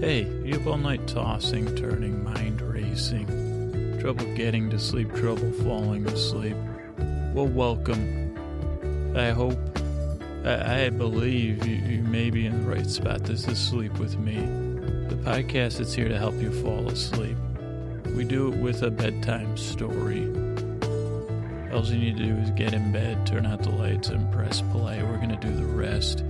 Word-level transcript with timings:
Hey, 0.00 0.28
you 0.44 0.54
up 0.54 0.66
all 0.68 0.78
night 0.78 1.08
tossing, 1.08 1.74
turning, 1.74 2.22
mind 2.22 2.62
racing, 2.62 3.98
trouble 3.98 4.32
getting 4.36 4.70
to 4.70 4.78
sleep, 4.78 5.12
trouble 5.12 5.50
falling 5.64 6.06
asleep? 6.06 6.56
Well, 7.34 7.48
welcome. 7.48 8.32
I 9.16 9.30
hope, 9.30 9.58
I, 10.44 10.84
I 10.84 10.90
believe 10.90 11.66
you, 11.66 11.74
you 11.74 12.02
may 12.04 12.30
be 12.30 12.46
in 12.46 12.62
the 12.62 12.70
right 12.70 12.88
spot. 12.88 13.24
This 13.24 13.48
is 13.48 13.58
Sleep 13.58 13.98
With 13.98 14.16
Me, 14.18 14.36
the 14.36 15.16
podcast 15.16 15.78
that's 15.78 15.94
here 15.94 16.08
to 16.08 16.16
help 16.16 16.34
you 16.34 16.52
fall 16.62 16.88
asleep. 16.88 17.36
We 18.14 18.22
do 18.22 18.52
it 18.52 18.56
with 18.56 18.84
a 18.84 18.92
bedtime 18.92 19.56
story. 19.56 20.28
All 21.72 21.84
you 21.84 21.98
need 21.98 22.18
to 22.18 22.24
do 22.24 22.36
is 22.36 22.52
get 22.52 22.72
in 22.72 22.92
bed, 22.92 23.26
turn 23.26 23.46
out 23.46 23.64
the 23.64 23.70
lights, 23.70 24.10
and 24.10 24.32
press 24.32 24.62
play. 24.70 25.02
We're 25.02 25.16
going 25.16 25.30
to 25.30 25.36
do 25.36 25.52
the 25.52 25.66
rest. 25.66 26.22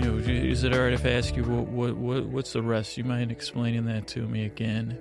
You 0.00 0.06
know, 0.06 0.16
is 0.16 0.64
it 0.64 0.72
all 0.72 0.80
right 0.80 0.94
if 0.94 1.04
I 1.04 1.10
ask 1.10 1.36
you 1.36 1.44
what, 1.44 1.66
what, 1.66 1.94
what 1.94 2.24
what's 2.24 2.54
the 2.54 2.62
rest? 2.62 2.96
You 2.96 3.04
mind 3.04 3.30
explaining 3.30 3.84
that 3.84 4.06
to 4.08 4.26
me 4.26 4.46
again? 4.46 4.98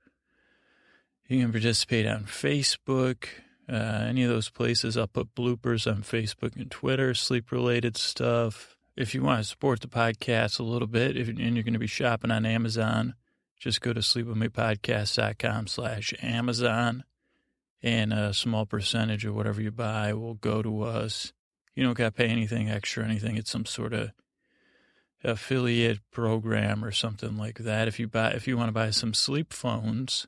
You 1.28 1.40
can 1.40 1.52
participate 1.52 2.06
on 2.06 2.24
Facebook, 2.24 3.24
uh, 3.68 3.74
any 3.74 4.22
of 4.22 4.30
those 4.30 4.50
places. 4.50 4.96
I'll 4.96 5.06
put 5.06 5.34
bloopers 5.34 5.90
on 5.90 6.02
Facebook 6.02 6.56
and 6.56 6.70
Twitter, 6.70 7.14
sleep 7.14 7.50
related 7.50 7.96
stuff. 7.96 8.76
If 8.96 9.14
you 9.14 9.22
want 9.22 9.42
to 9.42 9.48
support 9.48 9.80
the 9.80 9.88
podcast 9.88 10.60
a 10.60 10.64
little 10.64 10.88
bit, 10.88 11.16
if, 11.16 11.28
and 11.28 11.38
you're 11.38 11.64
going 11.64 11.72
to 11.72 11.78
be 11.78 11.86
shopping 11.86 12.30
on 12.30 12.44
Amazon, 12.44 13.14
just 13.58 13.80
go 13.80 13.92
to 13.92 14.00
sleepwithmepodcast.com 14.00 15.66
slash 15.66 16.12
Amazon 16.22 17.04
and 17.82 18.12
a 18.12 18.34
small 18.34 18.66
percentage 18.66 19.24
of 19.24 19.34
whatever 19.34 19.60
you 19.60 19.70
buy 19.70 20.12
will 20.12 20.34
go 20.34 20.62
to 20.62 20.82
us. 20.82 21.32
You 21.74 21.84
don't 21.84 21.96
got 21.96 22.04
to 22.04 22.12
pay 22.12 22.28
anything 22.28 22.68
extra, 22.68 23.02
or 23.02 23.06
anything. 23.06 23.36
It's 23.36 23.50
some 23.50 23.66
sort 23.66 23.92
of 23.92 24.12
affiliate 25.24 26.00
program 26.10 26.84
or 26.84 26.92
something 26.92 27.36
like 27.36 27.58
that. 27.58 27.88
If 27.88 27.98
you 27.98 28.08
buy, 28.08 28.30
if 28.30 28.46
you 28.46 28.56
want 28.56 28.68
to 28.68 28.72
buy 28.72 28.90
some 28.90 29.14
sleep 29.14 29.52
phones, 29.52 30.26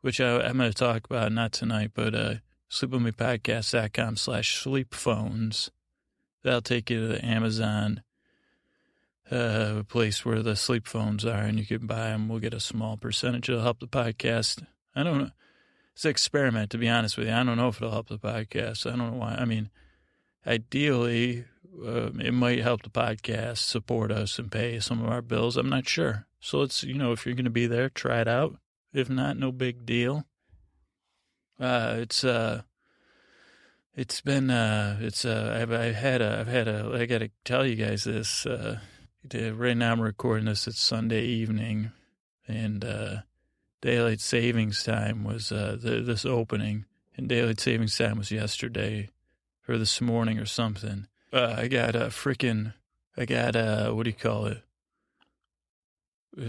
which 0.00 0.20
I, 0.20 0.48
am 0.48 0.58
going 0.58 0.70
to 0.70 0.74
talk 0.74 1.04
about 1.04 1.32
not 1.32 1.52
tonight, 1.52 1.90
but 1.94 2.14
uh, 2.14 2.34
sleepwithmepodcast.com 2.70 4.16
slash 4.16 4.58
sleep 4.58 4.94
phones. 4.94 5.70
That'll 6.42 6.62
take 6.62 6.90
you 6.90 7.00
to 7.00 7.08
the 7.08 7.24
Amazon 7.24 8.02
uh, 9.30 9.82
place 9.88 10.24
where 10.24 10.42
the 10.42 10.54
sleep 10.54 10.86
phones 10.86 11.24
are, 11.24 11.42
and 11.42 11.58
you 11.58 11.66
can 11.66 11.86
buy 11.86 12.10
them. 12.10 12.28
We'll 12.28 12.38
get 12.38 12.54
a 12.54 12.60
small 12.60 12.96
percentage. 12.96 13.48
It'll 13.48 13.62
help 13.62 13.80
the 13.80 13.88
podcast. 13.88 14.64
I 14.94 15.02
don't 15.02 15.18
know 15.18 15.30
it's 15.96 16.04
an 16.04 16.10
experiment, 16.10 16.70
to 16.72 16.78
be 16.78 16.90
honest 16.90 17.16
with 17.16 17.26
you. 17.26 17.32
I 17.32 17.42
don't 17.42 17.56
know 17.56 17.68
if 17.68 17.76
it'll 17.76 17.90
help 17.90 18.08
the 18.08 18.18
podcast. 18.18 18.84
I 18.86 18.96
don't 18.96 19.12
know 19.12 19.18
why. 19.18 19.34
I 19.38 19.46
mean, 19.46 19.70
ideally, 20.46 21.44
uh, 21.84 22.10
it 22.18 22.32
might 22.32 22.60
help 22.60 22.82
the 22.82 22.90
podcast 22.90 23.58
support 23.58 24.10
us 24.12 24.38
and 24.38 24.50
pay 24.50 24.80
some 24.80 25.04
of 25.04 25.10
our 25.10 25.22
bills. 25.22 25.56
I'm 25.56 25.68
not 25.68 25.88
sure. 25.88 26.26
So 26.40 26.58
let's, 26.58 26.82
you 26.82 26.94
know, 26.94 27.12
if 27.12 27.26
you're 27.26 27.34
going 27.34 27.44
to 27.44 27.50
be 27.50 27.66
there, 27.66 27.88
try 27.88 28.20
it 28.20 28.28
out. 28.28 28.56
If 28.92 29.10
not, 29.10 29.36
no 29.36 29.52
big 29.52 29.84
deal. 29.84 30.24
Uh, 31.58 31.96
it's, 31.98 32.22
uh, 32.24 32.62
it's 33.94 34.20
been, 34.20 34.50
uh, 34.50 34.98
it's, 35.00 35.24
uh, 35.24 35.58
I've, 35.60 35.72
I've 35.72 35.96
had 35.96 36.22
a, 36.22 36.38
I've 36.40 36.48
had 36.48 36.68
a, 36.68 36.92
I 36.94 37.06
got 37.06 37.18
to 37.18 37.30
tell 37.44 37.66
you 37.66 37.76
guys 37.76 38.04
this, 38.04 38.46
uh, 38.46 38.78
right 39.32 39.76
now 39.76 39.92
I'm 39.92 40.00
recording 40.00 40.46
this, 40.46 40.66
it's 40.66 40.80
Sunday 40.80 41.24
evening 41.24 41.92
and, 42.46 42.84
uh, 42.84 43.16
daylight 43.80 44.20
savings 44.20 44.82
time 44.82 45.24
was 45.24 45.52
uh, 45.52 45.76
the, 45.80 46.00
this 46.00 46.24
opening, 46.24 46.84
and 47.16 47.28
daylight 47.28 47.60
savings 47.60 47.96
time 47.96 48.18
was 48.18 48.30
yesterday 48.30 49.10
or 49.68 49.78
this 49.78 50.00
morning 50.00 50.38
or 50.38 50.46
something. 50.46 51.06
Uh, 51.32 51.54
I 51.58 51.68
got 51.68 51.94
a 51.94 52.06
freaking, 52.06 52.74
I 53.16 53.24
got 53.24 53.56
a, 53.56 53.90
what 53.92 54.04
do 54.04 54.10
you 54.10 54.16
call 54.16 54.46
it? 54.46 54.62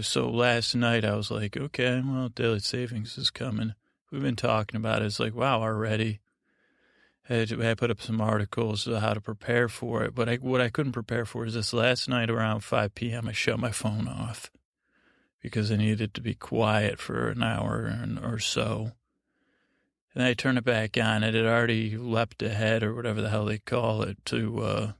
So 0.02 0.28
last 0.28 0.74
night 0.74 1.04
I 1.04 1.16
was 1.16 1.30
like, 1.30 1.56
okay, 1.56 2.02
well, 2.04 2.28
daylight 2.28 2.62
savings 2.62 3.16
is 3.16 3.30
coming. 3.30 3.74
We've 4.10 4.22
been 4.22 4.36
talking 4.36 4.76
about 4.76 5.02
it. 5.02 5.06
It's 5.06 5.20
like, 5.20 5.34
wow, 5.34 5.62
already. 5.62 6.20
I, 7.28 7.46
I 7.60 7.74
put 7.74 7.90
up 7.90 8.00
some 8.00 8.20
articles 8.20 8.86
how 8.86 9.14
to 9.14 9.20
prepare 9.20 9.68
for 9.68 10.02
it, 10.04 10.14
but 10.14 10.28
I, 10.28 10.36
what 10.36 10.60
I 10.60 10.68
couldn't 10.68 10.92
prepare 10.92 11.24
for 11.24 11.44
is 11.44 11.54
this 11.54 11.72
last 11.72 12.08
night 12.08 12.30
around 12.30 12.60
5 12.60 12.94
p.m. 12.94 13.28
I 13.28 13.32
shut 13.32 13.58
my 13.58 13.70
phone 13.70 14.08
off 14.08 14.50
because 15.42 15.70
I 15.70 15.76
needed 15.76 16.14
to 16.14 16.20
be 16.20 16.34
quiet 16.34 16.98
for 16.98 17.28
an 17.28 17.42
hour 17.42 17.92
or 18.22 18.38
so. 18.38 18.92
And 20.14 20.24
I 20.24 20.34
turned 20.34 20.58
it 20.58 20.64
back 20.64 20.96
on. 20.96 21.22
It 21.22 21.34
had 21.34 21.46
already 21.46 21.96
leapt 21.96 22.42
ahead 22.42 22.82
or 22.82 22.94
whatever 22.94 23.20
the 23.20 23.30
hell 23.30 23.44
they 23.44 23.58
call 23.58 24.02
it 24.02 24.18
to, 24.26 24.60
uh, 24.62 24.92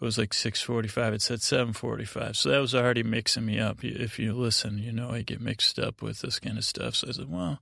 it 0.00 0.04
was 0.04 0.18
like 0.18 0.34
645. 0.34 1.14
It 1.14 1.22
said 1.22 1.42
745. 1.42 2.36
So 2.36 2.50
that 2.50 2.58
was 2.58 2.74
already 2.74 3.02
mixing 3.02 3.46
me 3.46 3.60
up. 3.60 3.84
If 3.84 4.18
you 4.18 4.32
listen, 4.34 4.78
you 4.78 4.92
know, 4.92 5.10
I 5.10 5.22
get 5.22 5.40
mixed 5.40 5.78
up 5.78 6.02
with 6.02 6.20
this 6.20 6.40
kind 6.40 6.58
of 6.58 6.64
stuff. 6.64 6.96
So 6.96 7.08
I 7.08 7.12
said, 7.12 7.30
well, 7.30 7.60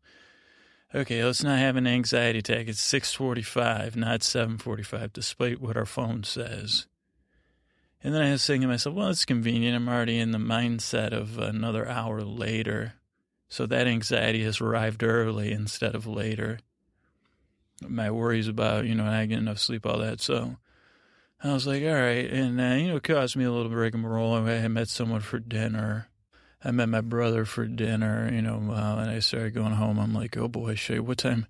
okay, 0.95 1.23
let's 1.23 1.43
not 1.43 1.59
have 1.59 1.77
an 1.77 1.87
anxiety 1.87 2.39
attack. 2.39 2.69
It's 2.69 2.81
645, 2.81 3.97
not 3.97 4.23
745, 4.23 5.13
despite 5.13 5.61
what 5.61 5.77
our 5.77 5.85
phone 5.85 6.25
says. 6.25 6.87
And 8.03 8.15
then 8.15 8.23
I 8.23 8.31
was 8.31 8.47
thinking 8.47 8.63
to 8.63 8.69
myself, 8.69 8.95
well, 8.95 9.11
it's 9.11 9.27
convenient. 9.27 9.77
I'm 9.77 9.89
already 9.89 10.19
in 10.19 10.31
the 10.31 10.39
mindset 10.39 11.13
of 11.13 11.39
another 11.39 11.87
hour 11.87 12.23
later. 12.23 12.95
So 13.51 13.67
that 13.67 13.87
anxiety 13.87 14.43
has 14.45 14.63
arrived 14.63 15.03
early 15.03 15.53
instead 15.53 15.95
of 15.95 16.07
later. 16.07 16.61
My 17.87 18.11
worries 18.11 18.49
about, 18.49 18.87
you 18.87 18.95
know, 18.95 19.05
not 19.05 19.29
getting 19.29 19.45
enough 19.45 19.59
sleep, 19.59 19.85
all 19.85 19.99
that. 19.99 20.23
So 20.23 20.57
I 21.43 21.53
was 21.53 21.67
like, 21.67 21.83
all 21.83 21.93
right. 21.93 22.31
And, 22.31 22.59
uh, 22.59 22.77
you 22.77 22.89
know, 22.89 22.97
it 22.97 23.03
caused 23.03 23.37
me 23.37 23.45
a 23.45 23.53
little 23.53 23.71
rigmarole. 23.71 24.35
I 24.35 24.69
met 24.69 24.89
someone 24.89 25.21
for 25.21 25.39
dinner. 25.39 26.09
I 26.65 26.71
met 26.71 26.89
my 26.89 27.03
brother 27.03 27.45
for 27.45 27.67
dinner, 27.67 28.31
you 28.33 28.41
know, 28.41 28.57
uh, 28.71 28.97
and 29.01 29.11
I 29.11 29.19
started 29.19 29.55
going 29.55 29.73
home. 29.73 29.99
I'm 29.99 30.15
like, 30.15 30.37
oh 30.39 30.49
boy, 30.49 30.77
should, 30.77 31.01
what 31.01 31.19
time? 31.19 31.47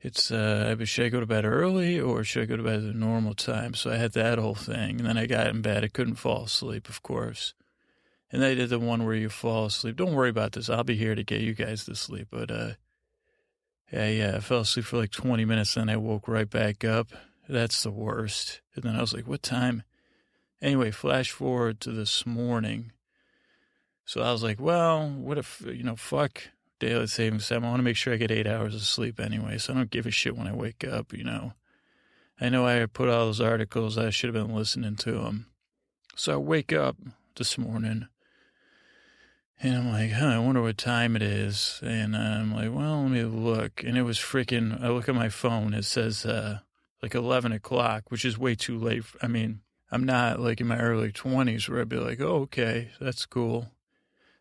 it's 0.00 0.30
uh, 0.30 0.76
should 0.84 1.06
I 1.06 1.08
go 1.08 1.20
to 1.20 1.26
bed 1.26 1.44
early 1.44 1.98
or 1.98 2.22
should 2.22 2.44
I 2.44 2.46
go 2.46 2.56
to 2.56 2.62
bed 2.62 2.76
at 2.76 2.82
the 2.82 2.92
normal 2.92 3.34
time? 3.34 3.74
So 3.74 3.90
I 3.90 3.96
had 3.96 4.12
that 4.12 4.38
whole 4.38 4.54
thing, 4.54 4.98
and 4.98 5.06
then 5.06 5.18
I 5.18 5.26
got 5.26 5.48
in 5.48 5.62
bed. 5.62 5.84
I 5.84 5.88
couldn't 5.88 6.16
fall 6.16 6.44
asleep, 6.44 6.88
of 6.88 7.02
course. 7.02 7.54
And 8.32 8.44
I 8.44 8.54
did 8.54 8.70
the 8.70 8.78
one 8.78 9.04
where 9.04 9.14
you 9.14 9.28
fall 9.28 9.66
asleep. 9.66 9.96
Don't 9.96 10.14
worry 10.14 10.30
about 10.30 10.52
this. 10.52 10.68
I'll 10.68 10.84
be 10.84 10.96
here 10.96 11.14
to 11.14 11.22
get 11.22 11.42
you 11.42 11.54
guys 11.54 11.84
to 11.84 11.94
sleep. 11.94 12.28
But 12.30 12.50
uh, 12.50 12.70
yeah, 13.92 14.08
yeah, 14.08 14.36
I 14.36 14.40
fell 14.40 14.60
asleep 14.60 14.86
for 14.86 14.96
like 14.96 15.12
20 15.12 15.44
minutes, 15.44 15.74
then 15.74 15.88
I 15.88 15.96
woke 15.96 16.26
right 16.26 16.48
back 16.48 16.84
up. 16.84 17.08
That's 17.48 17.82
the 17.82 17.92
worst. 17.92 18.60
And 18.74 18.84
then 18.84 18.96
I 18.96 19.00
was 19.00 19.12
like, 19.12 19.28
what 19.28 19.42
time? 19.42 19.84
Anyway, 20.60 20.90
flash 20.90 21.30
forward 21.30 21.80
to 21.80 21.92
this 21.92 22.26
morning. 22.26 22.92
So 24.04 24.22
I 24.22 24.32
was 24.32 24.42
like, 24.42 24.60
well, 24.60 25.08
what 25.08 25.38
if, 25.38 25.62
you 25.64 25.82
know, 25.82 25.96
fuck 25.96 26.42
daylight 26.78 27.08
savings 27.08 27.48
time. 27.48 27.64
I 27.64 27.68
want 27.68 27.78
to 27.78 27.84
make 27.84 27.96
sure 27.96 28.12
I 28.12 28.18
get 28.18 28.30
eight 28.30 28.46
hours 28.46 28.74
of 28.74 28.82
sleep 28.82 29.20
anyway. 29.20 29.58
So 29.58 29.72
I 29.72 29.76
don't 29.76 29.90
give 29.90 30.06
a 30.06 30.10
shit 30.10 30.36
when 30.36 30.46
I 30.46 30.54
wake 30.54 30.84
up, 30.84 31.12
you 31.12 31.24
know. 31.24 31.54
I 32.40 32.48
know 32.48 32.66
I 32.66 32.84
put 32.86 33.08
all 33.08 33.26
those 33.26 33.40
articles. 33.40 33.96
I 33.96 34.10
should 34.10 34.34
have 34.34 34.46
been 34.46 34.54
listening 34.54 34.96
to 34.96 35.12
them. 35.12 35.46
So 36.14 36.34
I 36.34 36.36
wake 36.36 36.72
up 36.72 36.96
this 37.36 37.56
morning 37.56 38.08
and 39.62 39.74
I'm 39.74 39.90
like, 39.90 40.12
huh, 40.12 40.26
I 40.26 40.38
wonder 40.38 40.60
what 40.60 40.76
time 40.76 41.16
it 41.16 41.22
is. 41.22 41.80
And 41.82 42.14
I'm 42.14 42.54
like, 42.54 42.70
well, 42.70 43.02
let 43.02 43.10
me 43.10 43.24
look. 43.24 43.82
And 43.82 43.96
it 43.96 44.02
was 44.02 44.18
freaking, 44.18 44.82
I 44.82 44.88
look 44.90 45.08
at 45.08 45.14
my 45.14 45.30
phone. 45.30 45.72
It 45.72 45.84
says 45.84 46.26
uh, 46.26 46.58
like 47.02 47.14
11 47.14 47.52
o'clock, 47.52 48.10
which 48.10 48.24
is 48.24 48.38
way 48.38 48.54
too 48.54 48.78
late. 48.78 49.04
I 49.22 49.28
mean, 49.28 49.60
I'm 49.90 50.04
not 50.04 50.40
like 50.40 50.60
in 50.60 50.66
my 50.66 50.78
early 50.78 51.10
20s 51.10 51.68
where 51.68 51.80
I'd 51.80 51.88
be 51.88 51.96
like, 51.96 52.20
oh, 52.20 52.42
okay, 52.42 52.90
that's 53.00 53.24
cool. 53.24 53.70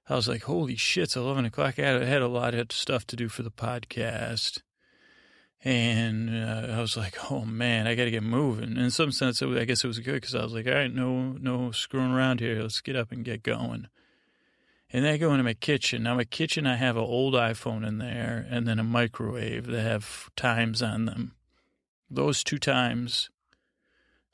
I 0.09 0.15
was 0.15 0.27
like, 0.27 0.43
holy 0.43 0.75
shit, 0.75 1.05
it's 1.05 1.15
11 1.15 1.45
o'clock. 1.45 1.79
I 1.79 1.83
had, 1.83 2.21
a 2.21 2.27
lot 2.27 2.53
of 2.53 2.71
stuff 2.71 3.07
to 3.07 3.15
do 3.15 3.29
for 3.29 3.41
the 3.41 3.51
podcast. 3.51 4.61
And 5.63 6.29
uh, 6.29 6.73
I 6.73 6.81
was 6.81 6.97
like, 6.97 7.31
oh 7.31 7.45
man, 7.45 7.87
I 7.87 7.95
got 7.95 8.03
to 8.03 8.11
get 8.11 8.21
moving. 8.21 8.77
In 8.77 8.91
some 8.91 9.11
sense, 9.11 9.41
I 9.41 9.63
guess 9.65 9.83
it 9.83 9.87
was 9.87 9.99
good 9.99 10.15
because 10.15 10.35
I 10.35 10.43
was 10.43 10.53
like, 10.53 10.67
all 10.67 10.73
right, 10.73 10.93
no, 10.93 11.31
no 11.39 11.71
screwing 11.71 12.11
around 12.11 12.41
here. 12.41 12.61
Let's 12.61 12.81
get 12.81 12.95
up 12.95 13.11
and 13.11 13.23
get 13.23 13.41
going. 13.41 13.87
And 14.95 15.05
I 15.05 15.17
go 15.17 15.31
into 15.31 15.43
my 15.43 15.55
kitchen. 15.55 16.03
Now, 16.03 16.15
my 16.15 16.23
kitchen, 16.23 16.65
I 16.65 16.77
have 16.77 16.95
an 16.95 17.03
old 17.03 17.33
iPhone 17.33 17.85
in 17.85 17.97
there 17.97 18.47
and 18.49 18.65
then 18.65 18.79
a 18.79 18.83
microwave 18.83 19.67
that 19.67 19.81
have 19.81 20.29
times 20.37 20.81
on 20.81 21.03
them. 21.03 21.35
Those 22.09 22.45
two 22.45 22.57
times 22.57 23.29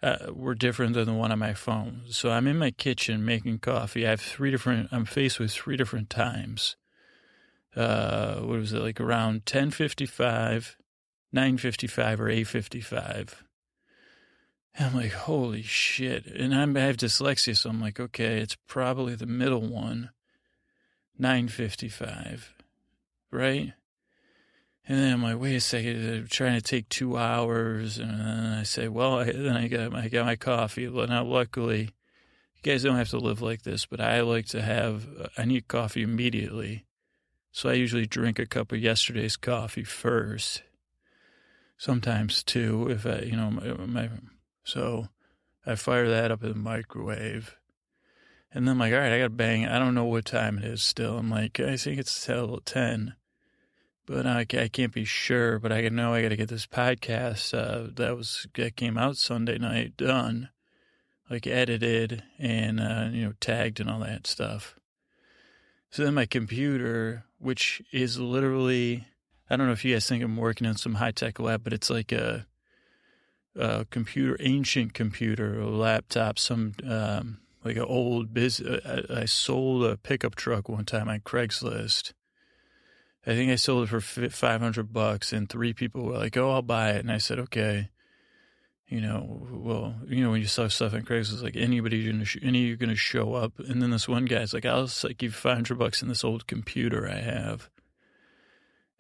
uh, 0.04 0.28
were 0.32 0.54
different 0.54 0.94
than 0.94 1.06
the 1.06 1.14
one 1.14 1.32
on 1.32 1.40
my 1.40 1.56
phone. 1.56 2.04
So 2.10 2.30
I'm 2.30 2.46
in 2.46 2.60
my 2.60 2.70
kitchen 2.70 3.26
making 3.26 3.58
coffee. 3.58 4.06
I 4.06 4.12
have 4.12 4.22
three 4.22 4.52
different, 4.52 4.90
I'm 4.92 5.06
faced 5.06 5.40
with 5.40 5.52
three 5.52 5.78
different 5.78 6.12
times. 6.12 6.76
Uh, 7.76 8.36
what 8.42 8.60
was 8.60 8.72
it, 8.72 8.84
like 8.84 9.02
around 9.02 9.38
1055, 9.38 10.78
955, 11.34 12.22
or 12.22 12.30
855. 12.30 13.44
And 14.76 14.90
I'm 14.90 14.96
like, 14.96 15.14
holy 15.14 15.64
shit. 15.64 16.28
And 16.28 16.54
I'm, 16.54 16.78
I 16.78 16.82
have 16.82 16.98
dyslexia, 16.98 17.58
so 17.58 17.72
I'm 17.72 17.82
like, 17.82 18.00
okay, 18.00 18.38
it's 18.38 18.58
probably 18.68 19.16
the 19.16 19.26
middle 19.26 19.68
one, 19.68 20.12
955, 21.22 22.54
right? 23.32 23.74
And 24.88 25.00
then 25.00 25.14
I'm 25.14 25.24
like, 25.24 25.40
wait 25.40 25.56
a 25.56 25.62
second, 25.62 26.04
they're 26.04 26.24
trying 26.24 26.56
to 26.56 26.62
take 26.62 26.90
two 26.90 27.16
hours. 27.16 28.00
And 28.00 28.20
then 28.20 28.54
I 28.60 28.64
say, 28.64 28.88
well, 28.88 29.20
I, 29.20 29.26
then 29.26 29.56
I 29.56 29.68
got, 29.68 29.94
I 29.94 30.08
got 30.08 30.26
my 30.26 30.36
coffee. 30.36 30.88
Now, 30.88 31.24
luckily, 31.24 31.92
you 32.56 32.72
guys 32.72 32.84
don't 32.84 32.98
have 32.98 33.10
to 33.10 33.20
live 33.20 33.42
like 33.42 33.62
this, 33.62 33.86
but 33.86 34.02
I 34.02 34.22
like 34.22 34.48
to 34.48 34.62
have, 34.62 35.08
uh, 35.20 35.28
I 35.38 35.46
need 35.46 35.68
coffee 35.68 36.02
immediately. 36.02 36.86
So 37.52 37.70
I 37.70 37.74
usually 37.74 38.08
drink 38.08 38.40
a 38.40 38.48
cup 38.48 38.72
of 38.72 38.80
yesterday's 38.80 39.38
coffee 39.38 39.84
first. 39.84 40.64
Sometimes 41.78 42.44
two, 42.44 42.90
if 42.90 43.06
I, 43.06 43.20
you 43.20 43.36
know, 43.36 43.52
my, 43.52 43.74
my 43.86 44.10
so 44.64 45.10
I 45.66 45.76
fire 45.76 46.10
that 46.10 46.32
up 46.32 46.44
in 46.44 46.50
the 46.50 46.56
microwave. 46.56 47.58
And 48.54 48.68
then 48.68 48.74
I'm 48.74 48.80
like, 48.80 48.94
all 48.94 49.00
right, 49.00 49.14
I 49.14 49.20
got 49.20 49.26
to 49.26 49.30
bang. 49.30 49.66
I 49.66 49.80
don't 49.80 49.96
know 49.96 50.06
what 50.06 50.26
time 50.26 50.58
it 50.58 50.66
is 50.66 50.84
still. 50.84 51.18
I'm 51.18 51.30
like, 51.30 51.60
I 51.60 51.78
think 51.78 52.00
it's 52.00 52.26
till 52.26 52.60
10 52.66 53.16
but 54.12 54.26
I, 54.26 54.40
I 54.40 54.68
can't 54.68 54.94
be 54.94 55.06
sure. 55.06 55.58
But 55.58 55.72
I 55.72 55.88
know 55.90 56.14
I 56.14 56.22
got 56.22 56.30
to 56.30 56.36
get 56.36 56.50
this 56.50 56.68
podcast 56.68 57.54
uh, 57.58 57.92
that 57.96 58.16
was 58.16 58.48
that 58.56 58.76
came 58.76 58.98
out 58.98 59.18
Sunday 59.18 59.58
night 59.58 59.96
done, 59.98 60.50
like 61.30 61.48
edited 61.48 62.24
and 62.38 62.80
uh, 62.80 63.10
you 63.12 63.26
know 63.26 63.34
tagged 63.40 63.80
and 63.80 63.90
all 63.90 64.00
that 64.00 64.28
stuff. 64.28 64.76
So 65.90 66.04
then 66.04 66.14
my 66.14 66.26
computer, 66.26 67.26
which 67.38 67.82
is 67.92 68.18
literally, 68.18 69.08
I 69.50 69.58
don't 69.58 69.68
know 69.68 69.74
if 69.74 69.84
you 69.84 69.94
guys 69.94 70.08
think 70.08 70.24
I'm 70.24 70.38
working 70.38 70.66
in 70.66 70.76
some 70.76 70.96
high 70.96 71.12
tech 71.12 71.38
lab, 71.38 71.64
but 71.66 71.74
it's 71.74 71.90
like 71.90 72.14
a, 72.14 72.48
a 73.58 73.86
computer, 73.90 74.38
ancient 74.40 74.94
computer, 74.94 75.60
a 75.60 75.70
laptop, 75.70 76.40
some 76.40 76.76
um, 76.88 77.40
like 77.64 77.78
an 77.78 77.84
old 77.84 78.34
business. 78.34 78.82
I, 78.86 79.22
I 79.22 79.26
sold 79.26 79.84
a 79.84 79.98
pickup 79.98 80.36
truck 80.36 80.70
one 80.70 80.86
time 80.86 81.10
on 81.10 81.20
Craigslist 81.20 82.14
I 83.26 83.36
think 83.36 83.52
I 83.52 83.56
sold 83.56 83.84
it 83.84 83.88
for 83.88 84.02
500 84.02 84.92
bucks 84.92 85.32
and 85.32 85.48
three 85.48 85.74
people 85.74 86.04
were 86.04 86.18
like, 86.18 86.36
oh, 86.38 86.52
I'll 86.52 86.64
buy 86.64 86.92
it. 86.92 87.00
And 87.00 87.12
I 87.12 87.20
said, 87.20 87.38
okay. 87.40 87.90
You 88.88 89.00
know, 89.00 89.48
well, 89.52 89.96
you 90.08 90.24
know, 90.24 90.32
when 90.32 90.42
you 90.42 90.48
sell 90.48 90.70
stuff 90.70 90.94
on 90.94 91.04
Craigslist, 91.04 91.44
like 91.44 91.56
anybody, 91.56 92.12
gonna 92.12 92.26
sh- 92.26 92.40
any 92.42 92.60
you're 92.60 92.76
to 92.76 92.96
show 92.96 93.36
up. 93.36 93.54
And 93.60 93.82
then 93.82 93.92
this 93.92 94.08
one 94.08 94.26
guy's 94.26 94.54
like, 94.54 94.66
I'll 94.66 94.90
like, 95.04 95.18
give 95.18 95.32
you 95.32 95.38
500 95.38 95.78
bucks 95.78 96.02
in 96.02 96.10
this 96.10 96.26
old 96.26 96.48
computer 96.48 97.08
I 97.08 97.20
have. 97.20 97.70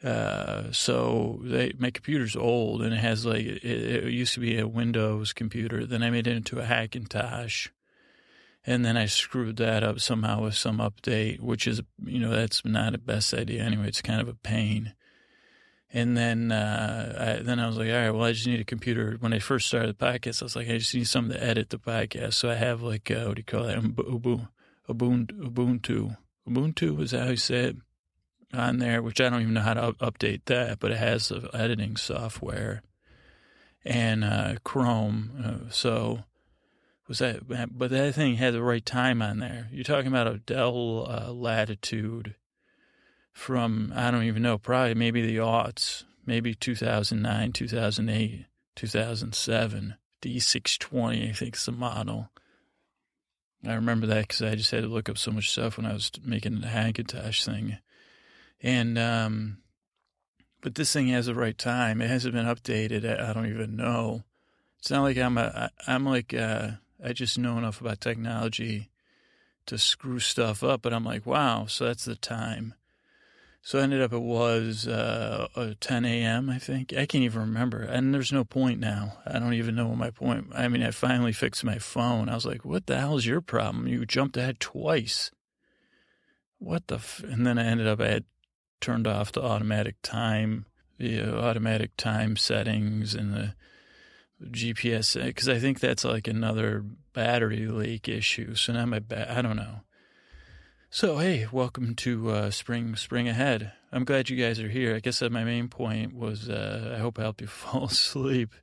Uh, 0.02 0.72
so 0.72 1.40
they, 1.44 1.74
my 1.78 1.92
computer's 1.92 2.36
old 2.36 2.82
and 2.82 2.94
it 2.94 2.98
has 2.98 3.26
like, 3.26 3.46
it, 3.46 3.64
it 3.64 4.14
used 4.14 4.34
to 4.36 4.40
be 4.40 4.58
a 4.58 4.68
Windows 4.68 5.34
computer. 5.34 5.86
Then 5.86 6.04
I 6.04 6.10
made 6.10 6.28
it 6.28 6.38
into 6.38 6.60
a 6.60 6.64
Hackintosh 6.64 7.70
and 8.66 8.86
then 8.86 8.96
I 8.96 9.08
screwed 9.08 9.58
that 9.58 9.84
up 9.84 10.00
somehow 10.00 10.44
with 10.44 10.56
some 10.56 10.78
update, 10.78 11.40
which 11.40 11.68
is, 11.68 11.82
you 12.06 12.20
know, 12.20 12.32
that's 12.32 12.64
not 12.64 12.92
the 12.92 13.00
best 13.00 13.34
idea 13.34 13.64
anyway. 13.64 13.88
It's 13.88 14.02
kind 14.02 14.22
of 14.22 14.28
a 14.28 14.36
pain. 14.36 14.94
And 15.94 16.16
then, 16.16 16.52
uh, 16.52 17.38
I, 17.40 17.44
then 17.44 17.60
I 17.60 17.68
was 17.68 17.78
like, 17.78 17.90
all 17.90 17.96
right, 17.96 18.12
well, 18.12 18.24
I 18.24 18.32
just 18.32 18.48
need 18.48 18.62
a 18.62 18.66
computer. 18.66 19.18
When 19.20 19.34
I 19.34 19.40
first 19.40 19.68
started 19.68 19.98
the 19.98 20.06
podcast, 20.06 20.42
I 20.42 20.46
was 20.46 20.56
like, 20.56 20.70
I 20.70 20.78
just 20.78 20.96
need 20.96 21.08
something 21.08 21.38
to 21.38 21.44
edit 21.44 21.70
the 21.70 21.80
podcast. 21.80 22.36
So 22.36 22.50
I 22.50 22.56
have 22.56 22.82
like, 22.82 23.12
uh, 23.12 23.26
what 23.26 23.36
do 23.36 23.40
you 23.40 23.44
call 23.44 23.64
that? 23.64 23.78
Ubuntu, 23.78 24.48
Ubuntu, 24.88 26.18
Ubuntu, 26.48 27.02
is 27.02 27.12
that 27.12 27.24
how 27.24 27.30
you 27.32 27.36
say 27.36 27.66
it? 27.66 27.78
On 28.54 28.80
there, 28.80 29.02
which 29.02 29.22
I 29.22 29.30
don't 29.30 29.42
even 29.42 29.54
know 29.54 29.62
how 29.62 29.74
to 29.74 29.94
update 29.94 30.42
that, 30.46 30.80
but 30.80 30.92
it 30.92 30.98
has 30.98 31.30
the 31.30 31.50
editing 31.54 31.96
software 31.96 32.84
and 33.86 34.26
uh, 34.26 34.56
Chrome. 34.66 35.32
Uh, 35.68 35.72
so 35.72 36.24
was 37.12 37.20
that, 37.20 37.78
but 37.78 37.90
that 37.90 38.16
thing 38.16 38.36
had 38.36 38.54
the 38.54 38.64
right 38.64 38.86
time 38.86 39.22
on 39.22 39.40
there. 39.40 39.68
You're 39.70 39.84
talking 39.84 40.08
about 40.08 40.28
a 40.28 40.38
Dell 40.38 41.06
uh, 41.10 41.34
Latitude 41.34 42.36
from, 43.34 43.92
I 43.94 44.12
don't 44.12 44.24
even 44.24 44.42
know, 44.42 44.58
probably 44.58 44.96
maybe 44.96 45.22
the 45.22 45.36
aughts, 45.36 46.06
maybe 46.26 46.56
2009, 46.56 47.52
2008, 47.52 48.46
2007. 48.78 49.96
D620, 50.22 51.30
I 51.30 51.34
think 51.34 51.58
is 51.58 51.66
the 51.66 51.74
model. 51.74 52.30
I 53.68 53.74
remember 53.74 54.08
that 54.08 54.30
because 54.30 54.42
I 54.42 54.56
just 54.56 54.72
had 54.72 54.84
to 54.84 54.88
look 54.88 55.10
up 55.10 55.18
so 55.18 55.32
much 55.32 55.50
stuff 55.52 55.76
when 55.76 55.86
I 55.86 55.92
was 55.92 56.12
making 56.24 56.62
the 56.62 56.68
Hackintosh 56.68 57.44
thing. 57.44 57.78
And, 58.62 58.98
um, 58.98 59.58
but 60.62 60.76
this 60.76 60.94
thing 60.94 61.10
has 61.10 61.26
the 61.26 61.36
right 61.36 61.58
time. 61.58 62.00
It 62.00 62.10
hasn't 62.10 62.36
been 62.36 62.46
updated. 62.46 63.20
I 63.20 63.34
don't 63.34 63.50
even 63.50 63.76
know. 63.76 64.24
It's 64.80 64.90
not 64.90 65.02
like 65.02 65.18
I'm 65.18 65.38
a, 65.38 65.72
I'm 65.88 66.06
like, 66.06 66.34
uh, 66.34 66.72
I 67.04 67.14
just 67.14 67.38
know 67.38 67.58
enough 67.58 67.82
about 67.82 68.02
technology 68.02 68.90
to 69.66 69.78
screw 69.78 70.20
stuff 70.20 70.64
up. 70.64 70.82
But 70.82 70.94
I'm 70.94 71.06
like, 71.06 71.26
wow, 71.26 71.66
so 71.66 71.86
that's 71.86 72.06
the 72.06 72.16
time. 72.16 72.74
So 73.64 73.78
I 73.78 73.84
ended 73.84 74.02
up 74.02 74.12
it 74.12 74.22
was 74.22 74.88
uh, 74.88 75.76
10 75.80 76.06
a.m. 76.06 76.50
I 76.50 76.58
think 76.58 76.94
I 76.94 77.06
can't 77.06 77.24
even 77.24 77.42
remember, 77.42 77.82
and 77.82 78.12
there's 78.12 78.32
no 78.32 78.44
point 78.44 78.80
now. 78.80 79.20
I 79.26 79.38
don't 79.38 79.54
even 79.54 79.76
know 79.76 79.88
what 79.88 79.98
my 79.98 80.10
point. 80.10 80.48
I 80.56 80.68
mean, 80.68 80.82
I 80.82 80.90
finally 80.90 81.32
fixed 81.32 81.64
my 81.64 81.78
phone. 81.78 82.28
I 82.28 82.34
was 82.34 82.46
like, 82.46 82.66
"What 82.66 82.88
the 82.88 82.98
hell 82.98 83.18
is 83.18 83.28
your 83.28 83.40
problem? 83.40 83.88
You 83.88 84.04
jumped 84.08 84.36
ahead 84.36 84.60
twice. 84.60 85.30
What 86.58 86.88
the?" 86.88 86.96
F-? 86.96 87.24
And 87.24 87.46
then 87.46 87.60
I 87.60 87.66
ended 87.66 87.88
up 87.88 88.02
I 88.02 88.08
had 88.08 88.26
turned 88.80 89.06
off 89.06 89.32
the 89.32 89.44
automatic 89.44 89.98
time, 90.02 90.66
the 90.98 91.22
automatic 91.32 91.96
time 91.98 92.38
settings, 92.38 93.14
and 93.14 93.32
the 93.32 93.54
GPS 94.50 95.24
because 95.24 95.50
I 95.50 95.60
think 95.60 95.80
that's 95.80 96.04
like 96.04 96.28
another 96.28 96.84
battery 97.14 97.68
leak 97.68 98.08
issue. 98.08 98.56
So 98.56 98.74
now 98.74 98.86
my 98.86 99.00
ba- 99.00 99.36
I 99.36 99.42
don't 99.42 99.56
know. 99.56 99.82
So 100.90 101.18
hey, 101.20 101.48
welcome 101.52 101.96
to 101.96 102.32
uh, 102.32 102.52
spring 102.52 102.96
spring 102.96 103.28
ahead. 103.28 103.72
I'm 103.92 104.06
glad 104.06 104.30
you 104.30 104.38
guys 104.38 104.60
are 104.60 104.70
here. 104.70 104.96
I 104.96 105.00
guess 105.00 105.20
that 105.20 105.32
my 105.32 105.44
main 105.44 105.68
point 105.68 106.14
was 106.16 106.50
uh, 106.50 106.94
I 106.96 107.00
hope 107.00 107.20
I 107.20 107.24
help 107.24 107.42
you 107.42 107.48
fall 107.48 107.86
asleep. 107.86 108.54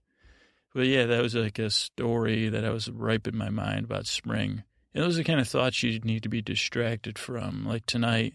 But 0.74 0.86
yeah, 0.86 1.06
that 1.06 1.22
was 1.22 1.34
like 1.34 1.58
a 1.58 1.70
story 1.70 2.48
that 2.48 2.64
I 2.64 2.70
was 2.70 2.90
ripe 2.90 3.26
in 3.26 3.36
my 3.36 3.50
mind 3.50 3.84
about 3.84 4.06
spring. 4.06 4.62
And 4.94 5.04
those 5.04 5.16
are 5.16 5.22
the 5.22 5.24
kind 5.24 5.40
of 5.40 5.48
thoughts 5.48 5.82
you 5.82 5.98
need 6.00 6.22
to 6.22 6.28
be 6.28 6.42
distracted 6.42 7.18
from. 7.18 7.66
Like 7.66 7.86
tonight, 7.86 8.34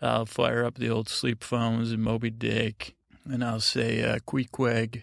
I'll 0.00 0.26
fire 0.26 0.64
up 0.64 0.76
the 0.76 0.90
old 0.90 1.08
sleep 1.08 1.42
phones 1.42 1.92
and 1.92 2.02
Moby 2.02 2.30
Dick, 2.30 2.94
and 3.24 3.42
I'll 3.44 3.60
say 3.60 4.02
uh, 4.02 4.18
Queequeg 4.26 5.02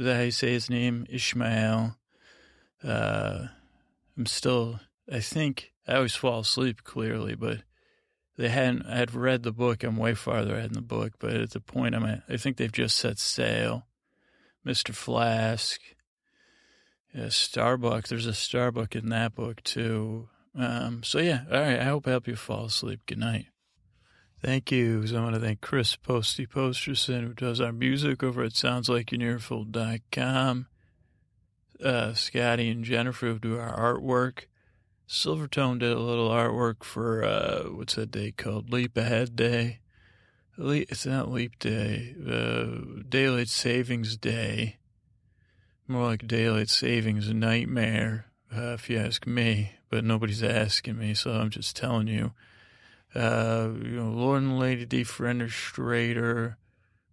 is 0.00 0.06
that 0.06 0.16
how 0.16 0.22
you 0.22 0.30
say 0.30 0.52
his 0.52 0.70
name? 0.70 1.06
Ishmael. 1.10 1.94
Uh, 2.82 3.48
I'm 4.16 4.24
still, 4.24 4.80
I 5.12 5.20
think, 5.20 5.72
I 5.86 5.96
always 5.96 6.14
fall 6.14 6.40
asleep 6.40 6.84
clearly, 6.84 7.34
but 7.34 7.58
they 8.38 8.48
hadn't, 8.48 8.86
I 8.86 8.96
had 8.96 9.14
read 9.14 9.42
the 9.42 9.52
book. 9.52 9.84
I'm 9.84 9.98
way 9.98 10.14
farther 10.14 10.54
ahead 10.54 10.70
in 10.70 10.72
the 10.72 10.80
book, 10.80 11.12
but 11.18 11.34
at 11.34 11.50
the 11.50 11.60
point 11.60 11.94
I'm 11.94 12.06
at, 12.06 12.22
I 12.30 12.38
think 12.38 12.56
they've 12.56 12.72
just 12.72 12.96
set 12.96 13.18
sail. 13.18 13.88
Mr. 14.66 14.94
Flask. 14.94 15.78
Yeah, 17.14 17.28
Starbuck. 17.28 18.08
There's 18.08 18.24
a 18.24 18.32
Starbuck 18.32 18.96
in 18.96 19.10
that 19.10 19.34
book 19.34 19.62
too. 19.62 20.30
Um, 20.56 21.02
so 21.02 21.18
yeah, 21.18 21.42
all 21.52 21.60
right. 21.60 21.78
I 21.78 21.84
hope 21.84 22.06
I 22.06 22.10
help 22.10 22.26
you 22.26 22.36
fall 22.36 22.64
asleep. 22.64 23.00
Good 23.04 23.18
night. 23.18 23.48
Thank 24.42 24.72
you. 24.72 25.06
So 25.06 25.18
I 25.18 25.22
want 25.22 25.34
to 25.34 25.40
thank 25.40 25.60
Chris 25.60 25.96
Posty 25.96 26.46
Posterson, 26.46 27.20
who 27.22 27.34
does 27.34 27.60
our 27.60 27.72
music 27.72 28.22
over 28.22 28.42
at 28.42 28.52
SoundsLikeAnEarful.com. 28.52 30.66
Uh, 31.84 32.14
Scotty 32.14 32.70
and 32.70 32.82
Jennifer 32.84 33.26
who 33.26 33.38
do 33.38 33.58
our 33.58 33.98
artwork. 33.98 34.44
Silvertone 35.06 35.78
did 35.78 35.92
a 35.92 36.00
little 36.00 36.30
artwork 36.30 36.82
for, 36.84 37.22
uh, 37.24 37.64
what's 37.64 37.96
that 37.96 38.10
day 38.10 38.32
called? 38.32 38.72
Leap 38.72 38.96
Ahead 38.96 39.36
Day. 39.36 39.80
It's 40.56 41.04
not 41.04 41.30
Leap 41.30 41.58
Day. 41.58 42.14
Uh, 42.26 43.02
Daylight 43.08 43.48
Savings 43.48 44.16
Day. 44.16 44.78
More 45.88 46.06
like 46.06 46.26
Daylight 46.26 46.70
Savings 46.70 47.30
Nightmare, 47.32 48.26
uh, 48.54 48.72
if 48.74 48.88
you 48.88 48.98
ask 48.98 49.26
me. 49.26 49.72
But 49.90 50.04
nobody's 50.04 50.42
asking 50.42 50.98
me, 50.98 51.12
so 51.14 51.32
I'm 51.32 51.50
just 51.50 51.76
telling 51.76 52.06
you. 52.06 52.32
Uh, 53.14 53.70
you 53.82 53.96
know, 53.96 54.10
Lord 54.10 54.42
and 54.42 54.58
Lady 54.58 54.86
Defenestrator, 54.86 56.56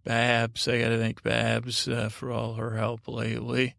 Babs. 0.04 0.68
I 0.68 0.80
got 0.80 0.90
to 0.90 0.98
thank 0.98 1.22
Babs 1.22 1.88
uh, 1.88 2.08
for 2.08 2.30
all 2.30 2.54
her 2.54 2.76
help 2.76 3.08
lately. 3.08 3.74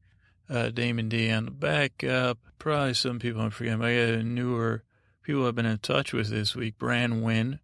Uh, 0.49 0.69
Damon 0.69 1.09
D 1.09 1.31
on 1.31 1.45
the 1.45 1.51
backup. 1.51 2.39
Probably 2.57 2.93
some 2.93 3.19
people 3.19 3.41
I'm 3.41 3.51
forgetting. 3.51 3.81
I 3.81 3.95
got 3.95 4.19
a 4.19 4.23
newer 4.23 4.83
people 5.23 5.47
I've 5.47 5.55
been 5.55 5.65
in 5.65 5.77
touch 5.77 6.11
with 6.11 6.29
this 6.29 6.55
week. 6.55 6.77
Bran 6.77 7.21
Wynn, 7.21 7.59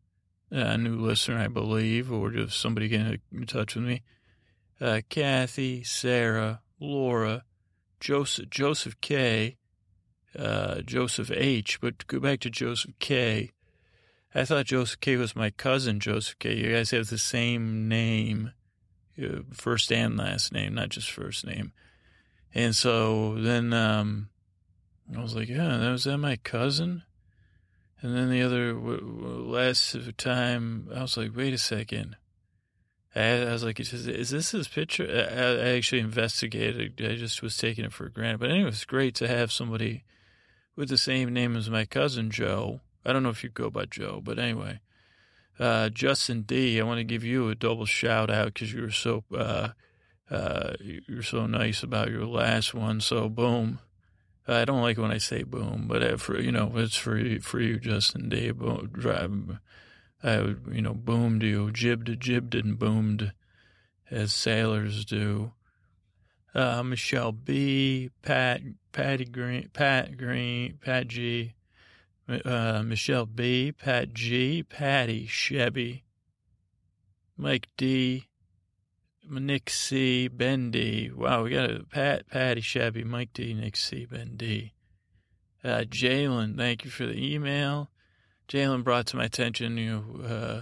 a 0.52 0.78
new 0.78 0.98
listener, 0.98 1.40
I 1.40 1.48
believe, 1.48 2.12
or 2.12 2.30
just 2.30 2.60
somebody 2.60 2.88
getting 2.88 3.20
in 3.34 3.46
touch 3.46 3.76
with 3.76 3.84
me. 3.84 4.04
Uh, 4.80 5.02
Kathy, 5.10 5.84
Sarah, 5.84 6.62
Laura, 6.80 7.44
Joseph, 8.00 8.50
Joseph 8.50 9.02
K, 9.02 9.58
uh, 10.38 10.82
Joseph 10.82 11.32
H. 11.32 11.82
But 11.82 12.06
go 12.08 12.20
back 12.20 12.40
to 12.42 12.50
Joseph 12.50 12.94
K. 13.00 13.52
I 14.38 14.44
thought 14.44 14.66
Joseph 14.66 15.00
K 15.00 15.16
was 15.16 15.34
my 15.34 15.50
cousin, 15.50 16.02
Joseph 16.02 16.38
K. 16.40 16.56
You 16.56 16.74
guys 16.74 16.92
have 16.92 17.08
the 17.08 17.18
same 17.18 17.88
name, 17.88 18.52
uh, 19.18 19.44
first 19.54 19.94
and 19.94 20.18
last 20.18 20.52
name, 20.52 20.76
not 20.76 20.90
just 20.90 21.10
first 21.10 21.48
name. 21.48 21.72
And 22.54 22.76
so 22.76 23.36
then 23.36 23.72
um, 23.72 24.28
I 25.16 25.22
was 25.22 25.36
like, 25.36 25.48
yeah, 25.48 25.78
that 25.78 25.90
was 25.90 26.04
that 26.04 26.18
my 26.18 26.36
cousin? 26.36 27.04
And 28.02 28.14
then 28.14 28.30
the 28.30 28.42
other 28.42 28.74
last 28.74 29.96
time, 30.18 30.90
I 30.94 31.02
was 31.02 31.16
like, 31.16 31.34
wait 31.34 31.54
a 31.54 31.58
second. 31.58 32.18
I, 33.16 33.46
was 33.46 33.64
like, 33.64 33.80
is 33.80 34.30
this 34.30 34.52
his 34.52 34.68
picture? 34.68 35.08
I, 35.08 35.78
actually 35.78 36.02
investigated. 36.02 37.02
I 37.02 37.16
just 37.16 37.42
was 37.42 37.56
taking 37.56 37.86
it 37.86 37.94
for 37.94 38.10
granted. 38.10 38.42
But 38.42 38.52
anyway, 38.52 38.68
it's 38.68 38.84
great 38.84 39.16
to 39.16 39.28
have 39.30 39.54
somebody 39.54 40.04
with 40.76 40.90
the 40.90 40.98
same 40.98 41.34
name 41.34 41.56
as 41.56 41.70
my 41.70 41.86
cousin 41.86 42.30
Joe 42.30 42.82
I 43.06 43.14
don't 43.14 43.24
know 43.24 43.30
if 43.30 43.44
you 43.44 43.50
go 43.50 43.70
by 43.70 43.86
Joe, 43.86 44.22
but 44.24 44.40
anyway. 44.40 44.80
Uh, 45.58 45.90
Justin 45.90 46.42
D, 46.42 46.80
I 46.80 46.84
want 46.84 46.98
to 46.98 47.06
give 47.06 47.24
you 47.24 47.50
a 47.50 47.56
double 47.56 47.86
shout 47.86 48.30
out 48.30 48.54
because 48.54 48.74
you 48.74 48.82
were 48.82 48.92
so 48.92 49.24
uh, 49.34 49.70
uh, 50.30 50.74
you're 50.82 51.24
so 51.24 51.46
nice 51.46 51.82
about 51.82 52.10
your 52.10 52.26
last 52.26 52.74
one. 52.74 53.00
So 53.00 53.30
boom. 53.30 53.80
I 54.48 54.64
don't 54.64 54.82
like 54.82 54.98
when 54.98 55.12
I 55.12 55.18
say 55.18 55.44
boom, 55.44 55.86
but 55.88 56.20
for 56.20 56.40
you 56.40 56.52
know, 56.52 56.72
it's 56.76 56.96
for 56.96 57.18
you, 57.18 57.40
for 57.40 57.60
you, 57.60 57.80
Justin 57.80 58.30
D. 58.30 58.52
Boom, 58.52 58.92
drive, 58.94 59.58
I 60.24 60.56
you 60.72 60.82
know 60.82 60.94
boomed 60.94 61.42
you, 61.42 61.72
jibbed, 61.72 62.20
jibbed, 62.20 62.54
and 62.54 62.78
boomed, 62.78 63.34
as 64.12 64.34
sailors 64.34 65.04
do. 65.06 65.54
Uh, 66.54 66.84
Michelle 66.84 67.32
B, 67.32 68.12
Pat, 68.22 68.62
Patty 68.92 69.26
Green, 69.26 69.70
Pat 69.74 70.16
Green, 70.16 70.78
Pat 70.80 71.08
G, 71.08 71.56
uh, 72.28 72.84
Michelle 72.84 73.26
B, 73.26 73.72
Pat 73.72 74.14
G, 74.14 74.64
Patty 74.64 75.28
Chevy, 75.28 76.04
Mike 77.38 77.68
D, 77.78 78.28
Nick 79.30 79.70
C, 79.70 80.28
Ben 80.28 80.72
D. 80.72 81.12
Wow, 81.14 81.44
we 81.44 81.52
got 81.52 81.72
a 81.72 81.84
Pat, 81.84 82.28
Patty 82.30 82.62
Chevy, 82.62 83.04
Mike 83.04 83.34
D, 83.34 83.54
Nick 83.54 83.76
C, 83.76 84.06
Ben 84.06 84.36
D. 84.36 84.74
Uh, 85.64 85.84
Jalen, 85.88 86.58
thank 86.58 86.86
you 86.86 86.92
for 86.92 87.06
the 87.06 87.34
email. 87.34 87.90
Jalen 88.48 88.84
brought 88.84 89.08
to 89.08 89.18
my 89.18 89.26
attention, 89.26 89.78
you 89.78 89.92
know, 89.92 90.24
uh, 90.24 90.62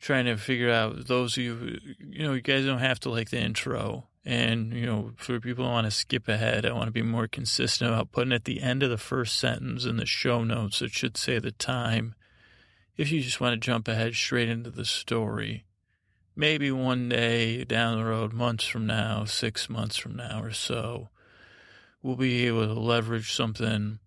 trying 0.00 0.24
to 0.24 0.36
figure 0.36 0.70
out 0.70 1.06
those 1.06 1.36
of 1.36 1.42
you, 1.42 1.78
you 1.98 2.22
know, 2.22 2.32
you 2.32 2.40
guys 2.40 2.64
don't 2.64 2.78
have 2.78 3.00
to 3.00 3.10
like 3.10 3.30
the 3.30 3.38
intro. 3.38 4.07
And, 4.24 4.74
you 4.74 4.84
know, 4.84 5.12
for 5.16 5.40
people 5.40 5.64
who 5.64 5.70
want 5.70 5.86
to 5.86 5.90
skip 5.90 6.28
ahead, 6.28 6.66
I 6.66 6.72
want 6.72 6.86
to 6.86 6.92
be 6.92 7.02
more 7.02 7.28
consistent 7.28 7.90
about 7.90 8.12
putting 8.12 8.32
at 8.32 8.44
the 8.44 8.60
end 8.60 8.82
of 8.82 8.90
the 8.90 8.98
first 8.98 9.38
sentence 9.38 9.84
in 9.84 9.96
the 9.96 10.06
show 10.06 10.44
notes, 10.44 10.82
it 10.82 10.90
should 10.90 11.16
say 11.16 11.38
the 11.38 11.52
time. 11.52 12.14
If 12.96 13.10
you 13.12 13.20
just 13.22 13.40
want 13.40 13.54
to 13.54 13.66
jump 13.66 13.88
ahead 13.88 14.14
straight 14.14 14.48
into 14.48 14.70
the 14.70 14.84
story, 14.84 15.64
maybe 16.34 16.70
one 16.70 17.08
day 17.08 17.64
down 17.64 17.96
the 17.96 18.04
road, 18.04 18.32
months 18.32 18.66
from 18.66 18.86
now, 18.86 19.24
six 19.24 19.70
months 19.70 19.96
from 19.96 20.16
now 20.16 20.42
or 20.42 20.52
so, 20.52 21.08
we'll 22.02 22.16
be 22.16 22.46
able 22.46 22.66
to 22.66 22.78
leverage 22.78 23.32
something 23.32 23.98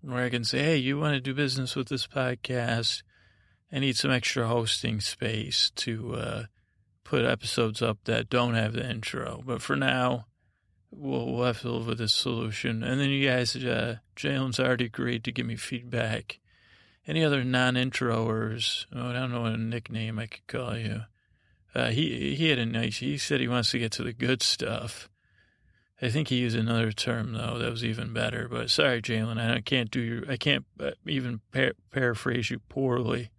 where 0.00 0.24
I 0.24 0.30
can 0.30 0.44
say, 0.44 0.60
hey, 0.60 0.76
you 0.76 0.98
want 0.98 1.14
to 1.14 1.20
do 1.20 1.34
business 1.34 1.76
with 1.76 1.88
this 1.88 2.06
podcast? 2.06 3.02
I 3.70 3.78
need 3.78 3.96
some 3.96 4.10
extra 4.10 4.46
hosting 4.46 5.00
space 5.00 5.70
to, 5.76 6.14
uh, 6.14 6.42
put 7.10 7.24
episodes 7.24 7.82
up 7.82 7.98
that 8.04 8.30
don't 8.30 8.54
have 8.54 8.72
the 8.72 8.88
intro. 8.88 9.42
But 9.44 9.60
for 9.60 9.74
now, 9.74 10.26
we'll, 10.92 11.26
we'll 11.26 11.46
have 11.46 11.60
to 11.62 11.72
live 11.72 11.88
with 11.88 11.98
this 11.98 12.12
solution. 12.12 12.84
And 12.84 13.00
then 13.00 13.08
you 13.08 13.28
guys, 13.28 13.56
uh, 13.56 13.96
Jalen's 14.14 14.60
already 14.60 14.84
agreed 14.84 15.24
to 15.24 15.32
give 15.32 15.44
me 15.44 15.56
feedback. 15.56 16.38
Any 17.08 17.24
other 17.24 17.42
non-introers? 17.42 18.86
Oh, 18.94 19.08
I 19.08 19.12
don't 19.14 19.32
know 19.32 19.40
what 19.40 19.54
a 19.54 19.56
nickname 19.56 20.20
I 20.20 20.26
could 20.26 20.46
call 20.46 20.76
you. 20.76 21.02
Uh, 21.74 21.88
he 21.88 22.36
he 22.36 22.48
had 22.48 22.58
a 22.60 22.66
nice. 22.66 22.98
He 22.98 23.18
said 23.18 23.40
he 23.40 23.48
wants 23.48 23.72
to 23.72 23.78
get 23.80 23.90
to 23.92 24.04
the 24.04 24.12
good 24.12 24.40
stuff. 24.40 25.08
I 26.00 26.10
think 26.10 26.28
he 26.28 26.36
used 26.36 26.56
another 26.56 26.92
term 26.92 27.32
though 27.32 27.58
that 27.58 27.70
was 27.70 27.84
even 27.84 28.12
better. 28.12 28.48
But 28.48 28.70
sorry, 28.70 29.02
Jalen, 29.02 29.38
I 29.38 29.60
can't 29.60 29.90
do 29.90 30.00
your. 30.00 30.30
I 30.30 30.36
can't 30.36 30.64
uh, 30.78 30.92
even 31.06 31.40
par- 31.52 31.74
paraphrase 31.90 32.50
you 32.50 32.60
poorly 32.68 33.30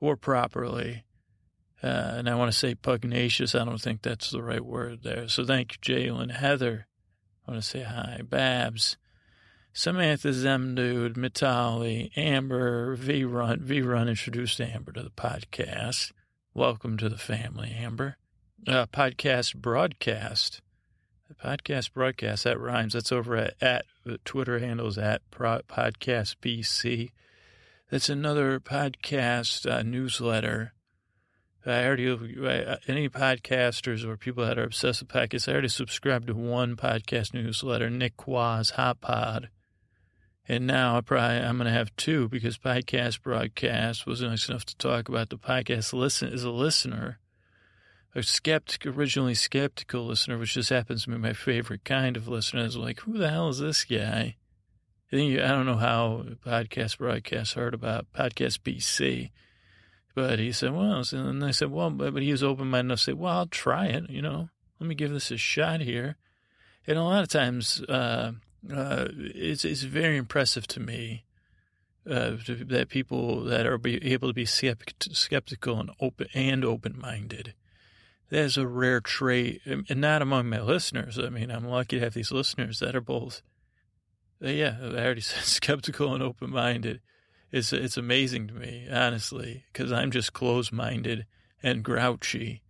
or 0.00 0.16
properly. 0.16 1.04
Uh, 1.82 2.14
and 2.16 2.28
I 2.28 2.36
want 2.36 2.52
to 2.52 2.56
say 2.56 2.76
pugnacious. 2.76 3.54
I 3.56 3.64
don't 3.64 3.80
think 3.80 4.02
that's 4.02 4.30
the 4.30 4.42
right 4.42 4.64
word 4.64 5.02
there. 5.02 5.26
So 5.28 5.44
thank 5.44 5.74
you, 5.74 5.94
Jalen. 5.94 6.30
Heather, 6.30 6.86
I 7.46 7.50
want 7.50 7.62
to 7.62 7.68
say 7.68 7.82
hi. 7.82 8.20
Babs, 8.22 8.96
Samantha 9.72 10.28
Zemdude, 10.28 11.14
Mitali, 11.14 12.16
Amber, 12.16 12.94
V 12.94 13.24
Run. 13.24 13.60
V 13.62 13.82
Run 13.82 14.08
introduced 14.08 14.60
Amber 14.60 14.92
to 14.92 15.02
the 15.02 15.10
podcast. 15.10 16.12
Welcome 16.54 16.98
to 16.98 17.08
the 17.08 17.18
family, 17.18 17.74
Amber. 17.76 18.16
Uh, 18.68 18.86
podcast 18.86 19.56
broadcast. 19.56 20.60
The 21.28 21.34
podcast 21.34 21.92
broadcast, 21.92 22.44
that 22.44 22.60
rhymes. 22.60 22.92
That's 22.92 23.10
over 23.10 23.34
at, 23.34 23.54
at 23.60 23.86
Twitter 24.24 24.60
handles 24.60 24.98
at 24.98 25.22
podcast 25.32 26.36
BC. 26.40 27.10
That's 27.90 28.08
another 28.08 28.60
podcast 28.60 29.68
uh, 29.68 29.82
newsletter 29.82 30.74
I 31.64 31.84
already, 31.84 32.10
uh, 32.10 32.46
uh, 32.46 32.76
any 32.88 33.08
podcasters 33.08 34.04
or 34.04 34.16
people 34.16 34.44
that 34.44 34.58
are 34.58 34.64
obsessed 34.64 35.00
with 35.00 35.10
podcasts, 35.10 35.48
I 35.48 35.52
already 35.52 35.68
subscribed 35.68 36.26
to 36.26 36.34
one 36.34 36.74
podcast 36.74 37.34
newsletter, 37.34 37.88
Nick 37.88 38.16
Quah's 38.16 38.70
Hot 38.70 39.00
Pod. 39.00 39.48
And 40.48 40.66
now 40.66 40.96
I 40.96 41.00
probably, 41.02 41.36
I'm 41.36 41.56
going 41.56 41.66
to 41.66 41.72
have 41.72 41.94
two 41.94 42.28
because 42.28 42.58
Podcast 42.58 43.22
Broadcast 43.22 44.06
was 44.06 44.22
nice 44.22 44.48
enough 44.48 44.64
to 44.64 44.76
talk 44.76 45.08
about 45.08 45.30
the 45.30 45.38
podcast 45.38 45.92
listen 45.92 46.32
as 46.32 46.42
a 46.42 46.50
listener, 46.50 47.20
a 48.12 48.24
skeptic, 48.24 48.84
originally 48.84 49.34
skeptical 49.34 50.04
listener, 50.04 50.38
which 50.38 50.54
just 50.54 50.70
happens 50.70 51.04
to 51.04 51.10
be 51.10 51.16
my 51.16 51.32
favorite 51.32 51.84
kind 51.84 52.16
of 52.16 52.26
listener. 52.26 52.64
Is 52.64 52.76
like, 52.76 53.00
who 53.00 53.18
the 53.18 53.30
hell 53.30 53.50
is 53.50 53.60
this 53.60 53.84
guy? 53.84 54.36
I 55.12 55.16
think, 55.16 55.38
I 55.38 55.48
don't 55.48 55.66
know 55.66 55.76
how 55.76 56.24
Podcast 56.44 56.98
Broadcast 56.98 57.54
heard 57.54 57.72
about 57.72 58.12
Podcast 58.12 58.62
BC 58.62 59.30
but 60.14 60.38
he 60.38 60.52
said, 60.52 60.74
well, 60.74 61.02
and 61.12 61.44
I 61.44 61.50
said, 61.50 61.70
well, 61.70 61.90
but 61.90 62.22
he 62.22 62.32
was 62.32 62.42
open 62.42 62.68
minded 62.68 62.86
enough 62.86 62.98
to 62.98 63.04
say, 63.04 63.12
well, 63.12 63.38
I'll 63.38 63.46
try 63.46 63.86
it, 63.86 64.10
you 64.10 64.20
know, 64.20 64.50
let 64.78 64.86
me 64.88 64.94
give 64.94 65.10
this 65.10 65.30
a 65.30 65.36
shot 65.36 65.80
here. 65.80 66.16
And 66.86 66.98
a 66.98 67.02
lot 67.02 67.22
of 67.22 67.28
times, 67.28 67.80
uh, 67.82 68.32
uh, 68.72 69.08
it's, 69.10 69.64
it's 69.64 69.82
very 69.82 70.16
impressive 70.16 70.66
to 70.68 70.80
me 70.80 71.24
uh, 72.08 72.32
that 72.46 72.88
people 72.88 73.44
that 73.44 73.66
are 73.66 73.80
able 73.84 74.28
to 74.28 74.34
be 74.34 74.44
skeptical 74.44 75.80
and 75.80 75.90
open 76.00 76.26
and 76.34 76.64
open 76.64 76.98
minded. 76.98 77.54
That 78.30 78.40
is 78.40 78.56
a 78.56 78.66
rare 78.66 79.00
trait, 79.00 79.60
and 79.66 80.00
not 80.00 80.22
among 80.22 80.48
my 80.48 80.60
listeners. 80.60 81.18
I 81.18 81.28
mean, 81.28 81.50
I'm 81.50 81.66
lucky 81.66 81.98
to 81.98 82.04
have 82.04 82.14
these 82.14 82.32
listeners 82.32 82.80
that 82.80 82.96
are 82.96 83.02
both, 83.02 83.42
yeah, 84.40 84.78
I 84.80 85.04
already 85.04 85.20
said 85.22 85.44
skeptical 85.44 86.12
and 86.12 86.22
open 86.22 86.50
minded 86.50 87.00
it's 87.52 87.72
it's 87.72 87.96
amazing 87.96 88.48
to 88.48 88.54
me, 88.54 88.88
honestly, 88.90 89.64
because 89.72 89.92
I'm 89.92 90.10
just 90.10 90.32
closed 90.32 90.72
minded 90.72 91.26
and 91.62 91.84
grouchy, 91.84 92.62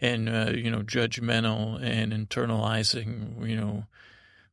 and 0.00 0.28
uh, 0.28 0.52
you 0.54 0.70
know, 0.70 0.82
judgmental 0.82 1.82
and 1.82 2.12
internalizing, 2.12 3.48
you 3.48 3.56
know, 3.56 3.86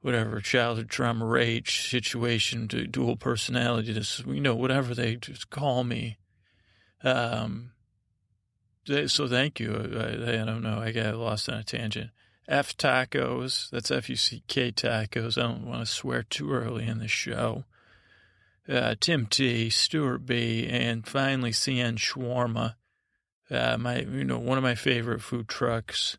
whatever 0.01 0.39
childhood 0.39 0.89
trauma 0.89 1.25
rage 1.25 1.89
situation, 1.89 2.67
dual 2.67 3.17
personality, 3.17 3.91
this, 3.91 4.23
you 4.25 4.39
know, 4.39 4.55
whatever 4.55 4.95
they 4.95 5.15
just 5.17 5.49
call 5.49 5.83
me. 5.83 6.17
Um, 7.03 7.71
so 9.07 9.27
thank 9.27 9.59
you. 9.59 9.73
I, 9.73 10.41
I 10.41 10.45
don't 10.45 10.63
know. 10.63 10.79
I 10.79 10.91
got 10.91 11.15
lost 11.15 11.49
on 11.49 11.59
a 11.59 11.63
tangent. 11.63 12.11
F 12.47 12.75
tacos. 12.77 13.69
That's 13.69 13.91
F 13.91 14.09
U 14.09 14.15
C 14.15 14.43
K 14.47 14.71
tacos. 14.71 15.37
I 15.37 15.41
don't 15.41 15.67
want 15.67 15.81
to 15.81 15.85
swear 15.85 16.23
too 16.23 16.51
early 16.51 16.87
in 16.87 16.99
the 16.99 17.07
show. 17.07 17.65
Uh, 18.69 18.95
Tim 18.99 19.25
T, 19.25 19.69
Stuart 19.69 20.25
B, 20.25 20.67
and 20.67 21.07
finally 21.07 21.51
CN 21.51 21.97
Shawarma. 21.97 22.75
Uh, 23.49 23.77
my, 23.77 24.01
you 24.01 24.23
know, 24.23 24.37
one 24.37 24.57
of 24.57 24.63
my 24.63 24.75
favorite 24.75 25.21
food 25.21 25.47
trucks. 25.47 26.17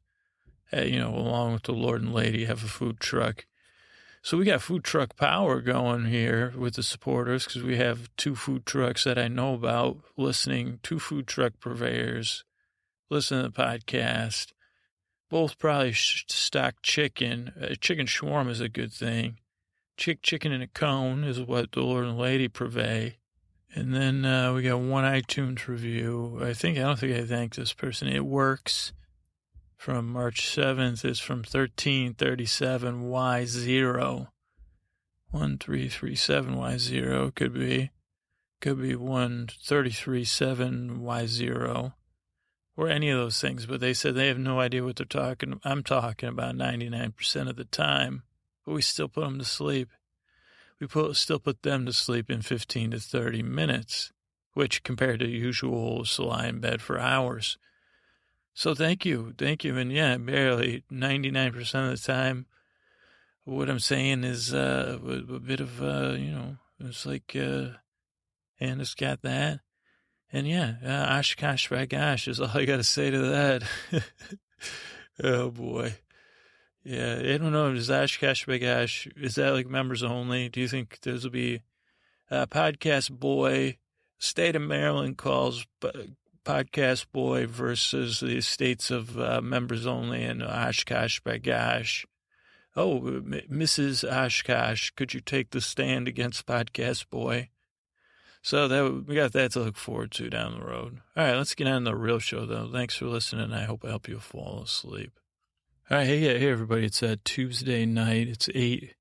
Uh, 0.72 0.82
you 0.82 0.98
know, 0.98 1.14
along 1.14 1.52
with 1.52 1.64
the 1.64 1.72
Lord 1.72 2.02
and 2.02 2.12
Lady, 2.12 2.44
have 2.44 2.64
a 2.64 2.68
food 2.68 3.00
truck. 3.00 3.46
So 4.22 4.36
we 4.36 4.44
got 4.44 4.62
food 4.62 4.84
truck 4.84 5.16
power 5.16 5.60
going 5.60 6.06
here 6.06 6.52
with 6.56 6.74
the 6.74 6.82
supporters 6.82 7.44
because 7.44 7.62
we 7.62 7.76
have 7.76 8.10
two 8.16 8.34
food 8.34 8.66
trucks 8.66 9.04
that 9.04 9.18
I 9.18 9.28
know 9.28 9.54
about 9.54 9.98
listening, 10.16 10.80
two 10.82 10.98
food 10.98 11.26
truck 11.26 11.54
purveyors, 11.60 12.44
listening 13.08 13.44
to 13.44 13.48
the 13.48 13.62
podcast 13.62 14.52
both 15.30 15.58
probably 15.58 15.94
stock 15.94 16.74
chicken. 16.82 17.52
Uh, 17.60 17.74
chicken 17.80 18.06
shawarma 18.06 18.50
is 18.50 18.60
a 18.60 18.68
good 18.68 18.92
thing. 18.92 19.38
Chick 20.00 20.22
chicken 20.22 20.50
in 20.50 20.62
a 20.62 20.66
cone 20.66 21.24
is 21.24 21.42
what 21.42 21.72
the 21.72 21.82
Lord 21.82 22.06
and 22.06 22.16
Lady 22.16 22.48
purvey. 22.48 23.18
And 23.74 23.94
then 23.94 24.24
uh, 24.24 24.54
we 24.54 24.62
got 24.62 24.80
one 24.80 25.04
iTunes 25.04 25.68
review. 25.68 26.40
I 26.42 26.54
think 26.54 26.78
I 26.78 26.80
don't 26.80 26.98
think 26.98 27.14
I 27.14 27.26
thanked 27.26 27.56
this 27.56 27.74
person. 27.74 28.08
It 28.08 28.24
works 28.24 28.94
from 29.76 30.10
March 30.10 30.48
seventh. 30.48 31.04
It's 31.04 31.20
from 31.20 31.44
thirteen 31.44 32.14
thirty 32.14 32.46
seven 32.46 33.10
Y 33.10 33.44
zero. 33.44 34.32
One 35.32 35.58
three 35.58 35.90
three 35.90 36.16
seven 36.16 36.56
Y 36.56 36.78
zero 36.78 37.30
could 37.30 37.52
be 37.52 37.90
could 38.62 38.80
be 38.80 38.96
one 38.96 39.50
thirty 39.62 39.90
three 39.90 40.24
seven 40.24 41.02
Y 41.02 41.26
zero 41.26 41.92
or 42.74 42.88
any 42.88 43.10
of 43.10 43.18
those 43.18 43.38
things, 43.38 43.66
but 43.66 43.80
they 43.80 43.92
said 43.92 44.14
they 44.14 44.28
have 44.28 44.38
no 44.38 44.60
idea 44.60 44.82
what 44.82 44.96
they're 44.96 45.04
talking. 45.04 45.60
I'm 45.62 45.82
talking 45.82 46.30
about 46.30 46.54
99% 46.54 47.50
of 47.50 47.56
the 47.56 47.64
time, 47.64 48.22
but 48.64 48.72
we 48.72 48.82
still 48.82 49.08
put 49.08 49.24
them 49.24 49.38
to 49.38 49.44
sleep. 49.44 49.90
We 50.80 50.86
put, 50.86 51.16
still 51.16 51.38
put 51.38 51.62
them 51.62 51.86
to 51.86 51.92
sleep 51.92 52.30
in 52.30 52.42
15 52.42 52.92
to 52.92 53.00
30 53.00 53.42
minutes, 53.42 54.12
which 54.54 54.82
compared 54.82 55.20
to 55.20 55.28
usual, 55.28 56.02
is 56.02 56.18
lie 56.18 56.46
in 56.46 56.60
bed 56.60 56.80
for 56.80 56.98
hours. 56.98 57.58
So 58.54 58.74
thank 58.74 59.04
you, 59.04 59.34
thank 59.38 59.64
you, 59.64 59.76
and 59.76 59.92
yeah, 59.92 60.16
barely 60.16 60.84
99% 60.90 61.58
of 61.92 62.00
the 62.00 62.06
time. 62.06 62.46
What 63.44 63.70
I'm 63.70 63.78
saying 63.78 64.24
is 64.24 64.52
uh, 64.52 64.98
a, 65.02 65.38
bit 65.40 65.60
of 65.60 65.82
uh, 65.82 66.12
you 66.18 66.30
know, 66.30 66.56
it's 66.78 67.06
like 67.06 67.34
uh, 67.34 67.70
and 68.60 68.80
it's 68.80 68.94
got 68.94 69.22
that 69.22 69.60
and 70.32 70.46
yeah, 70.46 70.74
uh, 70.84 71.18
Oshkosh 71.18 71.68
by 71.68 71.86
gosh 71.86 72.28
is 72.28 72.40
all 72.40 72.50
I 72.54 72.64
got 72.64 72.76
to 72.76 72.84
say 72.84 73.10
to 73.10 73.18
that. 73.18 73.62
oh 75.22 75.50
boy. 75.50 75.94
Yeah, 76.82 77.16
I 77.18 77.36
don't 77.36 77.52
know. 77.52 77.72
Is 77.72 77.90
Oshkosh 77.90 78.46
by 78.46 78.58
gosh, 78.58 79.06
is 79.16 79.34
that 79.34 79.52
like 79.52 79.68
members 79.68 80.02
only? 80.02 80.48
Do 80.48 80.60
you 80.60 80.68
think 80.68 81.00
those 81.02 81.24
will 81.24 81.30
be 81.30 81.62
uh, 82.30 82.46
Podcast 82.46 83.10
Boy, 83.10 83.78
State 84.18 84.56
of 84.56 84.62
Maryland 84.62 85.18
calls 85.18 85.66
Podcast 86.44 87.06
Boy 87.12 87.46
versus 87.46 88.20
the 88.20 88.40
states 88.40 88.90
of 88.90 89.18
uh, 89.18 89.40
members 89.42 89.86
only 89.86 90.22
and 90.22 90.42
Oshkosh 90.42 91.20
by 91.20 91.38
gosh. 91.38 92.06
Oh, 92.76 93.00
Mrs. 93.00 94.10
Oshkosh, 94.10 94.90
could 94.90 95.12
you 95.12 95.20
take 95.20 95.50
the 95.50 95.60
stand 95.60 96.08
against 96.08 96.46
Podcast 96.46 97.10
Boy? 97.10 97.50
So 98.42 98.68
that 98.68 99.04
we 99.06 99.14
got 99.14 99.32
that 99.32 99.52
to 99.52 99.60
look 99.60 99.76
forward 99.76 100.12
to 100.12 100.30
down 100.30 100.58
the 100.58 100.64
road. 100.64 101.00
All 101.14 101.24
right, 101.24 101.36
let's 101.36 101.54
get 101.54 101.66
on 101.66 101.84
the 101.84 101.94
real 101.94 102.18
show 102.18 102.46
though. 102.46 102.70
Thanks 102.72 102.96
for 102.96 103.04
listening. 103.04 103.52
I 103.52 103.64
hope 103.64 103.84
I 103.84 103.88
help 103.88 104.08
you 104.08 104.18
fall 104.18 104.62
asleep. 104.62 105.19
Right, 105.92 106.06
hey, 106.06 106.20
hey 106.20 106.48
everybody. 106.48 106.84
It's 106.84 107.02
a 107.02 107.16
Tuesday 107.16 107.84
night. 107.84 108.28
It's 108.28 108.48
eight 108.54 108.94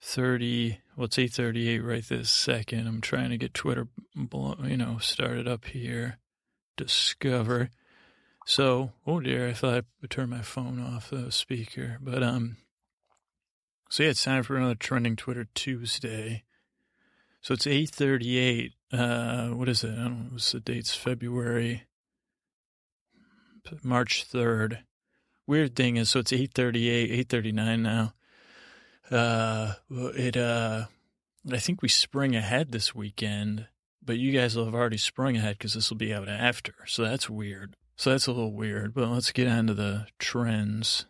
thirty. 0.00 0.80
Well, 0.96 1.04
it's 1.04 1.18
eight 1.18 1.34
thirty-eight 1.34 1.80
right 1.84 2.02
this 2.02 2.30
second. 2.30 2.86
I'm 2.86 3.02
trying 3.02 3.28
to 3.28 3.36
get 3.36 3.52
Twitter, 3.52 3.88
you 4.16 4.76
know, 4.78 4.96
started 5.02 5.46
up 5.46 5.66
here. 5.66 6.16
Discover. 6.78 7.68
So, 8.46 8.92
oh 9.06 9.20
dear, 9.20 9.50
I 9.50 9.52
thought 9.52 9.74
I 9.74 9.82
would 10.00 10.10
turn 10.10 10.30
my 10.30 10.40
phone 10.40 10.80
off 10.80 11.10
the 11.10 11.30
speaker, 11.30 11.98
but 12.00 12.22
um. 12.22 12.56
So 13.90 14.02
yeah, 14.02 14.08
it's 14.08 14.24
time 14.24 14.44
for 14.44 14.56
another 14.56 14.76
trending 14.76 15.14
Twitter 15.14 15.46
Tuesday. 15.54 16.44
So 17.42 17.52
it's 17.52 17.66
838. 17.66 18.72
Uh, 18.90 19.48
what 19.48 19.68
is 19.68 19.84
it? 19.84 19.90
I 19.90 20.04
don't 20.04 20.24
know. 20.24 20.28
What's 20.30 20.52
the 20.52 20.60
date's 20.60 20.94
February, 20.94 21.82
March 23.82 24.26
3rd. 24.26 24.78
Weird 25.48 25.74
thing 25.74 25.96
is, 25.96 26.10
so 26.10 26.20
it's 26.20 26.30
838, 26.30 27.04
839 27.04 27.82
now. 27.82 28.12
Uh, 29.10 29.72
it, 29.90 30.36
uh, 30.36 30.84
I 31.50 31.56
think 31.56 31.80
we 31.80 31.88
spring 31.88 32.36
ahead 32.36 32.70
this 32.70 32.94
weekend, 32.94 33.66
but 34.04 34.18
you 34.18 34.30
guys 34.30 34.54
will 34.54 34.66
have 34.66 34.74
already 34.74 34.98
sprung 34.98 35.38
ahead 35.38 35.56
because 35.56 35.72
this 35.72 35.88
will 35.88 35.96
be 35.96 36.12
out 36.12 36.28
after. 36.28 36.74
So 36.86 37.02
that's 37.02 37.30
weird. 37.30 37.76
So 37.96 38.10
that's 38.10 38.26
a 38.26 38.32
little 38.32 38.52
weird, 38.52 38.92
but 38.92 39.08
let's 39.08 39.32
get 39.32 39.48
on 39.48 39.68
to 39.68 39.74
the 39.74 40.08
trends. 40.18 41.06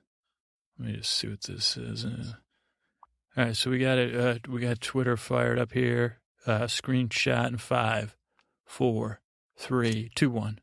Let 0.79 0.89
me 0.89 0.97
just 0.99 1.15
see 1.15 1.27
what 1.27 1.43
this 1.43 1.77
is. 1.77 2.05
Uh, 2.05 2.35
all 3.37 3.45
right, 3.45 3.57
so 3.57 3.71
we 3.73 3.81
got 3.81 3.99
it. 3.99 4.15
Uh, 4.15 4.39
we 4.49 4.61
got 4.61 4.81
Twitter 4.81 5.17
fired 5.17 5.59
up 5.59 5.73
here. 5.73 6.21
Uh, 6.47 6.67
screenshot 6.69 7.49
in 7.49 7.59
five, 7.59 8.17
four, 8.65 9.21
three, 9.57 10.13
two, 10.15 10.31
one. 10.31 10.61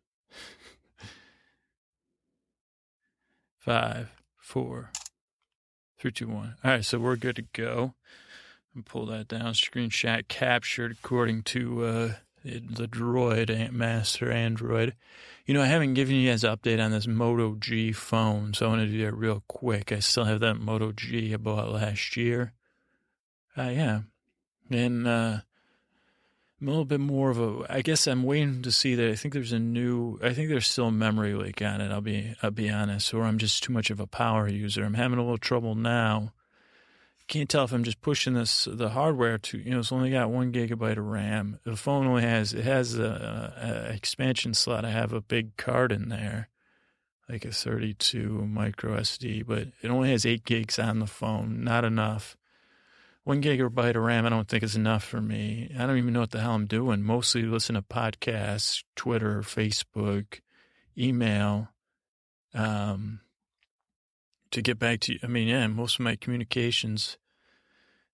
Five, 3.65 4.11
four, 4.37 4.91
three, 5.97 6.11
two, 6.11 6.27
one. 6.27 6.55
All 6.63 6.71
right, 6.71 6.85
so 6.85 6.99
we're 6.99 7.15
good 7.15 7.35
to 7.37 7.45
go. 7.53 7.95
And 8.75 8.85
pull 8.85 9.07
that 9.07 9.27
down. 9.27 9.53
Screenshot 9.53 10.27
captured 10.27 10.97
according 11.03 11.43
to 11.43 11.83
uh, 11.83 12.13
the 12.43 12.87
droid, 12.87 13.71
master 13.71 14.31
android. 14.31 14.95
You 15.45 15.53
know, 15.53 15.63
I 15.63 15.67
haven't 15.67 15.95
given 15.95 16.15
you 16.15 16.29
guys 16.29 16.43
an 16.43 16.55
update 16.55 16.83
on 16.83 16.91
this 16.91 17.07
Moto 17.07 17.55
G 17.59 17.91
phone, 17.91 18.53
so 18.53 18.65
I 18.65 18.69
want 18.69 18.81
to 18.81 18.87
do 18.87 19.03
that 19.05 19.15
real 19.15 19.43
quick. 19.47 19.91
I 19.91 19.99
still 19.99 20.25
have 20.25 20.41
that 20.41 20.55
Moto 20.55 20.91
G 20.91 21.33
I 21.33 21.37
bought 21.37 21.71
last 21.71 22.17
year. 22.17 22.53
Uh, 23.57 23.69
yeah. 23.69 24.01
And 24.69 25.07
uh, 25.07 25.39
I'm 26.59 26.67
a 26.67 26.71
little 26.71 26.85
bit 26.85 27.01
more 27.01 27.31
of 27.31 27.39
a. 27.39 27.65
I 27.69 27.81
guess 27.81 28.07
I'm 28.07 28.23
waiting 28.23 28.61
to 28.61 28.71
see 28.71 28.95
that. 28.95 29.09
I 29.09 29.15
think 29.15 29.33
there's 29.33 29.51
a 29.51 29.59
new. 29.59 30.17
I 30.23 30.33
think 30.33 30.49
there's 30.49 30.67
still 30.67 30.87
a 30.87 30.91
memory 30.91 31.33
leak 31.33 31.61
on 31.61 31.81
it. 31.81 31.91
I'll 31.91 32.01
be. 32.01 32.33
I'll 32.41 32.51
be 32.51 32.69
honest. 32.69 33.13
Or 33.13 33.23
I'm 33.23 33.37
just 33.37 33.63
too 33.63 33.73
much 33.73 33.89
of 33.89 33.99
a 33.99 34.07
power 34.07 34.47
user. 34.47 34.85
I'm 34.85 34.93
having 34.93 35.19
a 35.19 35.21
little 35.21 35.37
trouble 35.37 35.75
now. 35.75 36.31
Can't 37.27 37.49
tell 37.49 37.65
if 37.65 37.73
I'm 37.73 37.83
just 37.83 38.01
pushing 38.01 38.35
this 38.35 38.69
the 38.71 38.89
hardware 38.89 39.37
to. 39.37 39.57
You 39.57 39.71
know, 39.71 39.79
it's 39.79 39.91
only 39.91 40.11
got 40.11 40.29
one 40.29 40.53
gigabyte 40.53 40.97
of 40.97 41.05
RAM. 41.05 41.59
The 41.65 41.75
phone 41.75 42.07
only 42.07 42.21
has. 42.21 42.53
It 42.53 42.63
has 42.63 42.97
a, 42.97 43.89
a 43.89 43.93
expansion 43.93 44.53
slot. 44.53 44.85
I 44.85 44.91
have 44.91 45.11
a 45.11 45.21
big 45.21 45.57
card 45.57 45.91
in 45.91 46.07
there, 46.07 46.47
like 47.27 47.43
a 47.43 47.51
32 47.51 48.29
micro 48.47 48.97
SD, 48.97 49.45
but 49.45 49.67
it 49.81 49.89
only 49.89 50.11
has 50.11 50.25
eight 50.25 50.45
gigs 50.45 50.79
on 50.79 50.99
the 50.99 51.07
phone. 51.07 51.65
Not 51.65 51.83
enough 51.83 52.37
one 53.25 53.41
gigabyte 53.41 53.95
of 53.95 54.03
RAM, 54.03 54.27
I 54.27 54.29
don't 54.29 54.47
think 54.47 54.63
is 54.63 54.75
enough 54.75 55.03
for 55.03 55.19
me. 55.19 55.71
I 55.77 55.87
don't 55.87 55.97
even 55.97 56.13
know 56.13 56.19
what 56.19 56.29
the 56.29 56.41
hell 56.41 56.53
I'm 56.53 56.67
doing. 56.67 57.01
Mostly 57.01 57.41
listen 57.41 57.73
to 57.73 57.81
podcasts, 57.81 58.83
Twitter, 58.95 59.41
Facebook, 59.41 60.41
email, 60.95 61.69
um, 62.53 63.21
to 64.51 64.61
get 64.61 64.77
back 64.77 64.99
to 65.01 65.13
you. 65.13 65.19
I 65.23 65.27
mean, 65.27 65.47
yeah, 65.47 65.65
most 65.65 65.95
of 65.95 66.01
my 66.01 66.15
communications, 66.15 67.17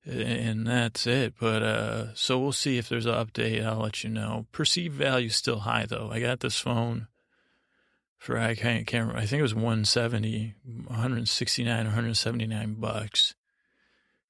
and 0.06 0.65
that's 0.65 1.06
it. 1.06 1.34
But 1.38 1.62
uh, 1.62 2.15
so 2.15 2.39
we'll 2.39 2.54
see 2.54 2.78
if 2.78 2.88
there's 2.88 3.06
an 3.06 3.13
update. 3.13 3.65
I'll 3.65 3.82
let 3.82 4.06
you 4.06 4.10
know. 4.10 4.47
Perceived 4.54 4.95
value 4.95 5.28
still 5.28 5.60
high 5.60 5.86
though. 5.86 6.10
I 6.10 6.21
got 6.21 6.39
this 6.39 6.58
phone 6.58 7.08
for 8.17 8.38
I 8.38 8.56
can't, 8.56 8.88
can't 8.88 9.08
remember. 9.08 9.21
I 9.21 9.26
think 9.26 9.39
it 9.39 9.43
was 9.43 9.54
170, 9.54 10.56
169, 10.88 11.86
179 11.86 12.74
bucks 12.76 13.36